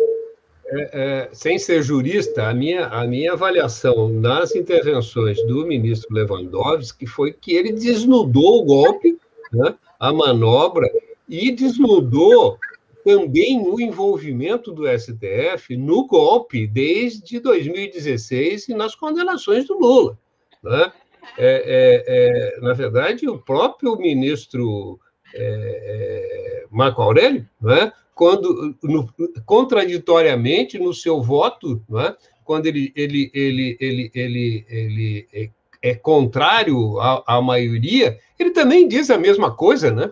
é, 0.68 0.90
é, 0.92 1.28
sem 1.32 1.59
ser 1.59 1.82
jurista, 1.82 2.48
a 2.48 2.54
minha, 2.54 2.86
a 2.86 3.07
minha 3.07 3.32
avaliação 3.32 4.09
nas 4.09 4.54
intervenções 4.54 5.40
do 5.46 5.64
ministro 5.66 6.12
Lewandowski 6.12 7.07
foi 7.07 7.32
que 7.32 7.54
ele 7.54 7.72
desnudou 7.72 8.62
o 8.62 8.64
golpe, 8.64 9.16
né, 9.52 9.74
a 9.98 10.12
manobra, 10.12 10.88
e 11.28 11.52
desnudou 11.52 12.59
também 13.07 13.61
o 13.61 13.80
envolvimento 13.80 14.72
do 14.72 14.82
STF 14.88 15.76
no 15.76 16.09
golpe 16.09 16.66
desde 16.66 17.38
2016 17.38 18.70
e 18.70 18.74
nas 18.74 18.96
condenações 18.96 19.64
do 19.64 19.78
Lula. 19.78 20.18
Né? 20.61 20.92
É, 21.38 21.62
é, 21.64 22.57
é, 22.59 22.61
na 22.61 22.72
verdade, 22.72 23.28
o 23.28 23.38
próprio 23.38 23.94
ministro 23.94 24.98
é, 25.32 25.38
é, 25.40 26.64
Marco 26.68 27.00
Aurélio, 27.00 27.48
né, 27.61 27.92
quando, 28.12 28.74
no, 28.82 29.09
contraditoriamente 29.44 30.76
no 30.76 30.92
seu 30.92 31.22
voto, 31.22 31.80
né, 31.88 32.12
quando 32.42 32.66
ele, 32.66 32.92
ele, 32.96 33.30
ele, 33.32 33.76
ele, 33.78 34.11
ele, 34.12 34.66
ele 34.68 35.28
é, 35.32 35.50
é 35.90 35.94
contrário 35.94 36.98
à, 36.98 37.36
à 37.36 37.40
maioria, 37.40 38.18
ele 38.36 38.50
também 38.50 38.88
diz 38.88 39.11
a 39.11 39.18
mesma 39.18 39.54
coisa, 39.54 39.92
né? 39.92 40.11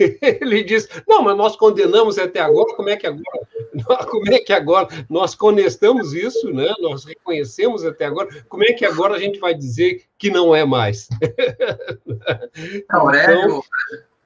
ele 0.40 0.64
diz: 0.64 0.88
não, 1.06 1.22
mas 1.22 1.36
nós 1.36 1.56
condenamos 1.56 2.18
até 2.18 2.40
agora, 2.40 2.74
como 2.74 2.88
é 2.88 2.96
que 2.96 3.06
agora, 3.06 3.40
como 4.10 4.32
é 4.32 4.38
que 4.38 4.52
agora 4.52 4.88
nós 5.08 5.34
conestamos 5.34 6.14
isso, 6.14 6.50
né? 6.52 6.72
Nós 6.80 7.04
reconhecemos 7.04 7.84
até 7.84 8.06
agora, 8.06 8.28
como 8.48 8.64
é 8.64 8.72
que 8.72 8.84
agora 8.84 9.14
a 9.14 9.18
gente 9.18 9.38
vai 9.38 9.54
dizer 9.54 10.04
que 10.18 10.30
não 10.30 10.54
é 10.54 10.64
mais? 10.64 11.08
Aurélio, 12.88 13.62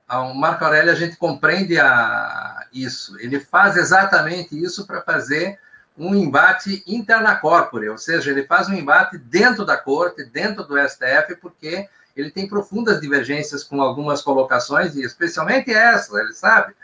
então, 0.04 0.30
o 0.30 0.34
Marco 0.34 0.64
Aurélio, 0.64 0.92
a 0.92 0.96
gente 0.96 1.16
compreende 1.16 1.78
a, 1.78 2.66
isso. 2.72 3.18
Ele 3.18 3.40
faz 3.40 3.76
exatamente 3.76 4.56
isso 4.56 4.86
para 4.86 5.02
fazer 5.02 5.58
um 5.96 6.14
embate 6.14 6.82
interna 6.86 7.36
corpore, 7.36 7.88
ou 7.88 7.96
seja, 7.98 8.30
ele 8.30 8.44
faz 8.44 8.68
um 8.68 8.74
embate 8.74 9.16
dentro 9.16 9.64
da 9.64 9.76
corte, 9.76 10.24
dentro 10.24 10.64
do 10.64 10.76
STF, 10.76 11.36
porque 11.40 11.88
ele 12.16 12.30
tem 12.30 12.48
profundas 12.48 13.00
divergências 13.00 13.64
com 13.64 13.80
algumas 13.80 14.22
colocações, 14.22 14.94
e 14.94 15.02
especialmente 15.02 15.72
essa, 15.72 16.18
ele 16.20 16.32
sabe. 16.32 16.74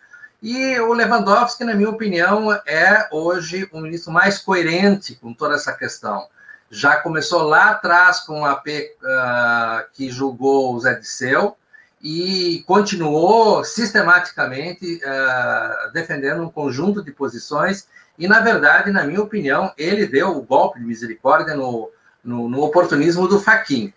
E 0.42 0.78
o 0.80 0.92
Lewandowski, 0.94 1.64
na 1.64 1.74
minha 1.74 1.90
opinião, 1.90 2.50
é 2.66 3.08
hoje 3.12 3.68
o 3.72 3.80
ministro 3.80 4.10
mais 4.10 4.38
coerente 4.38 5.14
com 5.14 5.34
toda 5.34 5.54
essa 5.54 5.72
questão. 5.72 6.26
Já 6.70 6.96
começou 6.96 7.42
lá 7.42 7.70
atrás 7.70 8.20
com 8.20 8.44
a 8.44 8.54
P 8.56 8.96
uh, 9.02 9.92
que 9.92 10.08
julgou 10.08 10.74
o 10.74 10.80
Zé 10.80 10.94
Disseu 10.94 11.56
e 12.02 12.64
continuou 12.66 13.62
sistematicamente 13.64 15.00
uh, 15.04 15.92
defendendo 15.92 16.42
um 16.42 16.48
conjunto 16.48 17.04
de 17.04 17.12
posições. 17.12 17.86
E, 18.18 18.26
na 18.26 18.40
verdade, 18.40 18.90
na 18.90 19.04
minha 19.04 19.20
opinião, 19.20 19.72
ele 19.76 20.06
deu 20.06 20.36
o 20.36 20.42
golpe 20.42 20.78
de 20.78 20.86
misericórdia 20.86 21.54
no, 21.54 21.90
no, 22.24 22.48
no 22.48 22.62
oportunismo 22.62 23.28
do 23.28 23.38
Faquin. 23.38 23.92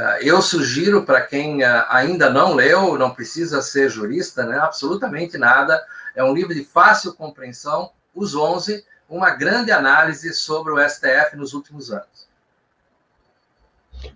Ah, 0.00 0.18
eu 0.22 0.40
sugiro 0.40 1.04
para 1.04 1.22
quem 1.22 1.64
ah, 1.64 1.88
ainda 1.90 2.30
não 2.30 2.54
leu, 2.54 2.96
não 2.96 3.10
precisa 3.10 3.60
ser 3.60 3.90
jurista, 3.90 4.46
né? 4.46 4.56
absolutamente 4.56 5.36
nada. 5.36 5.84
É 6.14 6.22
um 6.22 6.32
livro 6.32 6.54
de 6.54 6.62
fácil 6.62 7.14
compreensão, 7.14 7.90
Os 8.14 8.32
11, 8.32 8.84
uma 9.10 9.30
grande 9.30 9.72
análise 9.72 10.32
sobre 10.34 10.72
o 10.72 10.88
STF 10.88 11.36
nos 11.36 11.52
últimos 11.52 11.90
anos. 11.90 12.28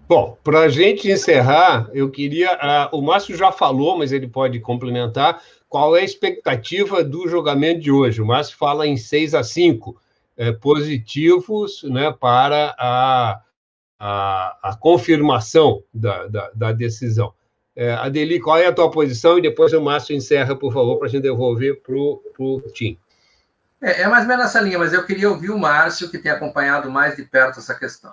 Bom, 0.06 0.38
para 0.44 0.60
a 0.60 0.68
gente 0.68 1.10
encerrar, 1.10 1.90
eu 1.92 2.08
queria. 2.08 2.52
Uh, 2.92 2.98
o 2.98 3.02
Márcio 3.02 3.36
já 3.36 3.50
falou, 3.50 3.98
mas 3.98 4.12
ele 4.12 4.28
pode 4.28 4.60
complementar. 4.60 5.42
Qual 5.68 5.96
é 5.96 6.00
a 6.00 6.04
expectativa 6.04 7.02
do 7.02 7.28
julgamento 7.28 7.80
de 7.80 7.90
hoje? 7.90 8.22
O 8.22 8.26
Márcio 8.26 8.56
fala 8.56 8.86
em 8.86 8.96
6 8.96 9.34
a 9.34 9.42
5 9.42 10.00
é, 10.36 10.52
positivos 10.52 11.82
né, 11.82 12.12
para 12.12 12.72
a, 12.78 13.40
a, 14.04 14.58
a 14.60 14.76
confirmação 14.76 15.84
da, 15.94 16.26
da, 16.26 16.50
da 16.52 16.72
decisão. 16.72 17.32
É, 17.76 17.92
Adeli, 17.92 18.40
qual 18.40 18.58
é 18.58 18.66
a 18.66 18.72
tua 18.72 18.90
posição? 18.90 19.38
E 19.38 19.42
depois 19.42 19.72
o 19.72 19.80
Márcio 19.80 20.16
encerra, 20.16 20.56
por 20.56 20.72
favor, 20.72 20.98
para 20.98 21.06
a 21.06 21.08
gente 21.08 21.22
devolver 21.22 21.80
para 21.80 21.94
o 21.94 22.60
Tim. 22.74 22.98
É, 23.80 24.02
é 24.02 24.08
mais 24.08 24.24
ou 24.24 24.28
menos 24.28 24.46
essa 24.46 24.60
linha, 24.60 24.76
mas 24.76 24.92
eu 24.92 25.06
queria 25.06 25.30
ouvir 25.30 25.50
o 25.50 25.58
Márcio, 25.58 26.10
que 26.10 26.18
tem 26.18 26.32
acompanhado 26.32 26.90
mais 26.90 27.14
de 27.14 27.22
perto 27.22 27.60
essa 27.60 27.76
questão. 27.76 28.12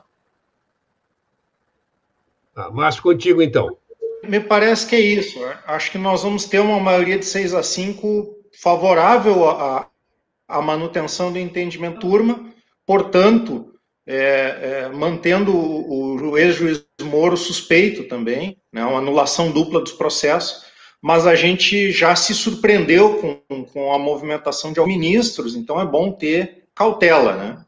Ah, 2.56 2.70
Márcio, 2.70 3.02
contigo 3.02 3.42
então. 3.42 3.76
Me 4.24 4.40
parece 4.40 4.86
que 4.86 4.96
é 4.96 5.00
isso. 5.00 5.40
Né? 5.40 5.58
Acho 5.66 5.90
que 5.90 5.98
nós 5.98 6.22
vamos 6.22 6.46
ter 6.46 6.60
uma 6.60 6.80
maioria 6.80 7.18
de 7.18 7.26
6 7.26 7.56
a 7.56 7.64
5 7.64 8.38
favorável 8.62 9.50
à, 9.50 9.88
à 10.48 10.62
manutenção 10.62 11.34
do 11.34 11.40
entendimento 11.40 12.00
turma, 12.00 12.48
portanto, 12.86 13.74
é, 14.12 14.86
é, 14.86 14.90
mantendo 14.90 15.56
o, 15.56 16.32
o 16.32 16.38
ex-juiz 16.38 16.84
Moro 17.04 17.38
suspeito 17.38 18.06
também, 18.06 18.58
né, 18.74 18.84
uma 18.84 18.98
anulação 18.98 19.52
dupla 19.52 19.80
dos 19.80 19.94
processos, 19.94 20.66
mas 21.00 21.28
a 21.28 21.36
gente 21.36 21.92
já 21.92 22.16
se 22.16 22.34
surpreendeu 22.34 23.20
com, 23.20 23.64
com 23.66 23.94
a 23.94 24.00
movimentação 24.00 24.74
de 24.74 24.84
ministros, 24.84 25.56
então 25.56 25.80
é 25.80 25.86
bom 25.86 26.12
ter 26.12 26.66
cautela, 26.74 27.36
né? 27.36 27.66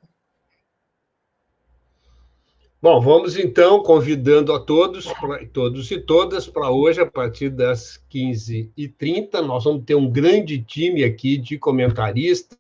Bom, 2.81 2.99
vamos 2.99 3.37
então 3.37 3.83
convidando 3.83 4.51
a 4.51 4.59
todos, 4.59 5.05
todos 5.53 5.91
e 5.91 5.99
todas, 5.99 6.47
para 6.47 6.71
hoje, 6.71 6.99
a 6.99 7.05
partir 7.05 7.49
das 7.49 8.03
15h30. 8.11 9.39
Nós 9.41 9.65
vamos 9.65 9.83
ter 9.85 9.93
um 9.93 10.09
grande 10.09 10.63
time 10.63 11.03
aqui 11.03 11.37
de 11.37 11.59
comentaristas 11.59 12.57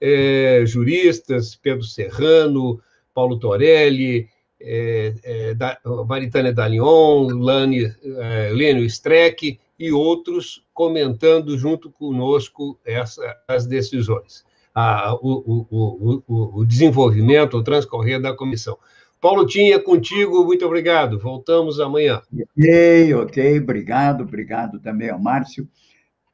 é, 0.00 0.62
juristas, 0.66 1.54
Pedro 1.54 1.84
Serrano, 1.84 2.80
Paulo 3.14 3.38
Torelli, 3.38 4.28
é, 4.60 5.14
é, 5.22 5.54
da, 5.54 5.78
Maritânia 6.06 6.52
Dalion, 6.52 7.28
Lani, 7.28 7.84
é, 7.84 8.50
Lênio 8.52 8.84
Streck 8.84 9.58
e 9.78 9.92
outros 9.92 10.64
comentando 10.74 11.56
junto 11.56 11.90
conosco 11.90 12.78
essa, 12.84 13.36
as 13.46 13.66
decisões, 13.66 14.44
a, 14.74 15.14
o, 15.14 15.66
o, 15.70 16.22
o, 16.26 16.60
o, 16.60 16.64
desenvolvimento, 16.64 17.56
o 17.56 17.62
transcorrer 17.62 18.20
da 18.20 18.34
comissão. 18.34 18.76
Paulo 19.20 19.46
Tinha, 19.46 19.80
contigo, 19.80 20.44
muito 20.44 20.64
obrigado. 20.64 21.18
Voltamos 21.18 21.80
amanhã. 21.80 22.22
Ok, 22.32 23.14
ok, 23.14 23.58
obrigado, 23.58 24.22
obrigado 24.22 24.78
também 24.78 25.10
ao 25.10 25.18
Márcio. 25.18 25.68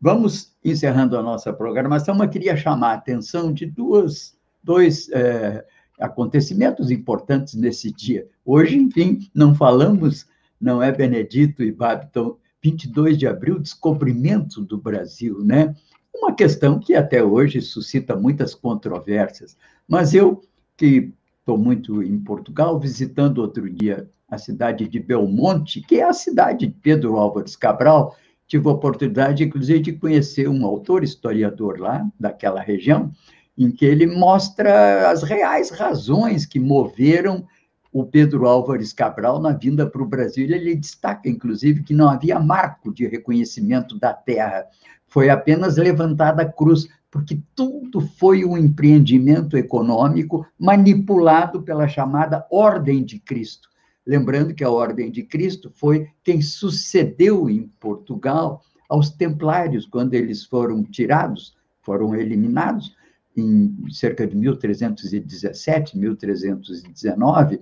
Vamos 0.01 0.53
encerrando 0.65 1.17
a 1.17 1.23
nossa 1.23 1.53
programação, 1.53 2.15
mas 2.15 2.31
queria 2.31 2.57
chamar 2.57 2.91
a 2.91 2.95
atenção 2.95 3.53
de 3.53 3.67
duas, 3.67 4.37
dois 4.63 5.09
é, 5.11 5.65
acontecimentos 5.99 6.91
importantes 6.91 7.55
nesse 7.55 7.93
dia. 7.93 8.27
Hoje, 8.45 8.77
enfim, 8.77 9.29
não 9.35 9.55
falamos, 9.55 10.27
não 10.61 10.83
é 10.83 10.93
Benedito 10.93 11.63
e 11.63 11.73
Babiton, 11.73 12.37
22 12.63 13.19
de 13.19 13.27
abril, 13.27 13.59
descobrimento 13.59 14.63
do 14.63 14.79
Brasil, 14.79 15.45
né? 15.45 15.75
Uma 16.15 16.35
questão 16.35 16.79
que 16.79 16.95
até 16.95 17.23
hoje 17.23 17.61
suscita 17.61 18.17
muitas 18.17 18.55
controvérsias. 18.55 19.57
Mas 19.87 20.15
eu, 20.15 20.43
que 20.77 21.13
estou 21.41 21.59
muito 21.59 22.03
em 22.03 22.19
Portugal, 22.19 22.81
visitando 22.81 23.39
outro 23.39 23.69
dia 23.69 24.09
a 24.29 24.39
cidade 24.39 24.89
de 24.89 24.99
Belmonte, 24.99 25.83
que 25.83 25.97
é 25.97 26.05
a 26.05 26.13
cidade 26.13 26.67
de 26.67 26.73
Pedro 26.73 27.17
Álvares 27.17 27.55
Cabral, 27.55 28.17
tive 28.47 28.69
a 28.69 28.73
oportunidade, 28.73 29.45
inclusive, 29.45 29.81
de 29.81 29.93
conhecer 29.93 30.49
um 30.49 30.65
autor 30.65 31.03
historiador 31.03 31.79
lá, 31.79 32.07
daquela 32.19 32.61
região, 32.61 33.11
em 33.57 33.71
que 33.71 33.85
ele 33.85 34.07
mostra 34.07 35.11
as 35.11 35.23
reais 35.23 35.71
razões 35.71 36.45
que 36.45 36.59
moveram 36.59 37.47
o 37.93 38.05
Pedro 38.05 38.49
Álvares 38.49 38.93
Cabral 38.93 39.41
na 39.41 39.53
vinda 39.53 39.89
para 39.89 40.03
o 40.03 40.07
Brasil. 40.07 40.45
Ele 40.45 40.75
destaca, 40.75 41.29
inclusive, 41.29 41.85
que 41.85 41.95
não 41.95 42.09
havia 42.09 42.41
marco 42.41 42.93
de 42.93 43.07
reconhecimento 43.07 43.99
da 43.99 44.13
terra, 44.13 44.67
foi 45.07 45.31
apenas 45.31 45.77
levantada 45.77 46.43
a 46.43 46.53
cruz, 46.53 46.89
porque 47.09 47.41
tudo 47.55 48.01
foi 48.01 48.45
um 48.45 48.59
empreendimento 48.59 49.57
econômico 49.57 50.45
manipulado 50.59 51.63
pela 51.63 51.87
chamada 51.87 52.45
Ordem 52.51 53.05
de 53.05 53.21
Cristo 53.21 53.69
Lembrando 54.07 54.55
que 54.55 54.65
a 54.65 54.71
Ordem 54.71 55.11
de 55.11 55.23
Cristo 55.23 55.71
foi 55.75 56.09
quem 56.23 56.43
sucedeu 56.43 57.49
em 57.49 57.69
Portugal 57.81 58.63
aos 58.89 59.11
templários, 59.11 59.87
quando 59.87 60.15
eles 60.15 60.45
foram 60.45 60.83
tirados, 60.85 61.57
foram 61.83 62.15
eliminados, 62.15 62.95
em 63.37 63.75
cerca 63.91 64.27
de 64.27 64.37
1317, 64.37 65.99
1319. 65.99 67.61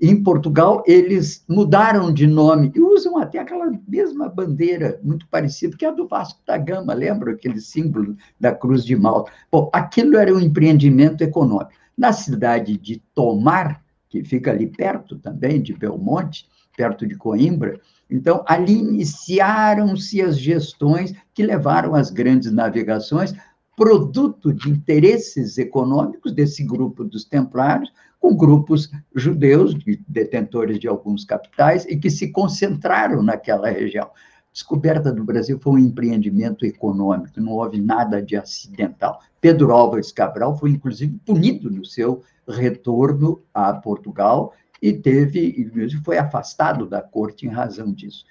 Em 0.00 0.20
Portugal, 0.20 0.82
eles 0.84 1.44
mudaram 1.48 2.12
de 2.12 2.26
nome 2.26 2.72
e 2.74 2.80
usam 2.80 3.18
até 3.18 3.38
aquela 3.38 3.70
mesma 3.86 4.28
bandeira, 4.28 4.98
muito 5.02 5.28
parecida, 5.28 5.76
que 5.76 5.84
é 5.84 5.88
a 5.88 5.92
do 5.92 6.08
Vasco 6.08 6.40
da 6.44 6.58
Gama, 6.58 6.92
lembra 6.92 7.32
aquele 7.32 7.60
símbolo 7.60 8.16
da 8.40 8.52
Cruz 8.52 8.84
de 8.84 8.96
Malta? 8.96 9.30
Bom, 9.50 9.70
aquilo 9.72 10.16
era 10.16 10.34
um 10.34 10.40
empreendimento 10.40 11.22
econômico. 11.22 11.70
Na 11.96 12.12
cidade 12.12 12.76
de 12.76 13.00
Tomar, 13.14 13.80
que 14.12 14.22
fica 14.22 14.50
ali 14.50 14.66
perto 14.66 15.18
também 15.18 15.62
de 15.62 15.72
Belmonte, 15.72 16.46
perto 16.76 17.06
de 17.06 17.16
Coimbra. 17.16 17.80
Então, 18.10 18.44
ali 18.46 18.74
iniciaram-se 18.74 20.20
as 20.20 20.38
gestões 20.38 21.14
que 21.32 21.42
levaram 21.42 21.94
às 21.94 22.10
grandes 22.10 22.52
navegações, 22.52 23.34
produto 23.74 24.52
de 24.52 24.68
interesses 24.68 25.56
econômicos 25.56 26.30
desse 26.32 26.62
grupo 26.62 27.02
dos 27.04 27.24
templários 27.24 27.90
com 28.20 28.36
grupos 28.36 28.90
judeus, 29.14 29.74
de 29.74 29.98
detentores 30.06 30.78
de 30.78 30.86
alguns 30.86 31.24
capitais, 31.24 31.86
e 31.86 31.96
que 31.96 32.10
se 32.10 32.30
concentraram 32.30 33.22
naquela 33.22 33.70
região. 33.70 34.04
A 34.04 34.52
descoberta 34.52 35.10
do 35.10 35.24
Brasil 35.24 35.58
foi 35.58 35.72
um 35.72 35.78
empreendimento 35.86 36.66
econômico, 36.66 37.40
não 37.40 37.52
houve 37.52 37.80
nada 37.80 38.22
de 38.22 38.36
acidental. 38.36 39.20
Pedro 39.40 39.72
Álvares 39.72 40.12
Cabral 40.12 40.56
foi, 40.56 40.70
inclusive, 40.70 41.18
punido 41.24 41.70
no 41.70 41.84
seu 41.84 42.22
retorno 42.48 43.42
a 43.52 43.72
Portugal 43.72 44.52
e 44.80 44.92
teve, 44.92 45.70
foi 46.04 46.18
afastado 46.18 46.86
da 46.86 47.00
corte 47.00 47.46
em 47.46 47.50
razão 47.50 47.92
disso. 47.92 48.24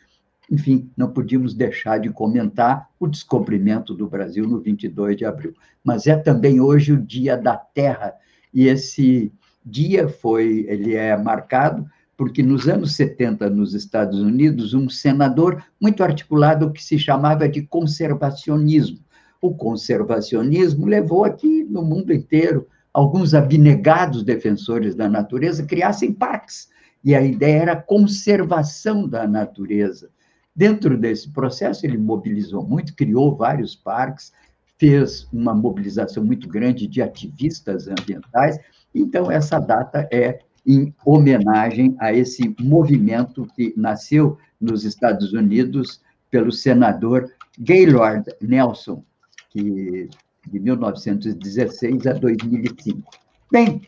Enfim, 0.49 0.91
não 0.97 1.11
podíamos 1.11 1.53
deixar 1.53 1.97
de 1.99 2.09
comentar 2.09 2.89
o 2.99 3.07
descobrimento 3.07 3.93
do 3.93 4.07
Brasil 4.07 4.45
no 4.45 4.59
22 4.59 5.15
de 5.15 5.25
abril. 5.25 5.53
Mas 5.81 6.07
é 6.07 6.15
também 6.17 6.59
hoje 6.59 6.91
o 6.91 7.01
Dia 7.01 7.37
da 7.37 7.55
Terra, 7.55 8.13
e 8.53 8.67
esse 8.67 9.31
dia 9.65 10.09
foi, 10.09 10.65
ele 10.67 10.93
é 10.95 11.15
marcado 11.15 11.87
porque 12.21 12.43
nos 12.43 12.67
anos 12.67 12.93
70, 12.93 13.49
nos 13.49 13.73
Estados 13.73 14.19
Unidos, 14.19 14.75
um 14.75 14.87
senador 14.87 15.63
muito 15.81 16.03
articulado 16.03 16.71
que 16.71 16.83
se 16.83 16.99
chamava 16.99 17.49
de 17.49 17.63
conservacionismo. 17.63 18.99
O 19.41 19.55
conservacionismo 19.55 20.85
levou 20.85 21.25
aqui 21.25 21.63
no 21.63 21.81
mundo 21.81 22.13
inteiro 22.13 22.67
alguns 22.93 23.33
abnegados 23.33 24.23
defensores 24.23 24.95
da 24.95 25.07
natureza 25.07 25.65
criassem 25.65 26.11
parques, 26.11 26.69
e 27.03 27.15
a 27.15 27.21
ideia 27.21 27.61
era 27.61 27.71
a 27.73 27.81
conservação 27.81 29.07
da 29.07 29.27
natureza. 29.27 30.09
Dentro 30.55 30.97
desse 30.97 31.31
processo, 31.31 31.85
ele 31.85 31.97
mobilizou 31.97 32.63
muito, 32.63 32.95
criou 32.95 33.35
vários 33.35 33.75
parques, 33.75 34.31
fez 34.77 35.27
uma 35.31 35.53
mobilização 35.53 36.23
muito 36.23 36.47
grande 36.47 36.87
de 36.87 37.01
ativistas 37.01 37.87
ambientais. 37.87 38.59
Então, 38.93 39.31
essa 39.31 39.59
data 39.59 40.07
é 40.11 40.39
em 40.65 40.93
homenagem 41.05 41.95
a 41.99 42.13
esse 42.13 42.55
movimento 42.59 43.47
que 43.55 43.73
nasceu 43.77 44.37
nos 44.59 44.83
Estados 44.83 45.33
Unidos 45.33 46.01
pelo 46.29 46.51
senador 46.51 47.31
Gaylord 47.59 48.25
Nelson, 48.41 49.03
que 49.49 50.09
de 50.47 50.59
1916 50.59 52.07
a 52.07 52.13
2005. 52.13 53.09
Bem, 53.51 53.81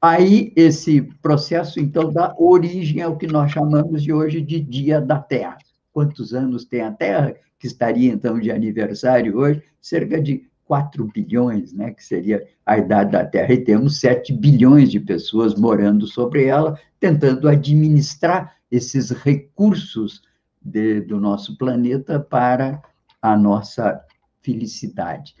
aí 0.00 0.52
esse 0.54 1.02
processo, 1.22 1.80
então, 1.80 2.12
dá 2.12 2.34
origem 2.38 3.02
ao 3.02 3.16
que 3.16 3.26
nós 3.26 3.50
chamamos 3.50 4.02
de 4.02 4.12
hoje 4.12 4.40
de 4.40 4.60
Dia 4.60 5.00
da 5.00 5.18
Terra 5.18 5.58
quantos 5.98 6.32
anos 6.32 6.64
tem 6.64 6.82
a 6.82 6.92
Terra, 6.92 7.34
que 7.58 7.66
estaria 7.66 8.12
então 8.12 8.38
de 8.38 8.52
aniversário 8.52 9.36
hoje, 9.36 9.60
cerca 9.80 10.22
de 10.22 10.46
4 10.64 11.04
bilhões, 11.12 11.72
né, 11.72 11.90
que 11.90 12.04
seria 12.04 12.46
a 12.64 12.78
idade 12.78 13.10
da 13.10 13.24
Terra, 13.24 13.52
e 13.52 13.64
temos 13.64 13.98
7 13.98 14.32
bilhões 14.32 14.92
de 14.92 15.00
pessoas 15.00 15.56
morando 15.56 16.06
sobre 16.06 16.44
ela, 16.44 16.78
tentando 17.00 17.48
administrar 17.48 18.54
esses 18.70 19.10
recursos 19.10 20.22
de, 20.62 21.00
do 21.00 21.18
nosso 21.18 21.58
planeta 21.58 22.20
para 22.20 22.80
a 23.20 23.36
nossa 23.36 24.00
felicidade. 24.40 25.34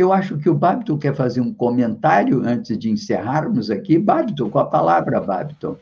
Eu 0.00 0.14
acho 0.14 0.38
que 0.38 0.48
o 0.48 0.54
Babiton 0.54 0.96
quer 0.96 1.14
fazer 1.14 1.42
um 1.42 1.52
comentário 1.52 2.42
antes 2.42 2.78
de 2.78 2.88
encerrarmos 2.88 3.70
aqui. 3.70 3.98
Babiton, 3.98 4.48
com 4.48 4.58
a 4.58 4.64
palavra, 4.64 5.20
Babiton. 5.20 5.76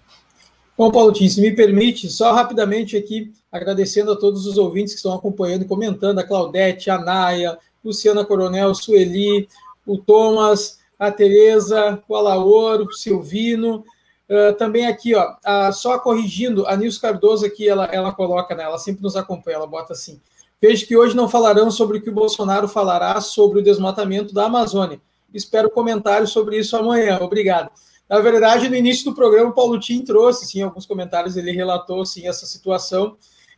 Bom, 0.76 0.90
Paulo 0.90 1.12
Tim, 1.12 1.28
se 1.28 1.40
me 1.40 1.54
permite, 1.54 2.08
só 2.08 2.32
rapidamente 2.32 2.96
aqui, 2.96 3.32
agradecendo 3.50 4.10
a 4.10 4.16
todos 4.16 4.44
os 4.44 4.58
ouvintes 4.58 4.92
que 4.92 4.98
estão 4.98 5.14
acompanhando 5.14 5.62
e 5.62 5.68
comentando, 5.68 6.18
a 6.18 6.24
Claudete, 6.24 6.90
a 6.90 6.98
Naia, 6.98 7.56
Luciana 7.84 8.24
Coronel, 8.24 8.74
Sueli, 8.74 9.48
o 9.86 9.96
Thomas, 9.98 10.80
a 10.98 11.12
Tereza, 11.12 12.02
o 12.08 12.16
Alaor, 12.16 12.80
o 12.80 12.92
Silvino, 12.92 13.84
uh, 14.28 14.52
também 14.58 14.88
aqui, 14.88 15.14
ó, 15.14 15.36
a, 15.44 15.70
só 15.70 15.96
corrigindo, 16.00 16.66
a 16.66 16.76
Nils 16.76 16.98
Cardoso 16.98 17.46
aqui, 17.46 17.68
ela, 17.68 17.84
ela 17.86 18.10
coloca, 18.10 18.52
né, 18.56 18.64
ela 18.64 18.78
sempre 18.78 19.00
nos 19.00 19.14
acompanha, 19.14 19.58
ela 19.58 19.66
bota 19.66 19.92
assim, 19.92 20.20
vejo 20.60 20.86
que 20.86 20.96
hoje 20.96 21.16
não 21.16 21.28
falarão 21.28 21.70
sobre 21.70 21.98
o 21.98 22.02
que 22.02 22.10
o 22.10 22.14
Bolsonaro 22.14 22.68
falará 22.68 23.20
sobre 23.20 23.60
o 23.60 23.62
desmatamento 23.62 24.34
da 24.34 24.46
Amazônia. 24.46 25.00
Espero 25.32 25.70
comentários 25.70 26.30
sobre 26.30 26.58
isso 26.58 26.76
amanhã. 26.76 27.18
Obrigado. 27.20 27.70
Na 28.08 28.20
verdade, 28.20 28.68
no 28.68 28.74
início 28.74 29.04
do 29.04 29.14
programa, 29.14 29.50
o 29.50 29.54
Paulo 29.54 29.78
Tim 29.78 30.02
trouxe 30.02 30.46
sim, 30.46 30.62
alguns 30.62 30.86
comentários, 30.86 31.36
ele 31.36 31.52
relatou 31.52 32.04
sim, 32.06 32.26
essa 32.26 32.46
situação. 32.46 33.16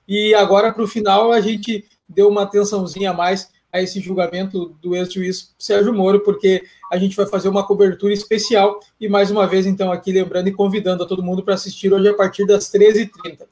E 0.09 0.35
agora, 0.35 0.73
para 0.73 0.83
o 0.83 0.89
final, 0.89 1.31
a 1.31 1.41
gente 1.41 1.85
deu 2.09 2.29
uma 2.29 2.43
atençãozinha 2.43 3.11
a 3.11 3.15
mais 3.15 3.49
a 3.73 3.81
esse 3.81 4.01
julgamento 4.01 4.77
do 4.83 4.97
ex-juiz 4.97 5.55
Sérgio 5.57 5.95
Moro, 5.95 6.21
porque 6.21 6.65
a 6.91 6.99
gente 6.99 7.15
vai 7.15 7.27
fazer 7.27 7.49
uma 7.49 7.65
cobertura 7.65 8.13
especial. 8.13 8.81
E 9.01 9.09
mais 9.09 9.31
uma 9.31 9.47
vez, 9.47 9.67
então, 9.67 9.93
aqui 9.93 10.11
lembrando 10.11 10.49
e 10.49 10.53
convidando 10.53 11.05
a 11.05 11.07
todo 11.07 11.23
mundo 11.23 11.45
para 11.45 11.55
assistir 11.55 11.93
hoje 11.93 12.09
a 12.09 12.15
partir 12.15 12.45
das 12.45 12.65
13h30. 12.65 13.47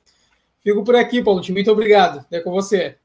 Fico 0.60 0.82
por 0.82 0.96
aqui, 0.96 1.22
Paulo 1.22 1.40
Tim. 1.40 1.52
Muito 1.52 1.70
obrigado. 1.70 2.26
É 2.32 2.40
com 2.40 2.50
você. 2.50 2.96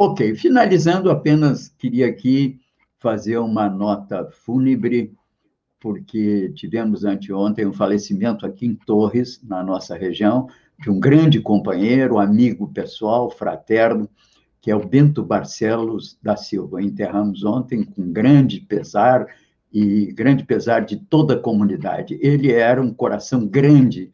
Ok. 0.00 0.36
Finalizando, 0.36 1.10
apenas 1.10 1.70
queria 1.76 2.06
aqui 2.06 2.60
fazer 3.00 3.36
uma 3.38 3.68
nota 3.68 4.30
fúnebre 4.30 5.12
porque 5.80 6.52
tivemos 6.54 7.04
anteontem 7.04 7.66
um 7.66 7.72
falecimento 7.72 8.46
aqui 8.46 8.64
em 8.64 8.76
Torres, 8.76 9.42
na 9.42 9.60
nossa 9.60 9.96
região, 9.96 10.48
de 10.78 10.88
um 10.88 11.00
grande 11.00 11.40
companheiro, 11.40 12.18
amigo 12.20 12.72
pessoal, 12.72 13.28
fraterno, 13.28 14.08
que 14.60 14.70
é 14.70 14.76
o 14.76 14.86
Bento 14.86 15.24
Barcelos 15.24 16.16
da 16.22 16.36
Silva. 16.36 16.80
Enterramos 16.80 17.44
ontem 17.44 17.82
com 17.82 18.12
grande 18.12 18.60
pesar 18.60 19.26
e 19.72 20.12
grande 20.12 20.44
pesar 20.44 20.84
de 20.84 20.96
toda 20.96 21.34
a 21.34 21.40
comunidade. 21.40 22.16
Ele 22.22 22.52
era 22.52 22.80
um 22.80 22.94
coração 22.94 23.48
grande 23.48 24.12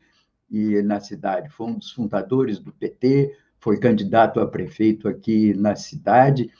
e 0.51 0.80
na 0.80 0.99
cidade, 0.99 1.51
foi 1.51 1.66
um 1.66 1.74
dos 1.78 1.91
fundadores 1.91 2.59
do 2.59 2.72
PT, 2.72 3.35
foi 3.64 3.78
candidato 3.78 4.40
a 4.40 4.46
prefeito 4.46 5.08
aqui 5.08 5.54
na 5.54 5.74
cidade. 5.74 6.50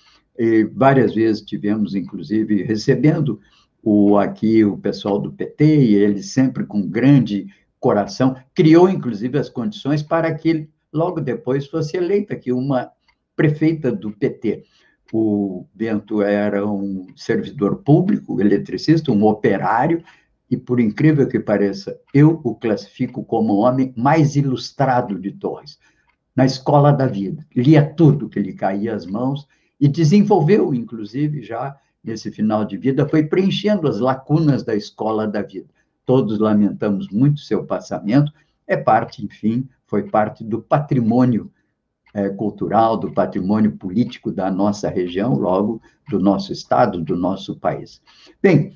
Várias 0.73 1.15
vezes 1.15 1.43
tivemos, 1.43 1.95
inclusive, 1.95 2.63
recebendo 2.63 3.39
o, 3.83 4.17
aqui 4.17 4.65
o 4.65 4.79
pessoal 4.79 5.21
do 5.21 5.31
PT, 5.31 5.65
e 5.65 5.95
ele 5.97 6.23
sempre 6.23 6.65
com 6.65 6.89
grande 6.89 7.47
coração, 7.79 8.35
criou 8.55 8.89
inclusive 8.89 9.39
as 9.39 9.51
condições 9.51 10.03
para 10.03 10.35
que 10.35 10.67
logo 10.91 11.21
depois 11.21 11.67
fosse 11.67 11.99
eleita 11.99 12.33
aqui 12.33 12.51
uma 12.51 12.91
prefeita 13.37 13.93
do 13.93 14.11
PT. 14.11 14.65
O 15.13 15.67
Bento 15.75 16.23
era 16.23 16.67
um 16.67 17.07
servidor 17.15 17.83
público, 17.83 18.41
eletricista, 18.41 19.13
um 19.13 19.25
operário, 19.27 20.03
e 20.51 20.57
por 20.57 20.81
incrível 20.81 21.29
que 21.29 21.39
pareça, 21.39 21.99
eu 22.15 22.41
o 22.43 22.55
classifico 22.55 23.23
como 23.23 23.53
o 23.53 23.59
homem 23.59 23.93
mais 23.95 24.37
ilustrado 24.37 25.19
de 25.19 25.33
Torres. 25.33 25.79
Na 26.35 26.45
escola 26.45 26.93
da 26.93 27.07
vida, 27.07 27.47
lia 27.55 27.85
tudo 27.95 28.29
que 28.29 28.41
lhe 28.41 28.53
caía 28.53 28.95
às 28.95 29.07
mãos 29.07 29.47
e 29.81 29.87
desenvolveu, 29.87 30.75
inclusive, 30.75 31.43
já 31.43 31.77
nesse 32.03 32.31
final 32.31 32.65
de 32.65 32.77
vida, 32.77 33.09
foi 33.09 33.25
preenchendo 33.25 33.89
as 33.89 33.99
lacunas 33.99 34.63
da 34.63 34.75
escola 34.75 35.27
da 35.27 35.43
vida. 35.43 35.69
Todos 36.05 36.39
lamentamos 36.39 37.09
muito 37.09 37.41
seu 37.41 37.65
passamento, 37.65 38.33
é 38.67 38.77
parte, 38.77 39.25
enfim, 39.25 39.69
foi 39.87 40.05
parte 40.05 40.45
do 40.45 40.61
patrimônio 40.61 41.51
é, 42.13 42.29
cultural, 42.29 42.97
do 42.97 43.13
patrimônio 43.13 43.73
político 43.73 44.31
da 44.31 44.51
nossa 44.51 44.89
região, 44.89 45.35
logo 45.35 45.81
do 46.09 46.19
nosso 46.19 46.53
estado, 46.53 47.01
do 47.01 47.17
nosso 47.17 47.57
país. 47.57 48.01
Bem, 48.43 48.75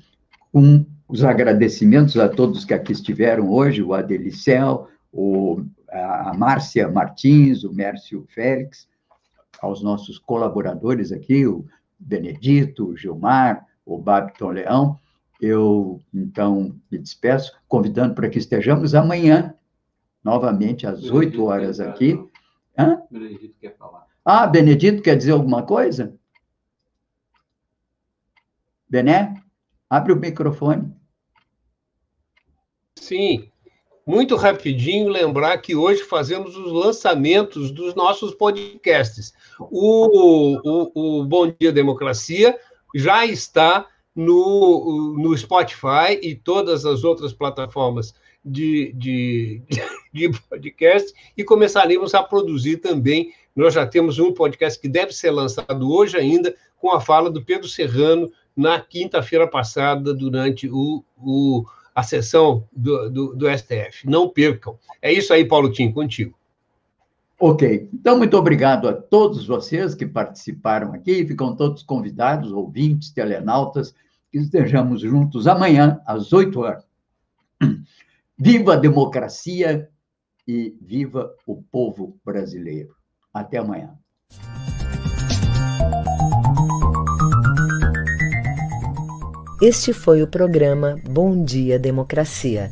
com 0.51 0.85
os 1.07 1.23
agradecimentos 1.23 2.17
a 2.17 2.27
todos 2.27 2.65
que 2.65 2.73
aqui 2.73 2.91
estiveram 2.91 3.49
hoje, 3.49 3.81
o 3.81 3.93
Adelicel, 3.93 4.87
o, 5.11 5.61
a 5.91 6.33
Márcia 6.33 6.89
Martins, 6.89 7.63
o 7.63 7.73
Mércio 7.73 8.25
Félix, 8.29 8.87
aos 9.61 9.81
nossos 9.81 10.17
colaboradores 10.17 11.11
aqui, 11.11 11.45
o 11.45 11.65
Benedito, 11.97 12.87
o 12.87 12.97
Gilmar, 12.97 13.65
o 13.85 13.97
Babiton 13.97 14.51
Leão. 14.51 14.99
Eu, 15.41 16.01
então, 16.13 16.75
me 16.91 16.97
despeço, 16.97 17.53
convidando 17.67 18.13
para 18.13 18.29
que 18.29 18.37
estejamos 18.37 18.93
amanhã, 18.93 19.55
novamente, 20.23 20.85
às 20.85 21.09
8 21.09 21.43
horas 21.43 21.79
aqui. 21.79 22.19
Hã? 22.77 23.01
Benedito 23.09 23.55
quer 23.59 23.75
falar. 23.77 24.05
Ah, 24.23 24.45
Benedito 24.45 25.01
quer 25.01 25.15
dizer 25.15 25.31
alguma 25.31 25.63
coisa? 25.63 26.13
Bené, 28.89 29.41
abre 29.89 30.13
o 30.13 30.15
microfone. 30.15 30.93
Sim, 32.95 33.49
muito 34.09 34.35
rapidinho 34.35 35.07
lembrar 35.07 35.55
que 35.59 35.75
hoje 35.75 36.01
fazemos 36.01 36.57
os 36.57 36.71
lançamentos 36.71 37.69
dos 37.69 37.93
nossos 37.93 38.33
podcasts. 38.33 39.35
O, 39.59 40.57
o, 40.63 41.19
o 41.19 41.25
Bom 41.25 41.53
Dia 41.59 41.71
Democracia 41.71 42.57
já 42.95 43.23
está 43.23 43.85
no, 44.15 45.15
no 45.15 45.37
Spotify 45.37 46.19
e 46.23 46.33
todas 46.33 46.87
as 46.87 47.03
outras 47.03 47.33
plataformas 47.33 48.15
de, 48.43 48.91
de, 48.93 49.61
de 50.11 50.31
podcast 50.49 51.13
e 51.37 51.43
começaremos 51.43 52.15
a 52.15 52.23
produzir 52.23 52.77
também. 52.77 53.31
Nós 53.55 53.75
já 53.75 53.85
temos 53.85 54.17
um 54.17 54.33
podcast 54.33 54.79
que 54.79 54.89
deve 54.89 55.11
ser 55.11 55.29
lançado 55.29 55.87
hoje 55.87 56.17
ainda, 56.17 56.55
com 56.79 56.91
a 56.91 56.99
fala 56.99 57.29
do 57.29 57.45
Pedro 57.45 57.67
Serrano, 57.67 58.31
na 58.57 58.79
quinta-feira 58.79 59.47
passada, 59.47 60.15
durante 60.15 60.67
o, 60.67 61.03
o, 61.15 61.63
a 61.99 62.03
sessão 62.03 62.65
do, 62.71 63.09
do, 63.09 63.35
do, 63.35 63.57
STF. 63.57 64.07
Não 64.07 64.29
percam. 64.29 64.77
É 65.01 65.11
isso 65.11 65.33
aí, 65.33 65.45
Paulo 65.45 65.71
Tim, 65.71 65.91
contigo. 65.91 66.37
Ok. 67.37 67.89
Então, 67.93 68.17
muito 68.17 68.37
obrigado 68.37 68.87
a 68.87 68.93
todos 68.93 69.45
vocês 69.45 69.93
que 69.93 70.05
participaram 70.05 70.93
aqui. 70.93 71.25
Ficam 71.25 71.55
todos 71.55 71.83
convidados, 71.83 72.51
ouvintes, 72.51 73.11
telenautas, 73.11 73.93
que 74.31 74.37
estejamos 74.37 75.01
juntos 75.01 75.45
amanhã, 75.45 75.99
às 76.05 76.31
8 76.31 76.59
horas. 76.59 76.83
Viva 78.37 78.73
a 78.73 78.77
democracia 78.77 79.89
e 80.47 80.77
viva 80.81 81.35
o 81.45 81.61
povo 81.61 82.17
brasileiro. 82.23 82.95
Até 83.33 83.57
amanhã. 83.57 83.93
Este 89.61 89.91
foi 89.91 90.23
o 90.23 90.27
programa 90.27 90.95
Bom 91.03 91.43
Dia 91.43 91.77
Democracia. 91.77 92.71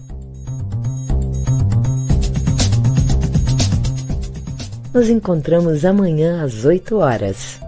Nos 4.93 5.09
encontramos 5.09 5.83
amanhã 5.83 6.41
às 6.41 6.63
8 6.63 6.95
horas. 6.95 7.59